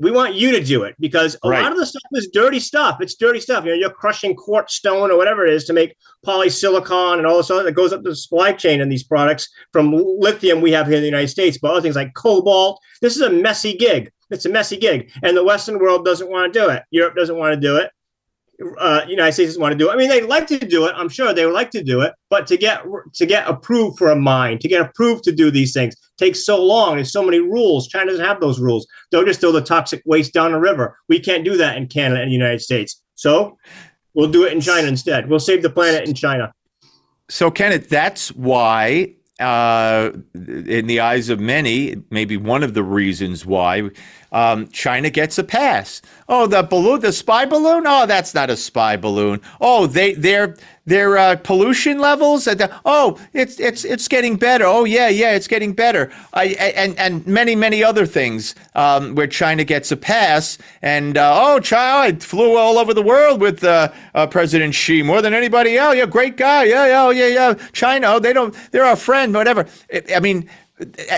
We 0.00 0.10
want 0.10 0.34
you 0.34 0.50
to 0.52 0.64
do 0.64 0.82
it 0.82 0.96
because 0.98 1.36
a 1.44 1.48
right. 1.48 1.62
lot 1.62 1.72
of 1.72 1.78
the 1.78 1.86
stuff 1.86 2.02
is 2.12 2.28
dirty 2.32 2.58
stuff. 2.58 2.98
It's 3.00 3.14
dirty 3.14 3.38
stuff. 3.38 3.64
You 3.64 3.70
know, 3.70 3.76
you're 3.76 3.90
crushing 3.90 4.34
quartz 4.34 4.74
stone 4.74 5.10
or 5.10 5.16
whatever 5.16 5.46
it 5.46 5.54
is 5.54 5.64
to 5.66 5.72
make 5.72 5.94
polysilicon 6.26 7.18
and 7.18 7.26
all 7.26 7.36
this 7.36 7.50
other 7.50 7.62
that 7.62 7.72
goes 7.72 7.92
up 7.92 8.02
the 8.02 8.16
supply 8.16 8.52
chain 8.52 8.80
in 8.80 8.88
these 8.88 9.04
products 9.04 9.48
from 9.72 9.92
lithium 9.92 10.60
we 10.60 10.72
have 10.72 10.86
here 10.86 10.96
in 10.96 11.02
the 11.02 11.08
United 11.08 11.28
States, 11.28 11.58
but 11.60 11.70
other 11.70 11.80
things 11.80 11.96
like 11.96 12.14
cobalt. 12.14 12.80
This 13.00 13.14
is 13.14 13.22
a 13.22 13.30
messy 13.30 13.76
gig. 13.76 14.10
It's 14.30 14.46
a 14.46 14.50
messy 14.50 14.76
gig. 14.76 15.12
And 15.22 15.36
the 15.36 15.44
Western 15.44 15.78
world 15.78 16.04
doesn't 16.04 16.30
want 16.30 16.52
to 16.52 16.58
do 16.58 16.68
it. 16.70 16.82
Europe 16.90 17.14
doesn't 17.14 17.36
want 17.36 17.54
to 17.54 17.60
do 17.60 17.76
it 17.76 17.90
uh, 18.78 19.02
United 19.08 19.32
States 19.32 19.50
doesn't 19.50 19.62
want 19.62 19.72
to 19.72 19.78
do 19.78 19.88
it. 19.88 19.92
I 19.92 19.96
mean, 19.96 20.08
they'd 20.08 20.22
like 20.22 20.46
to 20.48 20.58
do 20.58 20.86
it. 20.86 20.94
I'm 20.96 21.08
sure 21.08 21.32
they 21.32 21.46
would 21.46 21.54
like 21.54 21.70
to 21.72 21.82
do 21.82 22.00
it, 22.00 22.12
but 22.30 22.46
to 22.48 22.56
get 22.56 22.82
to 23.14 23.26
get 23.26 23.48
approved 23.48 23.98
for 23.98 24.10
a 24.10 24.16
mine, 24.16 24.58
to 24.58 24.68
get 24.68 24.80
approved 24.80 25.24
to 25.24 25.32
do 25.32 25.50
these 25.50 25.72
things, 25.72 25.94
takes 26.22 26.44
so 26.44 26.62
long. 26.62 26.96
There's 26.96 27.12
so 27.12 27.24
many 27.24 27.40
rules. 27.40 27.88
China 27.88 28.10
doesn't 28.10 28.24
have 28.24 28.40
those 28.40 28.60
rules. 28.60 28.86
They'll 29.10 29.24
just 29.24 29.40
throw 29.40 29.52
the 29.52 29.60
toxic 29.60 30.02
waste 30.06 30.32
down 30.32 30.52
the 30.52 30.60
river. 30.60 30.96
We 31.08 31.18
can't 31.18 31.44
do 31.44 31.56
that 31.56 31.76
in 31.76 31.88
Canada 31.88 32.22
and 32.22 32.30
the 32.30 32.34
United 32.34 32.60
States. 32.60 33.02
So 33.14 33.58
we'll 34.14 34.30
do 34.30 34.44
it 34.44 34.52
in 34.52 34.60
China 34.60 34.86
instead. 34.86 35.28
We'll 35.28 35.40
save 35.40 35.62
the 35.62 35.70
planet 35.70 36.06
in 36.06 36.14
China. 36.14 36.52
So, 37.28 37.50
Kenneth, 37.50 37.88
that's 37.88 38.28
why 38.32 39.14
uh, 39.40 40.10
in 40.34 40.86
the 40.86 41.00
eyes 41.00 41.28
of 41.28 41.40
many, 41.40 41.96
maybe 42.10 42.36
one 42.36 42.62
of 42.62 42.74
the 42.74 42.82
reasons 42.82 43.44
why 43.46 43.90
um, 44.32 44.68
China 44.68 45.10
gets 45.10 45.38
a 45.38 45.44
pass. 45.44 46.02
Oh, 46.28 46.46
the 46.46 46.62
balloon, 46.62 47.00
the 47.00 47.12
spy 47.12 47.44
balloon. 47.44 47.84
Oh, 47.86 48.06
that's 48.06 48.34
not 48.34 48.50
a 48.50 48.56
spy 48.56 48.96
balloon. 48.96 49.40
Oh, 49.60 49.86
they 49.86 50.14
their 50.14 50.56
their 50.86 51.16
uh, 51.16 51.36
pollution 51.36 51.98
levels. 51.98 52.48
oh, 52.84 53.18
it's 53.34 53.60
it's 53.60 53.84
it's 53.84 54.08
getting 54.08 54.36
better. 54.36 54.64
Oh, 54.64 54.84
yeah, 54.84 55.08
yeah, 55.08 55.34
it's 55.34 55.46
getting 55.46 55.74
better. 55.74 56.10
I, 56.32 56.46
and 56.74 56.98
and 56.98 57.26
many 57.26 57.54
many 57.54 57.84
other 57.84 58.06
things 58.06 58.54
um, 58.74 59.14
where 59.14 59.26
China 59.26 59.64
gets 59.64 59.92
a 59.92 59.96
pass. 59.96 60.58
And 60.80 61.18
uh, 61.18 61.32
oh, 61.34 61.60
China 61.60 62.18
flew 62.18 62.56
all 62.56 62.78
over 62.78 62.94
the 62.94 63.02
world 63.02 63.40
with 63.40 63.62
uh, 63.62 63.92
uh, 64.14 64.26
President 64.26 64.74
Xi 64.74 65.02
more 65.02 65.20
than 65.20 65.34
anybody 65.34 65.76
else. 65.76 65.96
Yeah, 65.96 66.06
great 66.06 66.36
guy. 66.36 66.64
Yeah, 66.64 66.86
yeah, 66.86 67.04
oh, 67.04 67.10
yeah, 67.10 67.26
yeah. 67.26 67.54
China, 67.72 68.14
oh, 68.14 68.18
they 68.18 68.32
don't. 68.32 68.54
They're 68.70 68.84
our 68.84 68.96
friend. 68.96 69.34
Whatever. 69.34 69.66
I 70.14 70.20
mean 70.20 70.48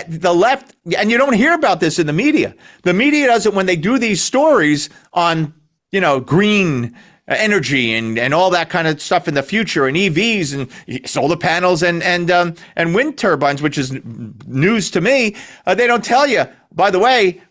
the 0.07 0.33
left, 0.33 0.75
and 0.97 1.11
you 1.11 1.17
don't 1.17 1.33
hear 1.33 1.53
about 1.53 1.79
this 1.79 1.99
in 1.99 2.07
the 2.07 2.13
media. 2.13 2.55
The 2.83 2.93
media 2.93 3.27
doesn't 3.27 3.55
when 3.55 3.65
they 3.65 3.75
do 3.75 3.97
these 3.97 4.23
stories 4.23 4.89
on, 5.13 5.53
you 5.91 6.01
know, 6.01 6.19
green 6.19 6.95
energy 7.27 7.93
and, 7.95 8.19
and 8.19 8.33
all 8.33 8.49
that 8.51 8.69
kind 8.69 8.87
of 8.87 9.01
stuff 9.01 9.27
in 9.27 9.33
the 9.33 9.41
future 9.41 9.87
and 9.87 9.97
EVs 9.97 10.53
and 10.53 11.09
solar 11.09 11.37
panels 11.37 11.81
and 11.81 12.03
and 12.03 12.29
um, 12.29 12.55
and 12.75 12.93
wind 12.93 13.17
turbines, 13.17 13.61
which 13.61 13.77
is 13.77 13.91
news 14.45 14.91
to 14.91 15.01
me. 15.01 15.35
Uh, 15.65 15.75
they 15.75 15.87
don't 15.87 16.03
tell 16.03 16.27
you. 16.27 16.45
By 16.71 16.91
the 16.91 16.99
way, 16.99 17.41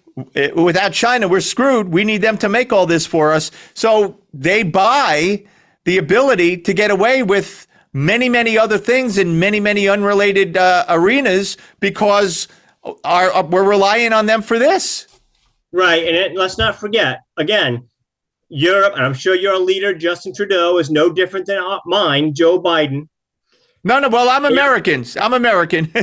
without 0.54 0.92
China, 0.92 1.28
we're 1.28 1.40
screwed. 1.40 1.88
We 1.88 2.04
need 2.04 2.22
them 2.22 2.38
to 2.38 2.48
make 2.48 2.72
all 2.72 2.86
this 2.86 3.06
for 3.06 3.32
us. 3.32 3.50
So 3.74 4.20
they 4.32 4.62
buy 4.62 5.44
the 5.84 5.98
ability 5.98 6.58
to 6.58 6.72
get 6.72 6.90
away 6.90 7.22
with 7.22 7.66
many, 7.94 8.28
many 8.28 8.58
other 8.58 8.76
things 8.76 9.16
in 9.16 9.38
many, 9.38 9.60
many 9.60 9.88
unrelated 9.88 10.58
uh, 10.58 10.84
arenas 10.88 11.56
because 11.80 12.48
our, 13.04 13.32
uh, 13.32 13.42
we're 13.42 13.64
relying 13.64 14.12
on 14.12 14.26
them 14.26 14.42
for 14.42 14.58
this. 14.58 15.06
Right. 15.72 16.06
And 16.06 16.16
it, 16.16 16.34
let's 16.34 16.58
not 16.58 16.76
forget, 16.76 17.20
again, 17.38 17.88
Europe, 18.50 18.92
and 18.94 19.04
I'm 19.04 19.14
sure 19.14 19.34
your 19.34 19.58
leader, 19.58 19.94
Justin 19.94 20.34
Trudeau, 20.34 20.78
is 20.78 20.90
no 20.90 21.10
different 21.10 21.46
than 21.46 21.58
uh, 21.58 21.78
mine, 21.86 22.34
Joe 22.34 22.60
Biden. 22.60 23.08
No, 23.86 23.98
no. 24.00 24.08
Well, 24.08 24.30
I'm 24.30 24.44
Americans. 24.46 25.16
I'm 25.16 25.34
American. 25.34 25.92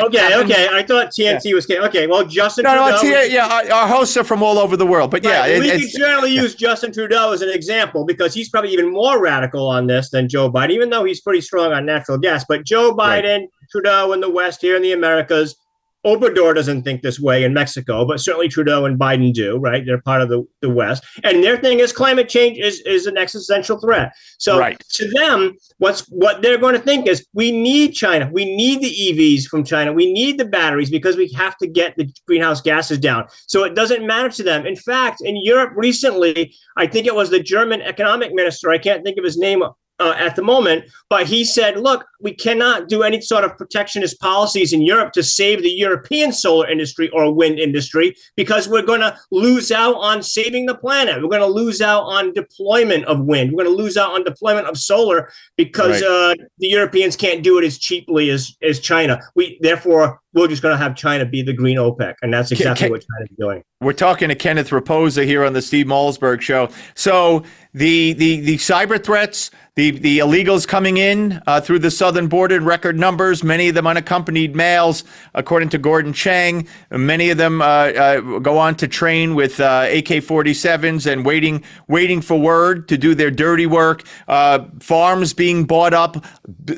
Okay, 0.00 0.34
okay. 0.38 0.68
I 0.72 0.82
thought 0.82 1.08
TNT 1.10 1.54
was 1.54 1.70
okay. 1.70 2.06
Well, 2.06 2.24
Justin 2.24 2.64
no, 2.64 2.74
no. 2.74 2.98
Trudeau. 2.98 3.22
T- 3.26 3.34
yeah, 3.34 3.46
our, 3.46 3.70
our 3.70 3.86
hosts 3.88 4.16
are 4.16 4.24
from 4.24 4.42
all 4.42 4.58
over 4.58 4.74
the 4.74 4.86
world, 4.86 5.10
but 5.10 5.22
yeah, 5.22 5.40
Right, 5.40 5.50
it- 5.50 5.60
we 5.60 5.66
can 5.66 5.76
it's- 5.76 5.92
generally 5.94 6.34
use 6.34 6.54
Justin 6.54 6.92
Trudeau 6.92 7.30
as 7.32 7.42
an 7.42 7.50
example 7.50 8.06
because 8.06 8.32
he's 8.32 8.48
probably 8.48 8.72
even 8.72 8.90
more 8.90 9.20
radical 9.20 9.68
on 9.68 9.86
this 9.86 10.08
than 10.08 10.30
Joe 10.30 10.50
Biden, 10.50 10.70
even 10.70 10.88
though 10.88 11.04
he's 11.04 11.20
pretty 11.20 11.42
strong 11.42 11.72
on 11.74 11.84
natural 11.84 12.16
gas. 12.16 12.44
But 12.48 12.64
Joe 12.64 12.94
Biden, 12.96 13.48
Trudeau 13.70 14.14
in 14.14 14.20
the 14.22 14.30
West, 14.30 14.62
here 14.62 14.76
in 14.76 14.82
the 14.82 14.92
Americas, 14.92 15.56
Obrador 16.04 16.54
doesn't 16.54 16.82
think 16.82 17.02
this 17.02 17.20
way 17.20 17.44
in 17.44 17.54
Mexico, 17.54 18.04
but 18.04 18.20
certainly 18.20 18.48
Trudeau 18.48 18.84
and 18.84 18.98
Biden 18.98 19.32
do, 19.32 19.56
right? 19.58 19.84
They're 19.86 20.00
part 20.00 20.20
of 20.20 20.28
the, 20.28 20.44
the 20.60 20.68
West. 20.70 21.04
And 21.22 21.44
their 21.44 21.56
thing 21.56 21.78
is 21.78 21.92
climate 21.92 22.28
change 22.28 22.58
is, 22.58 22.80
is 22.80 23.06
an 23.06 23.16
existential 23.16 23.78
threat. 23.78 24.12
So 24.38 24.58
Right. 24.58 24.78
to 24.94 25.08
them, 25.10 25.56
what's 25.78 26.02
what 26.08 26.42
they're 26.42 26.58
going 26.58 26.74
to 26.74 26.80
think 26.80 27.06
is 27.06 27.26
we 27.34 27.52
need 27.52 27.92
China. 27.92 28.28
We 28.32 28.44
need 28.56 28.82
the 28.82 28.90
EVs 28.90 29.44
from 29.44 29.64
China. 29.64 29.92
We 29.92 30.12
need 30.12 30.38
the 30.38 30.44
batteries 30.44 30.90
because 30.90 31.16
we 31.16 31.30
have 31.32 31.56
to 31.58 31.68
get 31.68 31.96
the 31.96 32.08
greenhouse 32.26 32.60
gases 32.60 32.98
down. 32.98 33.26
So 33.46 33.64
it 33.64 33.74
doesn't 33.74 34.06
matter 34.06 34.28
to 34.30 34.42
them. 34.42 34.66
In 34.66 34.76
fact, 34.76 35.20
in 35.22 35.36
Europe 35.36 35.72
recently, 35.76 36.54
I 36.76 36.86
think 36.86 37.06
it 37.06 37.14
was 37.14 37.30
the 37.30 37.40
German 37.40 37.80
economic 37.80 38.32
minister, 38.32 38.70
I 38.70 38.78
can't 38.78 39.04
think 39.04 39.18
of 39.18 39.24
his 39.24 39.38
name 39.38 39.62
uh, 40.00 40.14
at 40.18 40.34
the 40.36 40.42
moment, 40.42 40.84
but 41.08 41.26
he 41.26 41.44
said, 41.44 41.78
look, 41.78 42.04
we 42.20 42.34
cannot 42.34 42.88
do 42.88 43.02
any 43.02 43.20
sort 43.20 43.44
of 43.44 43.56
protectionist 43.56 44.18
policies 44.20 44.72
in 44.72 44.82
Europe 44.82 45.12
to 45.12 45.22
save 45.22 45.62
the 45.62 45.70
European 45.70 46.32
solar 46.32 46.68
industry 46.68 47.08
or 47.10 47.32
wind 47.32 47.58
industry 47.58 48.14
because 48.36 48.68
we're 48.68 48.82
going 48.82 49.00
to 49.00 49.16
lose 49.30 49.70
out 49.70 49.94
on 49.96 50.22
saving 50.22 50.66
the 50.66 50.74
planet. 50.74 51.22
We're 51.22 51.28
going 51.28 51.40
to 51.42 51.46
lose 51.46 51.80
out 51.80 52.04
on 52.04 52.32
deployment 52.32 53.04
of 53.04 53.20
wind. 53.20 53.52
We're 53.52 53.64
going 53.64 53.76
to 53.76 53.82
lose 53.82 53.96
out 53.96 54.12
on 54.12 54.24
deployment 54.24 54.66
of 54.66 54.78
solar 54.78 55.30
because 55.56 56.00
Right. 56.02 56.38
uh, 56.40 56.44
the 56.58 56.68
Europeans 56.68 57.16
can't 57.16 57.42
do 57.42 57.58
it 57.58 57.64
as 57.64 57.78
cheaply 57.78 58.30
as, 58.30 58.56
as 58.62 58.80
China. 58.80 59.20
We 59.34 59.58
therefore 59.60 60.21
we're 60.34 60.48
just 60.48 60.62
going 60.62 60.72
to 60.72 60.82
have 60.82 60.96
China 60.96 61.24
be 61.24 61.42
the 61.42 61.52
green 61.52 61.76
OPEC, 61.76 62.14
and 62.22 62.32
that's 62.32 62.50
exactly 62.50 62.86
can- 62.86 62.92
what 62.92 63.04
China's 63.06 63.36
doing. 63.38 63.62
We're 63.82 63.92
talking 63.92 64.28
to 64.28 64.36
Kenneth 64.36 64.70
Rapoza 64.70 65.24
here 65.24 65.44
on 65.44 65.54
the 65.54 65.62
Steve 65.62 65.86
Malzberg 65.86 66.40
show. 66.40 66.68
So 66.94 67.42
the 67.74 68.12
the 68.12 68.40
the 68.40 68.56
cyber 68.58 69.02
threats, 69.02 69.50
the 69.74 69.90
the 69.90 70.20
illegals 70.20 70.68
coming 70.68 70.98
in 70.98 71.42
uh, 71.48 71.60
through 71.60 71.80
the 71.80 71.90
southern 71.90 72.28
border 72.28 72.54
in 72.54 72.64
record 72.64 72.96
numbers, 72.96 73.42
many 73.42 73.70
of 73.70 73.74
them 73.74 73.88
unaccompanied 73.88 74.54
males, 74.54 75.02
according 75.34 75.70
to 75.70 75.78
Gordon 75.78 76.12
Chang. 76.12 76.68
Many 76.92 77.30
of 77.30 77.38
them 77.38 77.60
uh, 77.60 77.64
uh, 77.64 78.38
go 78.38 78.56
on 78.56 78.76
to 78.76 78.86
train 78.86 79.34
with 79.34 79.58
uh, 79.58 79.88
AK-47s 79.88 81.10
and 81.10 81.24
waiting 81.24 81.64
waiting 81.88 82.20
for 82.20 82.38
word 82.38 82.86
to 82.88 82.96
do 82.96 83.16
their 83.16 83.32
dirty 83.32 83.66
work. 83.66 84.04
Uh, 84.28 84.66
farms 84.78 85.34
being 85.34 85.64
bought 85.64 85.92
up, 85.92 86.24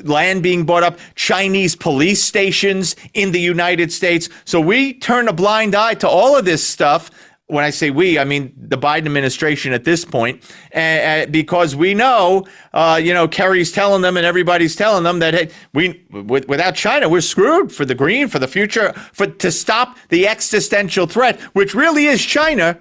land 0.05 0.41
being 0.41 0.65
bought 0.65 0.81
up, 0.81 0.97
Chinese 1.13 1.75
police 1.75 2.23
stations 2.23 2.95
in 3.13 3.31
the 3.31 3.41
United 3.45 3.91
States. 3.91 4.29
So 4.43 4.59
we 4.59 4.93
turn 4.93 5.27
a 5.27 5.33
blind 5.33 5.75
eye 5.75 5.93
to 5.95 6.09
all 6.09 6.37
of 6.37 6.45
this 6.45 6.67
stuff. 6.67 7.11
When 7.47 7.63
I 7.63 7.69
say 7.69 7.91
we, 7.91 8.17
I 8.17 8.23
mean 8.23 8.53
the 8.57 8.77
Biden 8.77 9.05
administration 9.05 9.71
at 9.71 9.83
this 9.83 10.03
point, 10.03 10.43
uh, 10.73 10.79
uh, 10.79 11.25
because 11.27 11.75
we 11.75 11.93
know, 11.93 12.47
uh, 12.73 12.99
you 13.01 13.13
know, 13.13 13.27
Kerry's 13.27 13.71
telling 13.71 14.01
them 14.01 14.17
and 14.17 14.25
everybody's 14.25 14.75
telling 14.75 15.03
them 15.03 15.19
that 15.19 15.35
hey, 15.35 15.51
we 15.71 16.03
with, 16.09 16.47
without 16.47 16.73
China 16.73 17.07
we're 17.07 17.21
screwed 17.21 17.71
for 17.71 17.85
the 17.85 17.93
green, 17.93 18.27
for 18.29 18.39
the 18.39 18.47
future, 18.47 18.93
for 19.13 19.27
to 19.27 19.51
stop 19.51 19.95
the 20.09 20.27
existential 20.27 21.05
threat, 21.05 21.39
which 21.53 21.75
really 21.75 22.07
is 22.07 22.25
China 22.25 22.79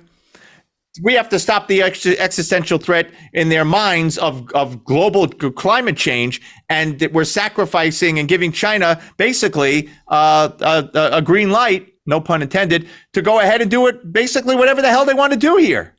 we 1.03 1.15
have 1.15 1.29
to 1.31 1.39
stop 1.39 1.67
the 1.69 1.83
ex- 1.83 2.07
existential 2.07 2.79
threat 2.79 3.11
in 3.33 3.49
their 3.49 3.65
minds 3.65 4.17
of, 4.19 4.49
of 4.53 4.85
global 4.85 5.29
c- 5.29 5.51
climate 5.51 5.97
change, 5.97 6.41
and 6.69 7.09
we're 7.13 7.25
sacrificing 7.25 8.19
and 8.19 8.29
giving 8.29 8.53
China 8.53 9.01
basically 9.17 9.89
uh, 10.09 10.51
a, 10.61 10.89
a- 10.99 11.17
a 11.19 11.23
green 11.23 11.51
light, 11.51 11.95
no 12.07 12.21
pun 12.21 12.43
intended, 12.43 12.87
to 13.13 13.23
go 13.23 13.41
ahead 13.41 13.61
and 13.61 13.71
do 13.71 13.87
it 13.87 14.13
basically 14.13 14.55
whatever 14.55 14.81
the 14.83 14.89
hell 14.89 15.05
they 15.05 15.15
want 15.15 15.33
to 15.33 15.39
do 15.39 15.57
here. 15.57 15.95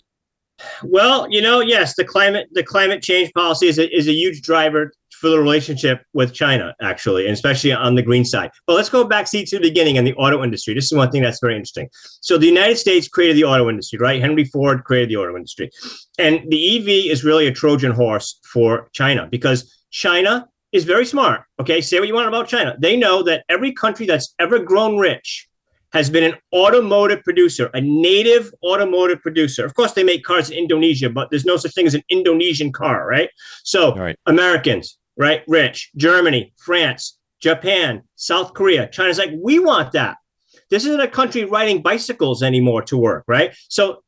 Well, 0.84 1.28
you 1.30 1.41
know, 1.41 1.60
yes, 1.60 1.96
the 1.96 2.06
climate 2.06 2.48
the 2.54 2.64
climate 2.64 3.04
change 3.04 3.34
policy 3.34 3.68
is 3.68 3.78
a, 3.78 3.93
is 3.93 4.08
a 4.08 4.14
huge 4.14 4.41
driver 4.41 4.93
for 5.26 5.32
the 5.32 5.39
relationship 5.39 6.03
with 6.13 6.36
China, 6.36 6.76
actually, 6.84 7.26
and 7.26 7.34
especially 7.34 7.71
on 7.71 7.95
the 7.95 8.03
green 8.03 8.23
side. 8.23 8.51
But 8.67 8.76
let's 8.76 8.89
go 8.89 9.03
back 9.03 9.26
see 9.26 9.43
to 9.43 9.55
the 9.55 9.69
beginning 9.69 9.95
in 9.95 10.05
the 10.05 10.13
auto 10.13 10.43
industry. 10.43 10.76
This 10.76 10.86
is 10.86 10.95
one 10.95 11.09
thing 11.09 11.23
that's 11.23 11.39
very 11.39 11.55
interesting. 11.55 11.89
So 12.21 12.38
the 12.38 12.45
United 12.45 12.76
States 12.76 13.07
created 13.07 13.36
the 13.36 13.43
auto 13.43 13.67
industry, 13.67 13.97
right? 13.97 14.21
Henry 14.21 14.43
Ford 14.43 14.84
created 14.84 15.09
the 15.09 15.17
auto 15.17 15.36
industry, 15.36 15.71
and 16.19 16.41
the 16.51 16.78
EV 16.78 17.11
is 17.11 17.23
really 17.23 17.47
a 17.47 17.51
Trojan 17.51 17.91
horse 17.91 18.39
for 18.43 18.88
China 18.93 19.28
because 19.28 19.76
China 19.89 20.47
is 20.71 20.84
very 20.84 21.07
smart. 21.07 21.41
Okay, 21.59 21.82
say 21.82 21.97
what 21.97 22.07
you 22.07 22.13
want 22.13 22.28
about 22.28 22.47
China. 22.47 22.76
They 22.78 22.95
know 22.95 23.23
that 23.23 23.45
every 23.49 23.71
country 23.73 24.05
that's 24.05 24.36
ever 24.38 24.59
grown 24.59 24.95
rich 24.99 25.49
has 25.91 26.09
been 26.09 26.26
an 26.26 26.36
automotive 26.53 27.23
producer, 27.23 27.71
a 27.73 27.82
native 27.82 28.53
automotive 28.63 29.21
producer. 29.21 29.65
Of 29.65 29.73
course, 29.73 29.93
they 29.93 30.03
make 30.03 30.23
cars 30.23 30.51
in 30.51 30.57
Indonesia, 30.57 31.09
but 31.09 31.30
there's 31.32 31.45
no 31.45 31.57
such 31.57 31.73
thing 31.73 31.88
as 31.88 31.95
an 31.95 32.03
Indonesian 32.09 32.71
car, 32.71 33.07
right? 33.07 33.30
So, 33.63 33.93
Americans, 34.26 34.99
right? 35.18 35.43
Rich, 35.47 35.91
Germany, 35.95 36.53
France, 36.57 37.18
Japan, 37.41 38.03
South 38.16 38.53
Korea, 38.53 38.88
China's 38.88 39.18
like, 39.18 39.32
we 39.41 39.59
want 39.59 39.91
that. 39.93 40.18
This 40.70 40.86
isn't 40.86 41.01
a 41.01 41.07
country 41.07 41.45
riding 41.45 41.82
bicycles 41.82 42.41
anymore 42.41 42.82
to 42.84 42.97
work, 42.97 43.24
right? 43.28 43.55
So, 43.70 44.01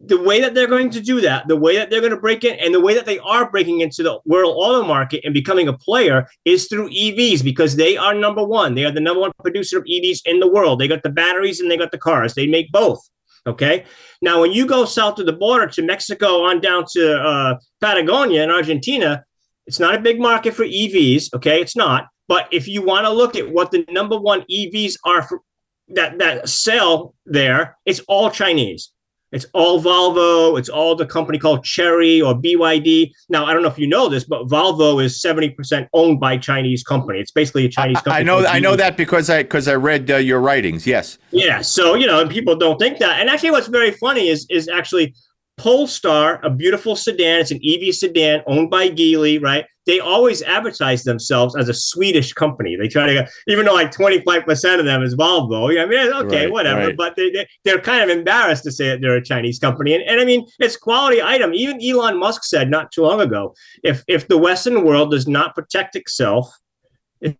the 0.00 0.22
way 0.22 0.40
that 0.40 0.54
they're 0.54 0.66
going 0.66 0.88
to 0.90 1.00
do 1.00 1.20
that, 1.20 1.48
the 1.48 1.56
way 1.56 1.76
that 1.76 1.90
they're 1.90 2.00
going 2.00 2.12
to 2.12 2.20
break 2.20 2.44
in, 2.44 2.58
and 2.58 2.72
the 2.72 2.80
way 2.80 2.94
that 2.94 3.04
they 3.04 3.18
are 3.18 3.50
breaking 3.50 3.80
into 3.80 4.02
the 4.02 4.18
world 4.24 4.54
auto 4.56 4.86
market 4.86 5.20
and 5.24 5.34
becoming 5.34 5.68
a 5.68 5.72
player 5.72 6.26
is 6.44 6.66
through 6.66 6.88
EVs 6.88 7.44
because 7.44 7.76
they 7.76 7.96
are 7.96 8.14
number 8.14 8.42
one. 8.42 8.74
They 8.74 8.84
are 8.84 8.90
the 8.90 9.00
number 9.00 9.20
one 9.20 9.32
producer 9.42 9.78
of 9.78 9.84
EVs 9.84 10.20
in 10.24 10.40
the 10.40 10.50
world. 10.50 10.78
They 10.78 10.88
got 10.88 11.02
the 11.02 11.10
batteries 11.10 11.60
and 11.60 11.70
they 11.70 11.76
got 11.76 11.92
the 11.92 11.98
cars. 11.98 12.34
They 12.34 12.46
make 12.46 12.72
both. 12.72 13.00
Okay. 13.46 13.84
Now, 14.22 14.40
when 14.40 14.52
you 14.52 14.66
go 14.66 14.84
south 14.84 15.18
of 15.18 15.26
the 15.26 15.32
border 15.32 15.66
to 15.68 15.82
Mexico 15.82 16.44
on 16.44 16.60
down 16.60 16.84
to 16.92 17.20
uh, 17.20 17.58
Patagonia 17.80 18.42
in 18.42 18.50
Argentina, 18.50 19.24
it's 19.66 19.80
not 19.80 19.94
a 19.94 20.00
big 20.00 20.20
market 20.20 20.54
for 20.54 20.64
EVs. 20.64 21.34
Okay. 21.34 21.60
It's 21.60 21.76
not. 21.76 22.06
But 22.28 22.48
if 22.50 22.66
you 22.66 22.82
want 22.82 23.06
to 23.06 23.12
look 23.12 23.36
at 23.36 23.50
what 23.50 23.70
the 23.70 23.84
number 23.88 24.18
one 24.18 24.44
EVs 24.50 24.96
are 25.04 25.22
for 25.22 25.40
that, 25.88 26.18
that 26.18 26.48
sell 26.48 27.14
there, 27.24 27.76
it's 27.86 28.00
all 28.08 28.30
Chinese. 28.30 28.90
It's 29.32 29.46
all 29.52 29.82
Volvo. 29.82 30.58
It's 30.58 30.68
all 30.68 30.94
the 30.94 31.04
company 31.04 31.38
called 31.38 31.64
Chery 31.64 32.22
or 32.22 32.34
BYD. 32.34 33.10
Now, 33.28 33.44
I 33.44 33.52
don't 33.52 33.62
know 33.62 33.68
if 33.68 33.78
you 33.78 33.86
know 33.86 34.08
this, 34.08 34.24
but 34.24 34.46
Volvo 34.46 35.04
is 35.04 35.20
70% 35.20 35.88
owned 35.92 36.20
by 36.20 36.36
Chinese 36.38 36.82
company. 36.84 37.20
It's 37.20 37.32
basically 37.32 37.66
a 37.66 37.68
Chinese 37.68 37.96
company. 37.96 38.20
I 38.20 38.22
know, 38.22 38.46
I 38.46 38.60
know 38.60 38.76
that 38.76 38.96
because 38.96 39.28
I 39.28 39.42
because 39.42 39.66
I 39.66 39.74
read 39.74 40.10
uh, 40.10 40.16
your 40.16 40.40
writings. 40.40 40.86
Yes. 40.86 41.18
Yeah. 41.32 41.60
So, 41.60 41.94
you 41.94 42.06
know, 42.06 42.20
and 42.20 42.30
people 42.30 42.54
don't 42.54 42.78
think 42.78 42.98
that. 42.98 43.20
And 43.20 43.28
actually, 43.28 43.50
what's 43.50 43.66
very 43.66 43.90
funny 43.90 44.28
is 44.28 44.46
is 44.48 44.68
actually 44.68 45.14
Polestar, 45.56 46.40
a 46.44 46.50
beautiful 46.50 46.96
sedan. 46.96 47.40
It's 47.40 47.50
an 47.50 47.60
EV 47.66 47.94
sedan 47.94 48.42
owned 48.46 48.70
by 48.70 48.90
Geely, 48.90 49.42
right? 49.42 49.64
They 49.86 50.00
always 50.00 50.42
advertise 50.42 51.04
themselves 51.04 51.56
as 51.56 51.68
a 51.68 51.74
Swedish 51.74 52.32
company. 52.32 52.76
They 52.76 52.88
try 52.88 53.06
to, 53.06 53.14
go, 53.14 53.24
even 53.46 53.64
though 53.66 53.74
like 53.74 53.92
25% 53.92 54.78
of 54.80 54.84
them 54.84 55.02
is 55.02 55.14
Volvo. 55.14 55.72
Yeah, 55.72 55.84
I 55.84 55.86
mean, 55.86 56.12
okay, 56.26 56.44
Right, 56.44 56.52
whatever. 56.52 56.86
right. 56.88 56.96
But 56.96 57.14
they, 57.16 57.30
they, 57.30 57.46
they're 57.64 57.80
kind 57.80 58.10
of 58.10 58.16
embarrassed 58.16 58.64
to 58.64 58.72
say 58.72 58.88
that 58.88 59.00
they're 59.00 59.16
a 59.16 59.24
Chinese 59.24 59.58
company. 59.58 59.94
And, 59.94 60.02
and 60.04 60.20
I 60.20 60.24
mean, 60.24 60.44
it's 60.58 60.76
quality 60.76 61.22
item. 61.22 61.54
Even 61.54 61.80
Elon 61.82 62.18
Musk 62.18 62.44
said 62.44 62.68
not 62.68 62.90
too 62.92 63.02
long 63.02 63.20
ago 63.20 63.54
if, 63.84 64.02
if 64.08 64.26
the 64.28 64.38
Western 64.38 64.84
world 64.84 65.12
does 65.12 65.28
not 65.28 65.54
protect 65.54 65.94
itself, 65.94 66.50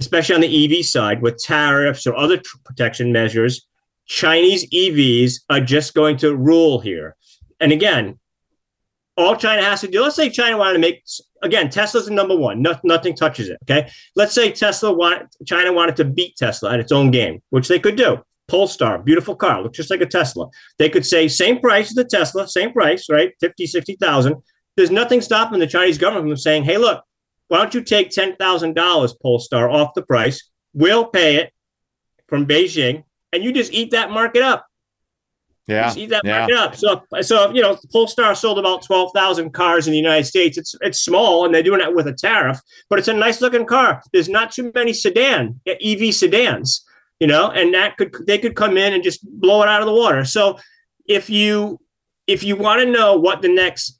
especially 0.01 0.37
on 0.37 0.41
the 0.41 0.79
EV 0.79 0.87
side 0.87 1.21
with 1.23 1.37
tariffs 1.39 2.07
or 2.07 2.17
other 2.17 2.37
tr- 2.39 2.57
protection 2.65 3.13
measures, 3.13 3.67
Chinese 4.07 4.71
EVs 4.71 5.41
are 5.51 5.61
just 5.61 5.95
going 5.95 6.17
to 6.19 6.35
rule 6.37 6.79
here. 6.79 7.17
And 7.61 7.73
again, 7.73 8.19
all 9.17 9.37
China 9.37 9.63
has 9.63 9.81
to 9.81 9.89
do, 9.89 10.03
let's 10.03 10.17
say 10.17 10.29
China 10.29 10.59
wanted 10.59 10.75
to 10.75 10.79
make, 10.79 11.03
again, 11.43 11.71
Tesla's 11.71 12.07
the 12.07 12.13
number 12.13 12.37
one, 12.37 12.61
no, 12.61 12.75
nothing 12.85 13.15
touches 13.15 13.49
it. 13.49 13.59
Okay. 13.65 13.89
Let's 14.15 14.35
say 14.35 14.53
Tesla 14.53 14.93
wanted, 14.93 15.29
China 15.47 15.73
wanted 15.73 15.97
to 15.97 16.05
beat 16.05 16.37
Tesla 16.37 16.73
at 16.73 16.81
its 16.81 16.93
own 16.93 17.11
game, 17.11 17.43
which 17.51 17.69
they 17.69 17.79
could 17.79 17.97
do. 17.97 18.19
Polestar, 18.49 18.99
beautiful 18.99 19.35
car, 19.35 19.63
looks 19.63 19.77
just 19.77 19.91
like 19.91 20.03
a 20.03 20.07
Tesla. 20.07 20.49
They 20.79 20.89
could 20.89 21.05
say 21.05 21.29
same 21.29 21.59
price 21.59 21.89
as 21.89 21.95
the 21.95 22.05
Tesla, 22.05 22.47
same 22.47 22.73
price, 22.73 23.09
right? 23.11 23.33
50, 23.41 23.67
60,000. 23.67 24.37
There's 24.77 24.91
nothing 24.91 25.21
stopping 25.21 25.59
the 25.59 25.67
Chinese 25.67 25.99
government 25.99 26.29
from 26.29 26.37
saying, 26.37 26.65
hey, 26.65 26.77
look, 26.77 27.03
why 27.49 27.59
don't 27.59 27.75
you 27.75 27.83
take 27.83 28.11
$10,000 28.11 29.21
Polestar 29.23 29.71
off 29.71 29.95
the 29.95 30.03
price? 30.03 30.51
We'll 30.75 31.07
pay 31.07 31.37
it 31.37 31.53
from 32.29 32.47
Beijing 32.47 33.05
and 33.33 33.43
you 33.43 33.53
just 33.53 33.73
eat 33.73 33.93
that 33.93 34.11
market 34.11 34.43
up. 34.43 34.67
Yeah. 35.67 35.93
Eat 35.97 36.11
that 36.11 36.23
yeah. 36.25 36.47
market 36.47 36.57
up. 36.57 36.77
So, 36.77 37.03
so 37.23 37.53
you 37.53 37.61
know, 37.61 37.77
Polestar 37.93 38.35
sold 38.35 38.59
about 38.59 38.83
twelve 38.83 39.11
thousand 39.13 39.51
cars 39.51 39.87
in 39.89 39.93
the 39.93 39.99
United 39.99 40.25
States. 40.25 40.57
It's 40.57 40.75
it's 40.81 41.01
small, 41.01 41.45
and 41.45 41.55
they're 41.55 41.63
doing 41.63 41.81
it 41.81 41.95
with 41.95 42.07
a 42.07 42.13
tariff, 42.13 42.61
but 42.89 42.99
it's 42.99 43.09
a 43.09 43.15
nice 43.15 43.41
looking 43.41 43.67
car. 43.67 44.03
There's 44.13 44.29
not 44.29 44.53
too 44.53 44.71
many 44.75 44.93
sedan 44.93 45.61
EV 45.67 46.15
sedans, 46.15 46.85
you 47.19 47.27
know, 47.27 47.51
and 47.51 47.75
that 47.75 47.97
could 47.97 48.15
they 48.27 48.39
could 48.39 48.55
come 48.55 48.77
in 48.77 48.93
and 48.93 49.03
just 49.03 49.27
blow 49.41 49.63
it 49.63 49.69
out 49.69 49.81
of 49.81 49.87
the 49.87 49.95
water. 49.95 50.25
So, 50.25 50.59
if 51.09 51.29
you 51.29 51.81
if 52.29 52.45
you 52.45 52.55
want 52.55 52.81
to 52.83 52.87
know 52.87 53.17
what 53.17 53.43
the 53.43 53.49
next 53.49 53.99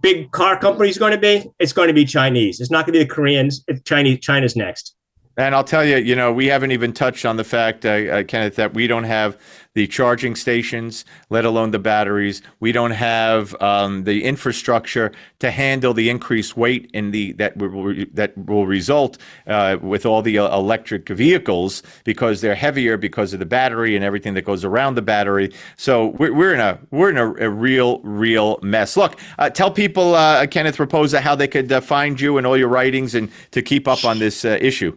big 0.00 0.30
car 0.30 0.58
company 0.58 0.88
is 0.88 0.98
going 0.98 1.12
to 1.12 1.18
be, 1.18 1.50
it's 1.58 1.72
going 1.72 1.88
to 1.88 1.94
be 1.94 2.04
Chinese. 2.04 2.60
It's 2.60 2.70
not 2.70 2.86
going 2.86 2.94
to 2.94 3.00
be 3.00 3.04
the 3.04 3.10
Koreans. 3.10 3.64
It's 3.68 3.82
Chinese. 3.82 4.20
China's 4.20 4.56
next. 4.56 4.94
And 5.36 5.54
I'll 5.54 5.64
tell 5.64 5.84
you, 5.84 5.96
you 5.96 6.14
know, 6.14 6.32
we 6.32 6.46
haven't 6.46 6.72
even 6.72 6.92
touched 6.92 7.24
on 7.24 7.36
the 7.36 7.44
fact, 7.44 7.86
uh, 7.86 7.88
uh, 7.88 8.22
Kenneth, 8.24 8.56
that 8.56 8.74
we 8.74 8.86
don't 8.86 9.04
have 9.04 9.38
the 9.74 9.86
charging 9.86 10.34
stations, 10.34 11.04
let 11.28 11.44
alone 11.44 11.70
the 11.70 11.78
batteries. 11.78 12.42
We 12.58 12.72
don't 12.72 12.90
have 12.90 13.60
um, 13.62 14.04
the 14.04 14.24
infrastructure 14.24 15.12
to 15.38 15.50
handle 15.50 15.94
the 15.94 16.10
increased 16.10 16.56
weight 16.56 16.90
in 16.92 17.12
the 17.12 17.32
that 17.34 17.56
will 17.56 17.94
that 18.14 18.36
will 18.36 18.66
result 18.66 19.18
uh, 19.46 19.78
with 19.80 20.04
all 20.04 20.22
the 20.22 20.38
uh, 20.38 20.56
electric 20.56 21.08
vehicles 21.08 21.82
because 22.04 22.40
they're 22.40 22.54
heavier 22.54 22.96
because 22.96 23.32
of 23.32 23.38
the 23.38 23.46
battery 23.46 23.94
and 23.94 24.04
everything 24.04 24.34
that 24.34 24.44
goes 24.44 24.64
around 24.64 24.96
the 24.96 25.02
battery. 25.02 25.52
So 25.76 26.08
we're, 26.18 26.34
we're 26.34 26.54
in 26.54 26.60
a 26.60 26.78
we're 26.90 27.10
in 27.10 27.18
a, 27.18 27.32
a 27.46 27.50
real 27.50 28.00
real 28.00 28.58
mess. 28.62 28.96
Look, 28.96 29.20
uh, 29.38 29.50
tell 29.50 29.70
people, 29.70 30.14
uh, 30.14 30.46
Kenneth 30.46 30.78
Rapoza, 30.78 31.20
how 31.20 31.36
they 31.36 31.48
could 31.48 31.70
uh, 31.70 31.80
find 31.80 32.20
you 32.20 32.38
and 32.38 32.46
all 32.46 32.56
your 32.56 32.68
writings 32.68 33.14
and 33.14 33.30
to 33.52 33.62
keep 33.62 33.86
up 33.86 34.04
on 34.04 34.18
this 34.18 34.44
issue. 34.44 34.96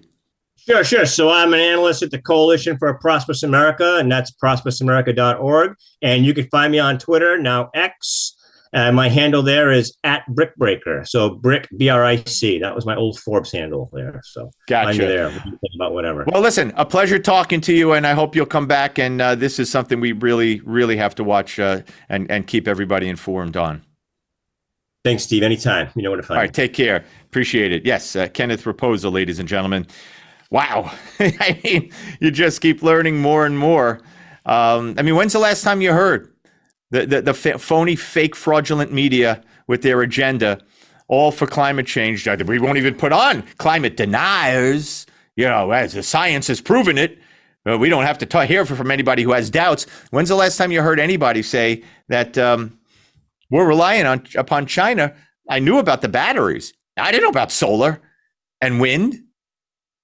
Sure, 0.67 0.83
sure. 0.83 1.05
So 1.05 1.29
I'm 1.29 1.53
an 1.53 1.59
analyst 1.59 2.03
at 2.03 2.11
the 2.11 2.21
Coalition 2.21 2.77
for 2.77 2.87
a 2.87 2.97
Prosperous 2.97 3.43
America, 3.43 3.97
and 3.97 4.11
that's 4.11 4.31
prosperousamerica.org. 4.31 5.75
And 6.01 6.25
you 6.25 6.33
can 6.33 6.47
find 6.49 6.71
me 6.71 6.79
on 6.79 6.97
Twitter, 6.97 7.37
now 7.37 7.69
X. 7.73 8.35
And 8.71 8.95
my 8.95 9.07
handle 9.07 9.43
there 9.43 9.71
is 9.71 9.95
at 10.03 10.23
Brickbreaker. 10.31 11.07
So 11.07 11.35
Brick, 11.35 11.67
B 11.77 11.89
R 11.89 12.03
I 12.03 12.23
C. 12.23 12.57
That 12.57 12.73
was 12.73 12.87
my 12.87 12.95
old 12.95 13.19
Forbes 13.19 13.51
handle 13.51 13.89
there. 13.93 14.19
So 14.23 14.49
gotcha. 14.67 14.97
there 14.97 15.43
about 15.75 15.93
whatever. 15.93 16.25
Well, 16.27 16.41
listen, 16.41 16.73
a 16.75 16.85
pleasure 16.85 17.19
talking 17.19 17.61
to 17.61 17.73
you, 17.73 17.93
and 17.93 18.07
I 18.07 18.13
hope 18.13 18.35
you'll 18.35 18.47
come 18.47 18.65
back. 18.65 18.97
And 18.97 19.21
uh, 19.21 19.35
this 19.35 19.59
is 19.59 19.69
something 19.69 19.99
we 19.99 20.13
really, 20.13 20.61
really 20.61 20.97
have 20.97 21.13
to 21.15 21.23
watch 21.23 21.59
uh, 21.59 21.81
and, 22.09 22.29
and 22.31 22.47
keep 22.47 22.67
everybody 22.67 23.09
informed 23.09 23.57
on. 23.57 23.83
Thanks, 25.03 25.23
Steve. 25.23 25.43
Anytime. 25.43 25.89
You 25.95 26.01
know 26.01 26.09
where 26.09 26.21
to 26.21 26.25
find 26.25 26.37
All 26.37 26.43
right, 26.43 26.53
take 26.53 26.73
care. 26.73 27.03
Appreciate 27.25 27.71
it. 27.71 27.85
Yes, 27.85 28.15
uh, 28.15 28.27
Kenneth 28.29 28.63
Rapoza, 28.63 29.11
ladies 29.11 29.37
and 29.37 29.47
gentlemen. 29.47 29.85
Wow. 30.53 30.93
I 31.19 31.59
mean, 31.63 31.91
you 32.19 32.29
just 32.29 32.61
keep 32.61 32.83
learning 32.83 33.19
more 33.19 33.45
and 33.45 33.57
more. 33.57 34.01
Um, 34.45 34.93
I 34.97 35.01
mean, 35.01 35.15
when's 35.15 35.33
the 35.33 35.39
last 35.39 35.63
time 35.63 35.81
you 35.81 35.91
heard 35.91 36.31
the, 36.91 37.07
the, 37.07 37.21
the 37.23 37.33
phony, 37.33 37.95
fake, 37.95 38.35
fraudulent 38.35 38.93
media 38.93 39.43
with 39.67 39.81
their 39.81 40.01
agenda, 40.01 40.59
all 41.07 41.31
for 41.31 41.47
climate 41.47 41.87
change? 41.87 42.27
We 42.27 42.59
won't 42.59 42.77
even 42.77 42.93
put 42.93 43.11
on 43.11 43.41
climate 43.57 43.97
deniers. 43.97 45.07
You 45.35 45.45
know, 45.45 45.71
as 45.71 45.93
the 45.93 46.03
science 46.03 46.47
has 46.47 46.61
proven 46.61 46.99
it. 46.99 47.17
We 47.65 47.89
don't 47.89 48.03
have 48.03 48.17
to 48.19 48.25
talk, 48.25 48.47
hear 48.47 48.65
from 48.65 48.91
anybody 48.91 49.23
who 49.23 49.31
has 49.31 49.49
doubts. 49.49 49.85
When's 50.11 50.29
the 50.29 50.35
last 50.35 50.57
time 50.57 50.71
you 50.71 50.81
heard 50.81 50.99
anybody 50.99 51.41
say 51.41 51.81
that 52.09 52.37
um, 52.37 52.77
we're 53.49 53.65
relying 53.65 54.05
on 54.05 54.27
upon 54.35 54.67
China? 54.67 55.15
I 55.49 55.59
knew 55.59 55.79
about 55.79 56.01
the 56.01 56.09
batteries. 56.09 56.73
I 56.97 57.11
didn't 57.11 57.23
know 57.23 57.29
about 57.29 57.51
solar 57.53 58.01
and 58.61 58.81
wind. 58.81 59.23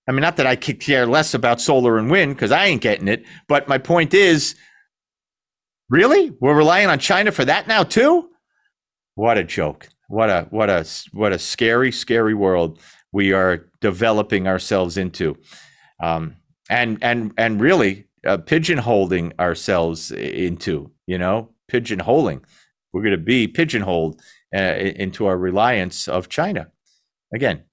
I 0.09 0.11
mean, 0.11 0.21
not 0.21 0.37
that 0.37 0.47
I 0.47 0.55
could 0.55 0.79
care 0.79 1.05
less 1.05 1.35
about 1.35 1.61
solar 1.61 1.99
and 1.99 2.09
wind 2.09 2.33
because 2.33 2.51
I 2.51 2.65
ain't 2.65 2.81
getting 2.81 3.07
it. 3.07 3.25
But 3.47 3.67
my 3.67 3.77
point 3.77 4.15
is, 4.15 4.55
really, 5.87 6.31
we're 6.41 6.57
relying 6.57 6.87
on 6.87 6.97
China 6.97 7.31
for 7.31 7.45
that 7.45 7.67
now 7.67 7.83
too. 7.83 8.27
What 9.13 9.37
a 9.37 9.43
joke! 9.43 9.87
What 10.07 10.31
a 10.31 10.47
what 10.49 10.67
a 10.71 10.83
what 11.11 11.31
a 11.31 11.37
scary, 11.37 11.91
scary 11.91 12.33
world 12.33 12.79
we 13.11 13.33
are 13.33 13.67
developing 13.81 14.47
ourselves 14.47 14.97
into, 14.97 15.37
um, 16.01 16.37
and 16.71 16.97
and 17.03 17.31
and 17.37 17.61
really 17.61 18.07
uh, 18.25 18.37
pigeonholing 18.37 19.37
ourselves 19.39 20.11
into. 20.11 20.89
You 21.05 21.19
know, 21.19 21.51
pigeonholing. 21.71 22.41
We're 22.93 23.03
going 23.03 23.11
to 23.11 23.23
be 23.23 23.47
pigeonholed 23.47 24.19
uh, 24.55 24.57
into 24.57 25.27
our 25.27 25.37
reliance 25.37 26.07
of 26.07 26.29
China. 26.29 26.71
Again, 27.31 27.65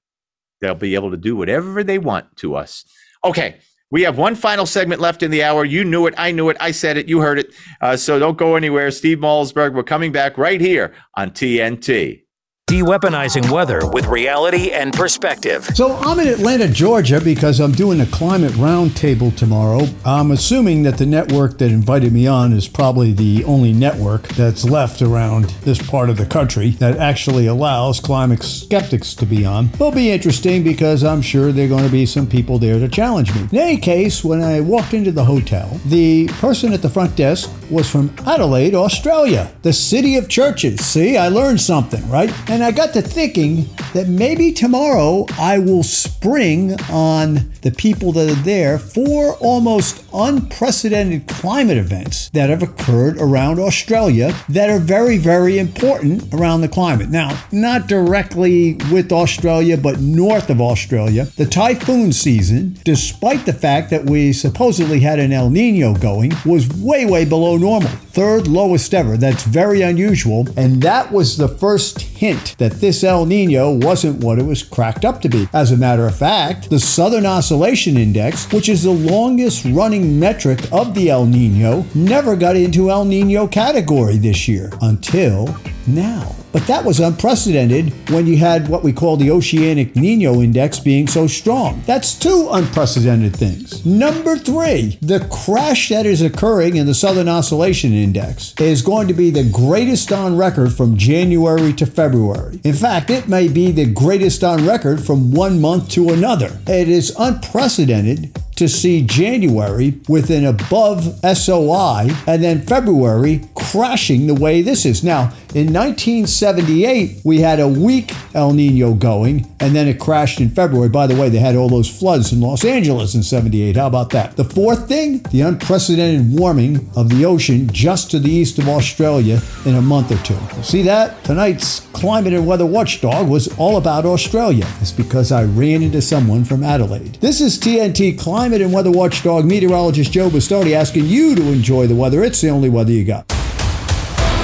They'll 0.61 0.75
be 0.75 0.95
able 0.95 1.11
to 1.11 1.17
do 1.17 1.37
whatever 1.37 1.85
they 1.85 1.99
want 1.99 2.37
to 2.39 2.57
us. 2.57 2.85
Okay. 3.25 3.57
We 3.91 4.03
have 4.03 4.19
one 4.19 4.35
final 4.35 4.67
segment 4.67 5.01
left 5.01 5.23
in 5.23 5.31
the 5.31 5.45
hour. 5.45 5.65
You 5.65 5.85
knew 5.85 6.07
it. 6.07 6.15
I 6.19 6.33
knew 6.33 6.49
it. 6.49 6.57
I 6.59 6.73
said 6.73 6.97
it. 6.97 7.09
You 7.09 7.21
heard 7.21 7.39
it. 7.39 7.55
Uh, 7.81 7.97
so 7.97 8.19
don't 8.19 8.37
go 8.37 8.57
anywhere. 8.57 8.91
Steve 8.91 9.19
Malzberg, 9.19 9.75
we're 9.75 9.85
coming 9.85 10.11
back 10.11 10.37
right 10.37 10.61
here 10.61 10.93
on 11.17 11.31
TNT. 11.31 12.26
De-weaponizing 12.69 13.49
weather 13.49 13.87
with 13.91 14.07
reality 14.07 14.73
and 14.73 14.93
perspective. 14.93 15.65
So 15.77 15.95
I'm 15.99 16.19
in 16.19 16.27
Atlanta, 16.27 16.67
Georgia 16.67 17.21
because 17.21 17.61
I'm 17.61 17.71
doing 17.71 18.01
a 18.01 18.07
climate 18.07 18.51
roundtable 18.55 19.33
tomorrow. 19.37 19.87
I'm 20.05 20.33
assuming 20.33 20.83
that 20.83 20.99
the 20.99 21.07
network 21.07 21.59
that 21.59 21.71
invited 21.71 22.13
me 22.13 22.27
on 22.27 22.53
is 22.53 22.67
probably 22.67 23.13
the 23.13 23.45
only 23.45 23.73
network 23.73 24.27
that's 24.31 24.65
left 24.65 25.01
around 25.01 25.51
this 25.63 25.81
part 25.81 26.11
of 26.11 26.17
the 26.17 26.27
country 26.27 26.71
that 26.81 26.97
actually 26.97 27.47
allows 27.47 28.01
climate 28.01 28.43
skeptics 28.43 29.15
to 29.15 29.27
be 29.27 29.47
on. 29.47 29.67
It'll 29.75 29.93
be 29.93 30.11
interesting 30.11 30.65
because 30.65 31.05
I'm 31.05 31.23
sure 31.23 31.53
there 31.53 31.67
are 31.67 31.69
going 31.69 31.85
to 31.85 31.93
be 31.93 32.05
some 32.05 32.27
people 32.27 32.59
there 32.59 32.81
to 32.81 32.89
challenge 32.89 33.33
me. 33.33 33.43
In 33.43 33.59
any 33.59 33.77
case, 33.77 34.25
when 34.25 34.43
I 34.43 34.61
walked 34.61 34.93
into 34.93 35.13
the 35.13 35.27
hotel, 35.27 35.81
the 35.87 36.27
person 36.41 36.73
at 36.73 36.83
the 36.83 36.91
front 36.91 37.15
desk 37.15 37.49
was 37.71 37.89
from 37.89 38.13
Adelaide, 38.27 38.75
Australia, 38.75 39.53
the 39.63 39.73
city 39.73 40.17
of 40.17 40.29
churches. 40.29 40.85
See, 40.85 41.17
I 41.17 41.29
learned 41.29 41.61
something, 41.61 42.09
right? 42.11 42.33
And 42.51 42.56
I 42.63 42.71
got 42.71 42.93
to 42.93 43.03
thinking 43.03 43.69
that 43.93 44.09
maybe 44.09 44.53
tomorrow 44.53 45.27
I 45.39 45.59
will 45.59 45.83
spring 45.83 46.81
on 46.91 47.53
the 47.63 47.71
people 47.71 48.13
that 48.13 48.31
are 48.31 48.43
there 48.43 48.79
for 48.79 49.35
almost 49.37 50.05
unprecedented 50.15 51.27
climate 51.27 51.77
events 51.77 52.31
that 52.31 52.49
have 52.51 52.63
occurred 52.63 53.21
around 53.21 53.59
Australia 53.59 54.33
that 54.49 54.71
are 54.71 54.79
very, 54.79 55.19
very 55.19 55.59
important 55.59 56.33
around 56.33 56.61
the 56.61 56.69
climate. 56.69 57.09
Now, 57.09 57.43
not 57.51 57.89
directly 57.89 58.75
with 58.93 59.11
Australia, 59.11 59.77
but 59.77 60.01
north 60.01 60.49
of 60.49 60.61
Australia, 60.61 61.25
the 61.37 61.47
typhoon 61.47 62.13
season, 62.13 62.79
despite 62.85 63.45
the 63.47 63.53
fact 63.53 63.91
that 63.91 64.05
we 64.05 64.33
supposedly 64.33 65.01
had 65.01 65.19
an 65.19 65.33
El 65.33 65.51
Nino 65.51 65.95
going, 65.95 66.33
was 66.45 66.69
way, 66.77 67.07
way 67.07 67.25
below 67.25 67.57
normal. 67.57 67.91
Third 67.91 68.47
lowest 68.47 68.95
ever. 68.95 69.17
That's 69.17 69.43
very 69.43 69.83
unusual. 69.83 70.47
And 70.57 70.83
that 70.83 71.13
was 71.13 71.37
the 71.37 71.49
first 71.49 72.01
hint 72.01 72.46
that 72.59 72.73
this 72.73 73.03
El 73.05 73.27
Nino 73.27 73.71
wasn't 73.71 74.23
what 74.23 74.39
it 74.39 74.45
was 74.45 74.63
cracked 74.63 75.05
up 75.05 75.21
to 75.23 75.29
be. 75.29 75.49
As 75.53 75.73
a 75.73 75.77
matter 75.77 76.07
of 76.07 76.17
fact, 76.17 76.71
the 76.71 76.81
Southern 76.81 77.27
Oscillation 77.27 77.97
Index, 77.97 78.51
which 78.53 78.69
is 78.69 78.83
the 78.83 78.91
longest 78.91 79.65
running 79.67 80.19
metric 80.19 80.61
of 80.73 80.95
the 80.95 81.11
El 81.11 81.27
Nino, 81.27 81.85
never 81.95 82.37
got 82.37 82.57
into 82.57 82.91
El 82.91 83.05
Nino 83.05 83.47
category 83.47 84.19
this 84.19 84.49
year 84.49 84.71
until 84.81 85.57
now. 85.87 86.35
But 86.57 86.69
that 86.69 86.87
was 86.87 87.01
unprecedented 87.01 87.93
when 88.09 88.27
you 88.27 88.39
had 88.39 88.69
what 88.69 88.83
we 88.83 88.91
call 88.91 89.19
the 89.19 89.31
Oceanic 89.31 89.95
Nino 89.95 90.41
Index 90.41 90.81
being 90.81 91.07
so 91.07 91.27
strong. 91.27 91.83
That's 91.85 92.19
two 92.19 92.49
unprecedented 92.51 93.37
things. 93.37 93.85
Number 93.85 94.39
three, 94.39 94.99
the 95.03 95.29
crash 95.31 95.91
that 95.91 96.07
is 96.07 96.23
occurring 96.23 96.77
in 96.77 96.87
the 96.87 96.95
Southern 96.95 97.29
Oscillation 97.29 97.93
Index 97.93 98.55
is 98.59 98.81
going 98.81 99.07
to 99.07 99.13
be 99.13 99.29
the 99.29 99.45
greatest 99.45 100.11
on 100.13 100.39
record 100.39 100.73
from 100.73 100.97
January 100.97 101.75
to 101.75 101.85
February. 101.85 102.59
In 102.65 102.73
fact, 102.73 103.11
it 103.11 103.29
may 103.29 103.49
be 103.49 103.71
the 103.71 103.85
greatest 103.85 104.43
on 104.43 104.67
record 104.67 105.05
from 105.05 105.33
one 105.33 105.61
month 105.61 105.91
to 105.91 106.09
another. 106.09 106.59
It 106.67 106.89
is 106.89 107.15
unprecedented 107.19 108.35
to 108.57 108.69
see 108.69 109.03
January 109.03 110.01
with 110.09 110.31
an 110.31 110.45
above 110.45 111.19
SOI 111.23 112.09
and 112.27 112.43
then 112.43 112.63
February 112.63 113.43
crashing 113.55 114.27
the 114.27 114.35
way 114.35 114.63
this 114.63 114.87
is. 114.87 115.05
Now, 115.05 115.33
in 115.55 115.73
1978, 115.73 117.21
we 117.25 117.41
had 117.41 117.61
a 117.61 117.69
weak 117.69 118.13
El 118.35 118.53
Nino 118.53 118.95
going 118.95 119.47
and 119.61 119.75
then 119.75 119.89
it 119.89 120.01
crashed 120.01 120.41
in 120.41 120.51
February. 120.51 120.89
By 120.89 121.07
the 121.07 121.15
way, 121.15 121.29
they 121.29 121.39
had 121.39 121.57
all 121.57 121.69
those 121.69 121.89
floods 121.89 122.33
in 122.33 122.41
Los 122.41 122.65
Angeles 122.65 123.15
in 123.15 123.23
78. 123.23 123.77
How 123.77 123.87
about 123.87 124.11
that? 124.11 124.37
The 124.37 124.45
fourth 124.45 124.89
thing, 124.89 125.19
the 125.31 125.43
unprecedented 125.43 126.39
warming 126.39 126.91
of 126.97 127.09
the 127.09 127.25
ocean 127.25 127.69
just 127.73 128.11
to 128.11 128.19
the 128.19 128.31
east 128.31 128.59
of 128.59 128.69
Australia 128.69 129.41
in 129.65 129.75
a 129.75 129.83
month 129.83 130.13
or 130.13 130.19
two. 130.25 130.39
See 130.63 130.83
that? 130.83 131.23
Tonight's 131.25 131.81
climate 131.93 132.35
and 132.35 132.47
weather 132.47 132.67
watchdog 132.67 133.29
was 133.29 133.49
all 133.59 133.77
about 133.77 134.05
Australia. 134.05 134.67
It's 134.81 134.93
because 134.93 135.33
I 135.33 135.45
ran 135.45 135.83
into 135.83 136.03
someone 136.03 136.45
from 136.45 136.63
Adelaide. 136.63 137.15
This 137.17 137.41
is 137.41 137.59
TNT 137.59 138.19
Climate 138.19 138.46
and 138.55 138.73
Weather 138.73 138.93
Watchdog 138.93 139.45
meteorologist 139.45 140.13
Joe 140.13 140.29
Bastardi 140.29 140.73
asking 140.73 141.07
you 141.07 141.35
to 141.35 141.43
enjoy 141.49 141.89
the 141.89 141.97
weather. 141.97 142.23
It's 142.23 142.41
the 142.41 142.49
only 142.49 142.69
weather 142.69 142.93
you 142.93 143.05
got. 143.05 143.27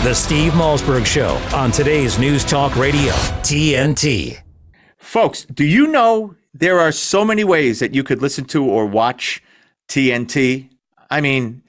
The 0.03 0.12
Steve 0.12 0.53
Malzberg 0.55 1.07
Show 1.07 1.36
on 1.57 1.70
today's 1.70 2.18
News 2.18 2.44
Talk 2.44 2.74
Radio, 2.74 3.12
TNT. 3.42 4.42
Folks, 4.98 5.44
do 5.44 5.64
you 5.64 5.86
know 5.86 6.34
there 6.53 6.80
are 6.80 6.90
so 6.90 7.24
many 7.24 7.44
ways 7.44 7.78
that 7.78 7.94
you 7.94 8.03
could 8.03 8.20
listen 8.20 8.44
to 8.46 8.64
or 8.64 8.86
watch 8.86 9.40
TNT? 9.88 10.68
I 11.09 11.20
mean, 11.20 11.62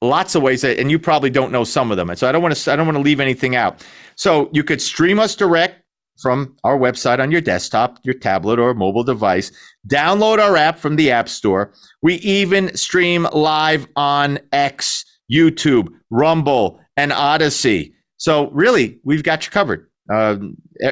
lots 0.00 0.36
of 0.36 0.42
ways 0.42 0.62
that, 0.62 0.78
and 0.78 0.92
you 0.92 0.98
probably 1.00 1.30
don't 1.30 1.50
know 1.50 1.64
some 1.64 1.90
of 1.90 1.96
them. 1.96 2.08
And 2.08 2.16
so 2.16 2.28
I 2.28 2.32
don't 2.32 2.40
want 2.42 2.54
to 2.54 2.72
I 2.72 2.76
don't 2.76 2.86
want 2.86 2.98
to 2.98 3.02
leave 3.02 3.18
anything 3.18 3.56
out. 3.56 3.84
So 4.14 4.48
you 4.52 4.62
could 4.62 4.80
stream 4.80 5.18
us 5.18 5.34
direct 5.34 5.82
from 6.20 6.56
our 6.62 6.78
website 6.78 7.18
on 7.18 7.32
your 7.32 7.40
desktop, 7.40 7.98
your 8.04 8.14
tablet, 8.14 8.60
or 8.60 8.74
mobile 8.74 9.02
device. 9.02 9.50
Download 9.88 10.38
our 10.38 10.56
app 10.56 10.78
from 10.78 10.96
the 10.96 11.10
App 11.10 11.28
Store. 11.28 11.72
We 12.02 12.14
even 12.16 12.76
stream 12.76 13.26
live 13.32 13.86
on 13.96 14.38
X, 14.52 15.04
YouTube, 15.32 15.88
Rumble, 16.10 16.80
and 16.96 17.12
Odysee. 17.12 17.92
So 18.18 18.50
really, 18.50 19.00
we've 19.04 19.22
got 19.22 19.46
you 19.46 19.50
covered. 19.50 19.88
uh, 20.12 20.36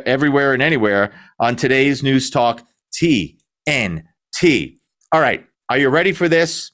everywhere 0.06 0.52
and 0.54 0.62
anywhere 0.62 1.12
on 1.40 1.56
today's 1.56 2.02
News 2.02 2.30
Talk 2.30 2.62
TNT. 2.94 4.78
All 5.12 5.20
right, 5.20 5.44
are 5.70 5.78
you 5.78 5.88
ready 5.88 6.12
for 6.12 6.28
this? 6.28 6.70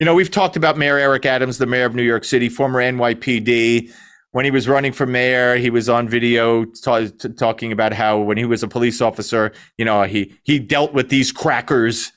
You 0.00 0.06
know, 0.06 0.14
we've 0.14 0.30
talked 0.30 0.56
about 0.56 0.76
Mayor 0.76 0.98
Eric 0.98 1.24
Adams, 1.24 1.58
the 1.58 1.66
mayor 1.66 1.86
of 1.86 1.94
New 1.94 2.02
York 2.02 2.24
City, 2.24 2.48
former 2.48 2.80
NYPD. 2.80 3.92
When 4.34 4.44
he 4.44 4.50
was 4.50 4.66
running 4.66 4.90
for 4.90 5.06
mayor, 5.06 5.54
he 5.54 5.70
was 5.70 5.88
on 5.88 6.08
video 6.08 6.64
t- 6.64 7.08
t- 7.08 7.28
talking 7.34 7.70
about 7.70 7.92
how 7.92 8.18
when 8.18 8.36
he 8.36 8.44
was 8.44 8.64
a 8.64 8.68
police 8.68 9.00
officer, 9.00 9.52
you 9.78 9.84
know, 9.84 10.02
he 10.02 10.34
he 10.42 10.58
dealt 10.58 10.92
with 10.92 11.08
these 11.08 11.30
crackers, 11.30 12.10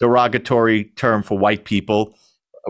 derogatory 0.00 0.84
term 0.96 1.22
for 1.22 1.36
white 1.36 1.66
people, 1.66 2.14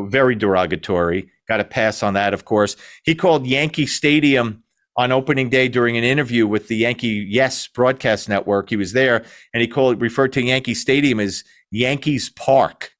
very 0.01 0.35
derogatory. 0.35 1.31
Got 1.47 1.61
a 1.61 1.65
pass 1.65 2.03
on 2.03 2.15
that, 2.15 2.35
of 2.35 2.45
course. 2.45 2.75
He 3.05 3.15
called 3.15 3.47
Yankee 3.47 3.87
Stadium 3.87 4.65
on 4.97 5.13
opening 5.13 5.49
day 5.49 5.69
during 5.69 5.97
an 5.97 6.03
interview 6.03 6.45
with 6.49 6.67
the 6.67 6.75
Yankee 6.75 7.25
Yes 7.31 7.69
broadcast 7.69 8.29
network. 8.29 8.69
He 8.69 8.75
was 8.75 8.95
there, 8.95 9.25
and 9.55 9.61
he 9.61 9.69
called 9.69 10.03
referred 10.03 10.33
to 10.33 10.43
Yankee 10.43 10.75
Stadium 10.75 11.21
as 11.21 11.45
Yankees 11.71 12.31
Park. 12.31 12.91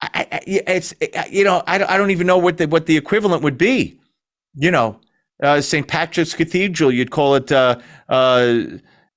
I, 0.00 0.26
I, 0.32 0.40
it's 0.46 0.94
you 1.30 1.44
know 1.44 1.62
I, 1.66 1.84
I 1.84 1.98
don't 1.98 2.10
even 2.10 2.26
know 2.26 2.38
what 2.38 2.56
the 2.56 2.66
what 2.68 2.86
the 2.86 2.96
equivalent 2.96 3.42
would 3.42 3.58
be. 3.58 4.00
You 4.56 4.70
know, 4.70 5.00
uh, 5.42 5.60
St. 5.60 5.86
Patrick's 5.86 6.34
Cathedral. 6.34 6.92
You'd 6.92 7.10
call 7.10 7.34
it 7.34 7.50
uh, 7.50 7.78
uh, 8.08 8.64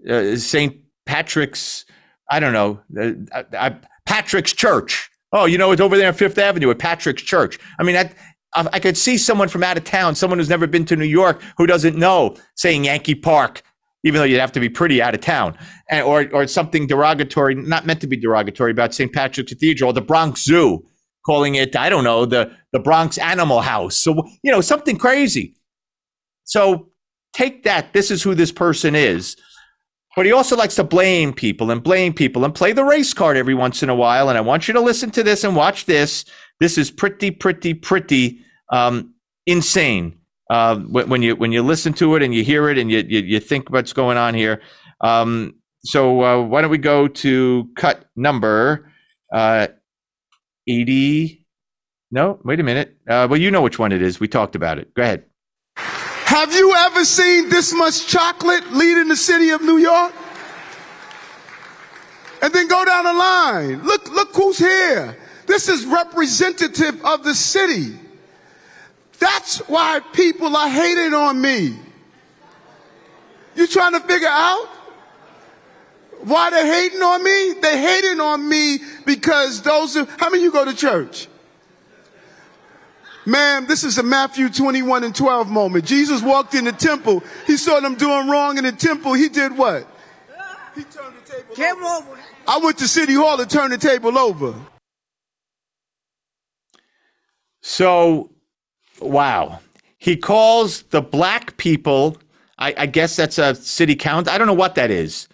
uh 0.10 0.36
St. 0.36 0.76
Patrick's. 1.06 1.86
I 2.30 2.40
don't 2.40 2.54
know 2.54 2.82
uh, 3.54 3.72
Patrick's 4.06 4.54
Church. 4.54 5.10
Oh, 5.32 5.46
you 5.46 5.58
know, 5.58 5.72
it's 5.72 5.82
over 5.82 5.98
there 5.98 6.08
on 6.08 6.14
Fifth 6.14 6.38
Avenue 6.38 6.70
at 6.72 6.80
Patrick's 6.80 7.22
Church. 7.22 7.60
I 7.80 7.84
mean, 7.84 7.96
I, 7.96 8.12
I 8.54 8.80
could 8.80 8.98
see 8.98 9.18
someone 9.18 9.50
from 9.50 9.64
out 9.64 9.78
of 9.78 9.84
town, 9.84 10.16
someone 10.16 10.40
who's 10.40 10.50
never 10.50 10.68
been 10.68 10.86
to 10.86 10.96
New 10.96 11.06
York, 11.06 11.42
who 11.58 11.68
doesn't 11.68 11.98
know, 11.98 12.36
saying 12.56 12.86
Yankee 12.86 13.16
Park, 13.16 13.62
even 14.04 14.20
though 14.20 14.26
you'd 14.26 14.40
have 14.40 14.54
to 14.54 14.60
be 14.60 14.70
pretty 14.70 15.02
out 15.02 15.14
of 15.14 15.22
town, 15.22 15.58
and, 15.90 16.06
or 16.06 16.30
or 16.34 16.48
something 16.48 16.88
derogatory, 16.88 17.56
not 17.56 17.86
meant 17.86 18.02
to 18.02 18.08
be 18.08 18.18
derogatory 18.18 18.72
about 18.72 18.94
St. 18.94 19.12
Patrick's 19.12 19.52
Cathedral, 19.52 19.92
the 19.94 20.02
Bronx 20.02 20.44
Zoo, 20.44 20.86
calling 21.28 21.56
it, 21.56 21.76
I 21.76 21.90
don't 21.90 22.06
know, 22.06 22.26
the 22.26 22.52
the 22.72 22.80
Bronx 22.80 23.18
Animal 23.20 23.62
House. 23.62 23.96
So 23.98 24.16
you 24.42 24.52
know, 24.52 24.62
something 24.62 24.98
crazy. 24.98 25.54
So 26.46 26.90
take 27.34 27.64
that. 27.64 27.94
This 27.94 28.10
is 28.10 28.24
who 28.24 28.34
this 28.34 28.52
person 28.52 28.96
is. 28.96 29.36
But 30.16 30.26
he 30.26 30.32
also 30.32 30.56
likes 30.56 30.74
to 30.76 30.84
blame 30.84 31.32
people 31.32 31.70
and 31.70 31.84
blame 31.84 32.12
people 32.12 32.44
and 32.44 32.56
play 32.56 32.74
the 32.74 32.84
race 32.84 33.14
card 33.14 33.38
every 33.38 33.54
once 33.54 33.84
in 33.84 33.90
a 33.90 33.94
while. 33.94 34.30
And 34.30 34.38
I 34.38 34.42
want 34.42 34.68
you 34.68 34.74
to 34.74 34.82
listen 34.82 35.12
to 35.12 35.22
this 35.22 35.44
and 35.44 35.56
watch 35.56 35.86
this. 35.86 36.26
This 36.60 36.80
is 36.80 36.90
pretty, 36.90 37.30
pretty, 37.30 37.76
pretty 37.76 38.40
um, 38.72 39.14
insane 39.46 40.18
uh, 40.50 40.78
when 40.78 41.22
you 41.22 41.36
when 41.36 41.52
you 41.52 41.62
listen 41.62 41.94
to 41.94 42.16
it 42.16 42.24
and 42.24 42.34
you 42.34 42.44
hear 42.44 42.70
it 42.70 42.80
and 42.80 42.90
you 42.90 43.04
you, 43.08 43.20
you 43.20 43.40
think 43.40 43.70
what's 43.70 43.94
going 43.94 44.18
on 44.18 44.34
here. 44.34 44.62
Um, 45.02 45.54
so 45.86 46.24
uh, 46.24 46.42
why 46.42 46.62
don't 46.62 46.72
we 46.72 46.80
go 46.80 47.08
to 47.08 47.70
cut 47.76 48.06
number 48.16 48.92
uh, 49.34 49.68
eighty? 50.68 51.45
No, 52.11 52.39
wait 52.43 52.59
a 52.59 52.63
minute. 52.63 52.97
Uh, 53.07 53.28
well, 53.30 53.39
you 53.39 53.51
know 53.51 53.61
which 53.61 53.80
one 53.80 53.91
it 53.91 54.01
is. 54.01 54.20
We 54.20 54.28
talked 54.28 54.55
about 54.55 54.80
it. 54.80 54.93
Go 54.93 55.03
ahead. 55.03 55.26
Have 55.76 56.53
you 56.53 56.74
ever 56.76 57.03
seen 57.03 57.49
this 57.49 57.74
much 57.74 58.07
chocolate 58.07 58.72
leading 58.72 59.07
the 59.07 59.15
city 59.15 59.49
of 59.49 59.61
New 59.61 59.78
York? 59.78 60.13
And 62.41 62.53
then 62.53 62.68
go 62.68 62.86
down 62.86 63.03
the 63.05 63.13
line. 63.13 63.84
Look, 63.84 64.11
look 64.11 64.36
who's 64.36 64.57
here. 64.57 65.18
This 65.47 65.70
is 65.70 65.86
representative 65.86 67.03
of 67.03 67.24
the 67.24 67.34
city. 67.34 67.97
That's 69.20 69.59
why 69.68 70.01
people 70.13 70.55
are 70.55 70.70
hating 70.70 71.13
on 71.13 71.41
me. 71.41 71.76
You 73.55 73.65
trying 73.65 73.93
to 73.93 74.01
figure 74.01 74.28
out 74.30 74.70
why 76.28 76.50
they're 76.50 76.66
hating 76.66 77.02
on 77.02 77.24
me? 77.24 77.54
They 77.62 77.82
hating 77.82 78.20
on 78.20 78.48
me 78.48 78.80
because 79.06 79.62
those 79.62 79.94
who, 79.94 80.06
how 80.18 80.30
many 80.30 80.44
you 80.44 80.52
go 80.52 80.66
to 80.66 80.76
church? 80.76 81.28
Ma'am, 83.26 83.66
this 83.68 83.84
is 83.84 83.98
a 83.98 84.04
Matthew 84.04 84.48
21 84.48 85.04
and 85.04 85.14
12 85.14 85.50
moment. 85.50 85.86
Jesus 85.86 86.22
walked 86.22 86.56
in 86.56 86.64
the 86.64 86.72
temple. 86.72 87.22
He 87.46 87.58
saw 87.58 87.82
them 87.82 87.96
doing 87.96 88.30
wrong 88.30 88.58
in 88.58 88.64
the 88.64 88.72
temple. 88.72 89.14
He 89.14 89.28
did 89.28 89.58
what? 89.58 89.86
He 90.76 90.84
turned 90.84 91.14
the 91.26 91.56
table 91.56 91.86
over. 91.86 92.12
over. 92.12 92.20
I 92.48 92.60
went 92.60 92.78
to 92.78 92.88
City 92.88 93.16
Hall 93.16 93.38
to 93.38 93.46
turn 93.46 93.72
the 93.72 93.78
table 93.78 94.18
over. 94.18 94.56
So, 97.62 98.32
wow. 99.02 99.60
He 99.98 100.16
calls 100.16 100.84
the 100.84 101.02
black 101.02 101.58
people, 101.58 102.18
I, 102.58 102.74
I 102.78 102.86
guess 102.86 103.18
that's 103.18 103.38
a 103.38 103.56
city 103.56 103.96
count. 103.96 104.30
I 104.30 104.38
don't 104.38 104.48
know 104.48 104.54
what 104.54 104.76
that 104.76 104.90
is. 104.90 105.28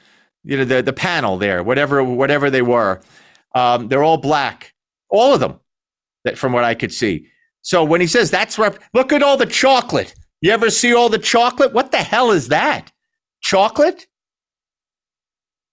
You 0.44 0.58
know, 0.58 0.66
the, 0.66 0.82
the 0.82 0.94
panel 0.94 1.38
there, 1.38 1.64
whatever, 1.64 2.04
whatever 2.04 2.50
they 2.50 2.62
were. 2.62 3.02
Um, 3.56 3.88
they're 3.88 4.04
all 4.04 4.18
black. 4.18 4.74
All 5.10 5.34
of 5.34 5.39
them, 5.39 5.60
that, 6.26 6.38
from 6.38 6.54
what 6.54 6.64
I 6.64 6.74
could 6.74 6.91
see. 6.91 7.28
So 7.62 7.84
when 7.84 8.02
he 8.02 8.08
says 8.08 8.30
that's 8.30 8.60
rep- 8.60 8.82
look 8.94 9.14
at 9.14 9.24
all 9.24 9.38
the 9.38 9.46
chocolate. 9.46 10.14
You 10.41 10.52
ever 10.52 10.70
see 10.70 10.94
all 10.94 11.08
the 11.08 11.20
chocolate? 11.20 11.72
What 11.72 11.91
the 11.91 11.98
hell 11.98 12.32
is 12.32 12.50
that? 12.50 12.91
Chocolate? 13.41 14.08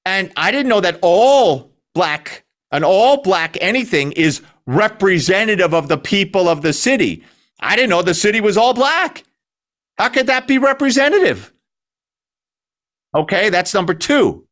And 0.04 0.32
I 0.36 0.52
didn't 0.52 0.68
know 0.68 0.80
that 0.80 0.98
all 1.02 1.72
black, 1.94 2.44
an 2.70 2.84
all 2.84 3.22
black 3.22 3.58
anything 3.60 4.12
is 4.12 4.42
representative 4.66 5.74
of 5.74 5.88
the 5.88 5.98
people 5.98 6.48
of 6.48 6.62
the 6.62 6.72
city. 6.72 7.24
I 7.58 7.74
didn't 7.76 7.90
know 7.90 8.02
the 8.02 8.14
city 8.14 8.40
was 8.40 8.56
all 8.56 8.72
black. 8.72 9.24
How 9.98 10.08
could 10.08 10.28
that 10.28 10.46
be 10.46 10.58
representative? 10.58 11.52
Okay, 13.14 13.50
that's 13.50 13.74
number 13.74 13.92
two. 13.92 14.46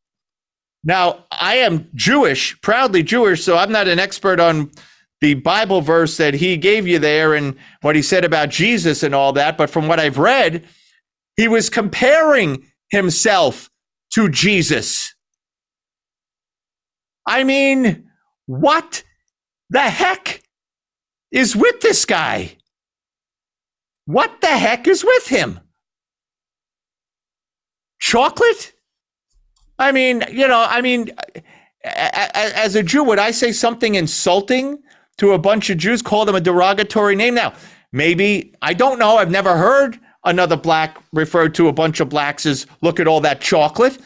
Now, 0.89 1.27
I 1.31 1.57
am 1.57 1.91
Jewish, 1.95 2.59
proudly 2.63 3.03
Jewish, 3.03 3.45
so 3.45 3.59
I'm 3.59 3.71
not 3.71 3.89
an 3.89 3.99
expert 3.99 4.41
on 4.41 4.71
the 5.21 5.35
Bible 5.35 5.83
verse 5.83 6.17
that 6.17 6.33
he 6.33 6.57
gave 6.57 6.87
you 6.87 6.99
there 6.99 7.35
and 7.35 7.57
what 7.83 7.95
he 7.95 8.01
said 8.01 8.25
about 8.25 8.49
Jesus 8.49 9.03
and 9.03 9.15
all 9.15 9.35
that. 9.35 9.59
But 9.59 9.69
from 9.69 9.87
what 9.87 10.01
I've 10.01 10.17
read, 10.17 10.67
he 11.37 11.47
was 11.47 11.69
comparing 11.69 12.65
himself 12.91 13.69
to 14.15 14.31
Jesus. 14.31 15.15
I 17.27 17.45
mean, 17.45 18.09
what 18.47 19.05
the 19.69 19.83
heck 19.83 20.43
is 21.31 21.55
with 21.55 21.83
this 21.83 22.07
guy? 22.07 22.57
What 24.07 24.41
the 24.41 24.47
heck 24.47 24.89
is 24.89 25.05
with 25.05 25.29
him? 25.29 25.61
Chocolate? 28.01 28.73
I 29.79 29.93
mean, 29.93 30.25
you 30.31 30.49
know, 30.49 30.67
I 30.69 30.81
mean, 30.81 31.11
as 31.85 32.75
a 32.75 32.83
Jew, 32.83 33.05
would 33.05 33.19
I 33.19 33.31
say 33.31 33.53
something 33.53 33.95
insulting 33.95 34.79
to 35.19 35.33
a 35.33 35.39
bunch 35.39 35.71
of 35.71 35.79
Jews, 35.79 36.03
call 36.03 36.25
them 36.25 36.35
a 36.35 36.41
derogatory 36.41 37.17
name. 37.17 37.35
Now, 37.35 37.55
maybe, 37.93 38.55
I 38.63 38.75
don't 38.75 38.99
know, 38.99 39.17
I've 39.17 39.31
never 39.31 39.57
heard 39.57 39.99
another 40.25 40.57
black 40.57 40.99
referred 41.13 41.55
to 41.57 41.69
a 41.69 41.73
bunch 41.73 42.01
of 42.01 42.09
blacks 42.09 42.47
as 42.47 42.67
look 42.83 43.01
at 43.01 43.07
all 43.07 43.21
that 43.21 43.41
chocolate. 43.41 43.99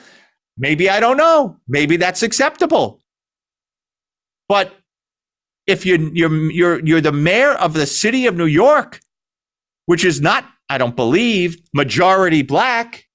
Maybe 0.56 0.90
I 0.90 1.00
don't 1.00 1.16
know. 1.16 1.56
Maybe 1.68 1.96
that's 1.96 2.22
acceptable. 2.22 3.00
But 4.48 4.74
if 5.66 5.86
you're, 5.86 6.00
you're, 6.14 6.50
you're, 6.50 6.84
you're 6.84 7.00
the 7.00 7.12
mayor 7.12 7.52
of 7.52 7.72
the 7.72 7.86
city 7.86 8.26
of 8.26 8.36
New 8.36 8.46
York, 8.46 9.00
which 9.86 10.04
is 10.04 10.20
not, 10.20 10.44
I 10.68 10.78
don't 10.78 10.96
believe, 10.96 11.58
majority 11.72 12.42
black, 12.42 13.06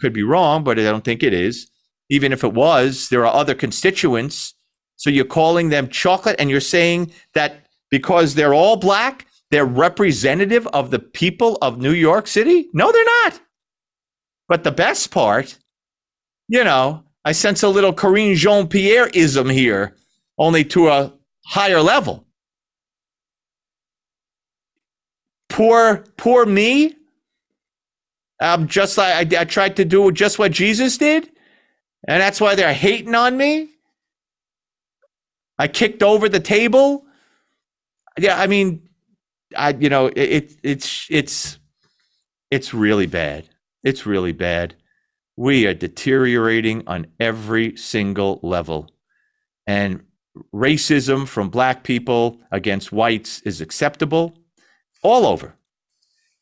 could 0.00 0.12
be 0.12 0.22
wrong, 0.22 0.64
but 0.64 0.78
I 0.78 0.84
don't 0.84 1.04
think 1.04 1.22
it 1.22 1.34
is. 1.34 1.70
Even 2.10 2.32
if 2.32 2.44
it 2.44 2.54
was, 2.54 3.08
there 3.08 3.26
are 3.26 3.34
other 3.34 3.54
constituents 3.54 4.54
so 4.98 5.10
you're 5.10 5.24
calling 5.24 5.68
them 5.68 5.88
chocolate 5.88 6.36
and 6.38 6.50
you're 6.50 6.60
saying 6.60 7.12
that 7.32 7.66
because 7.88 8.34
they're 8.34 8.52
all 8.52 8.76
black, 8.76 9.26
they're 9.50 9.64
representative 9.64 10.66
of 10.68 10.90
the 10.90 10.98
people 10.98 11.56
of 11.62 11.78
New 11.78 11.92
York 11.92 12.26
City? 12.26 12.68
No, 12.74 12.90
they're 12.90 13.04
not. 13.22 13.40
But 14.48 14.64
the 14.64 14.72
best 14.72 15.12
part, 15.12 15.56
you 16.48 16.64
know, 16.64 17.04
I 17.24 17.32
sense 17.32 17.62
a 17.62 17.68
little 17.68 17.92
Karine 17.92 18.34
Jean 18.34 18.66
Pierre 18.66 19.08
ism 19.14 19.48
here, 19.48 19.96
only 20.36 20.64
to 20.64 20.88
a 20.88 21.12
higher 21.46 21.80
level. 21.80 22.26
Poor, 25.48 26.04
poor 26.16 26.44
me. 26.44 26.96
I'm 28.40 28.68
just 28.68 28.98
like 28.98 29.34
I, 29.34 29.40
I 29.40 29.44
tried 29.44 29.76
to 29.76 29.84
do 29.84 30.10
just 30.12 30.38
what 30.38 30.52
Jesus 30.52 30.98
did, 30.98 31.30
and 32.06 32.20
that's 32.20 32.40
why 32.40 32.54
they're 32.54 32.72
hating 32.72 33.14
on 33.14 33.36
me. 33.36 33.68
I 35.58 35.68
kicked 35.68 36.02
over 36.02 36.28
the 36.28 36.40
table. 36.40 37.04
Yeah, 38.18 38.40
I 38.40 38.46
mean, 38.46 38.88
I 39.56 39.70
you 39.70 39.88
know 39.88 40.06
it, 40.06 40.56
it's 40.62 41.06
it's 41.10 41.58
it's 42.50 42.72
really 42.72 43.06
bad. 43.06 43.48
It's 43.82 44.06
really 44.06 44.32
bad. 44.32 44.74
We 45.36 45.66
are 45.66 45.74
deteriorating 45.74 46.84
on 46.86 47.06
every 47.20 47.76
single 47.76 48.40
level, 48.42 48.88
and 49.66 50.04
racism 50.54 51.26
from 51.26 51.48
black 51.50 51.82
people 51.82 52.40
against 52.52 52.92
whites 52.92 53.40
is 53.42 53.60
acceptable 53.60 54.38
all 55.02 55.26
over. 55.26 55.57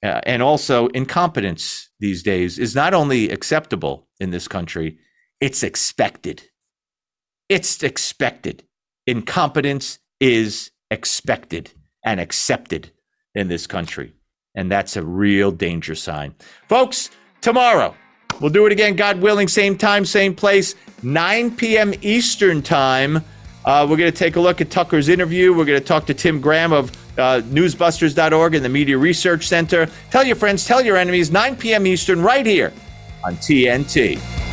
Uh, 0.02 0.20
and 0.24 0.42
also 0.42 0.88
incompetence 0.88 1.90
these 2.00 2.22
days 2.22 2.58
is 2.58 2.74
not 2.74 2.94
only 2.94 3.30
acceptable 3.30 4.08
in 4.20 4.30
this 4.30 4.48
country, 4.48 4.98
it's 5.40 5.62
expected. 5.62 6.42
It's 7.48 7.82
expected. 7.82 8.64
Incompetence 9.06 9.98
is 10.20 10.70
expected 10.90 11.70
and 12.04 12.20
accepted 12.20 12.90
in 13.34 13.48
this 13.48 13.66
country. 13.66 14.12
And 14.54 14.70
that's 14.70 14.96
a 14.96 15.02
real 15.02 15.50
danger 15.50 15.94
sign. 15.94 16.34
Folks, 16.68 17.10
tomorrow, 17.40 17.94
we'll 18.40 18.50
do 18.50 18.66
it 18.66 18.72
again, 18.72 18.96
God 18.96 19.20
willing, 19.20 19.48
same 19.48 19.76
time, 19.76 20.04
same 20.04 20.34
place, 20.34 20.74
9 21.02 21.56
p.m. 21.56 21.92
Eastern 22.00 22.62
Time. 22.62 23.22
Uh, 23.66 23.84
we're 23.90 23.96
going 23.96 24.10
to 24.10 24.16
take 24.16 24.36
a 24.36 24.40
look 24.40 24.60
at 24.60 24.70
Tucker's 24.70 25.08
interview. 25.08 25.52
We're 25.52 25.64
going 25.64 25.80
to 25.80 25.84
talk 25.84 26.06
to 26.06 26.14
Tim 26.14 26.40
Graham 26.40 26.72
of 26.72 26.92
uh, 27.18 27.42
newsbusters.org 27.42 28.54
and 28.54 28.64
the 28.64 28.68
Media 28.68 28.96
Research 28.96 29.48
Center. 29.48 29.88
Tell 30.12 30.24
your 30.24 30.36
friends, 30.36 30.64
tell 30.64 30.82
your 30.84 30.96
enemies, 30.96 31.32
9 31.32 31.56
p.m. 31.56 31.84
Eastern, 31.86 32.22
right 32.22 32.46
here 32.46 32.72
on 33.24 33.34
TNT. 33.36 34.45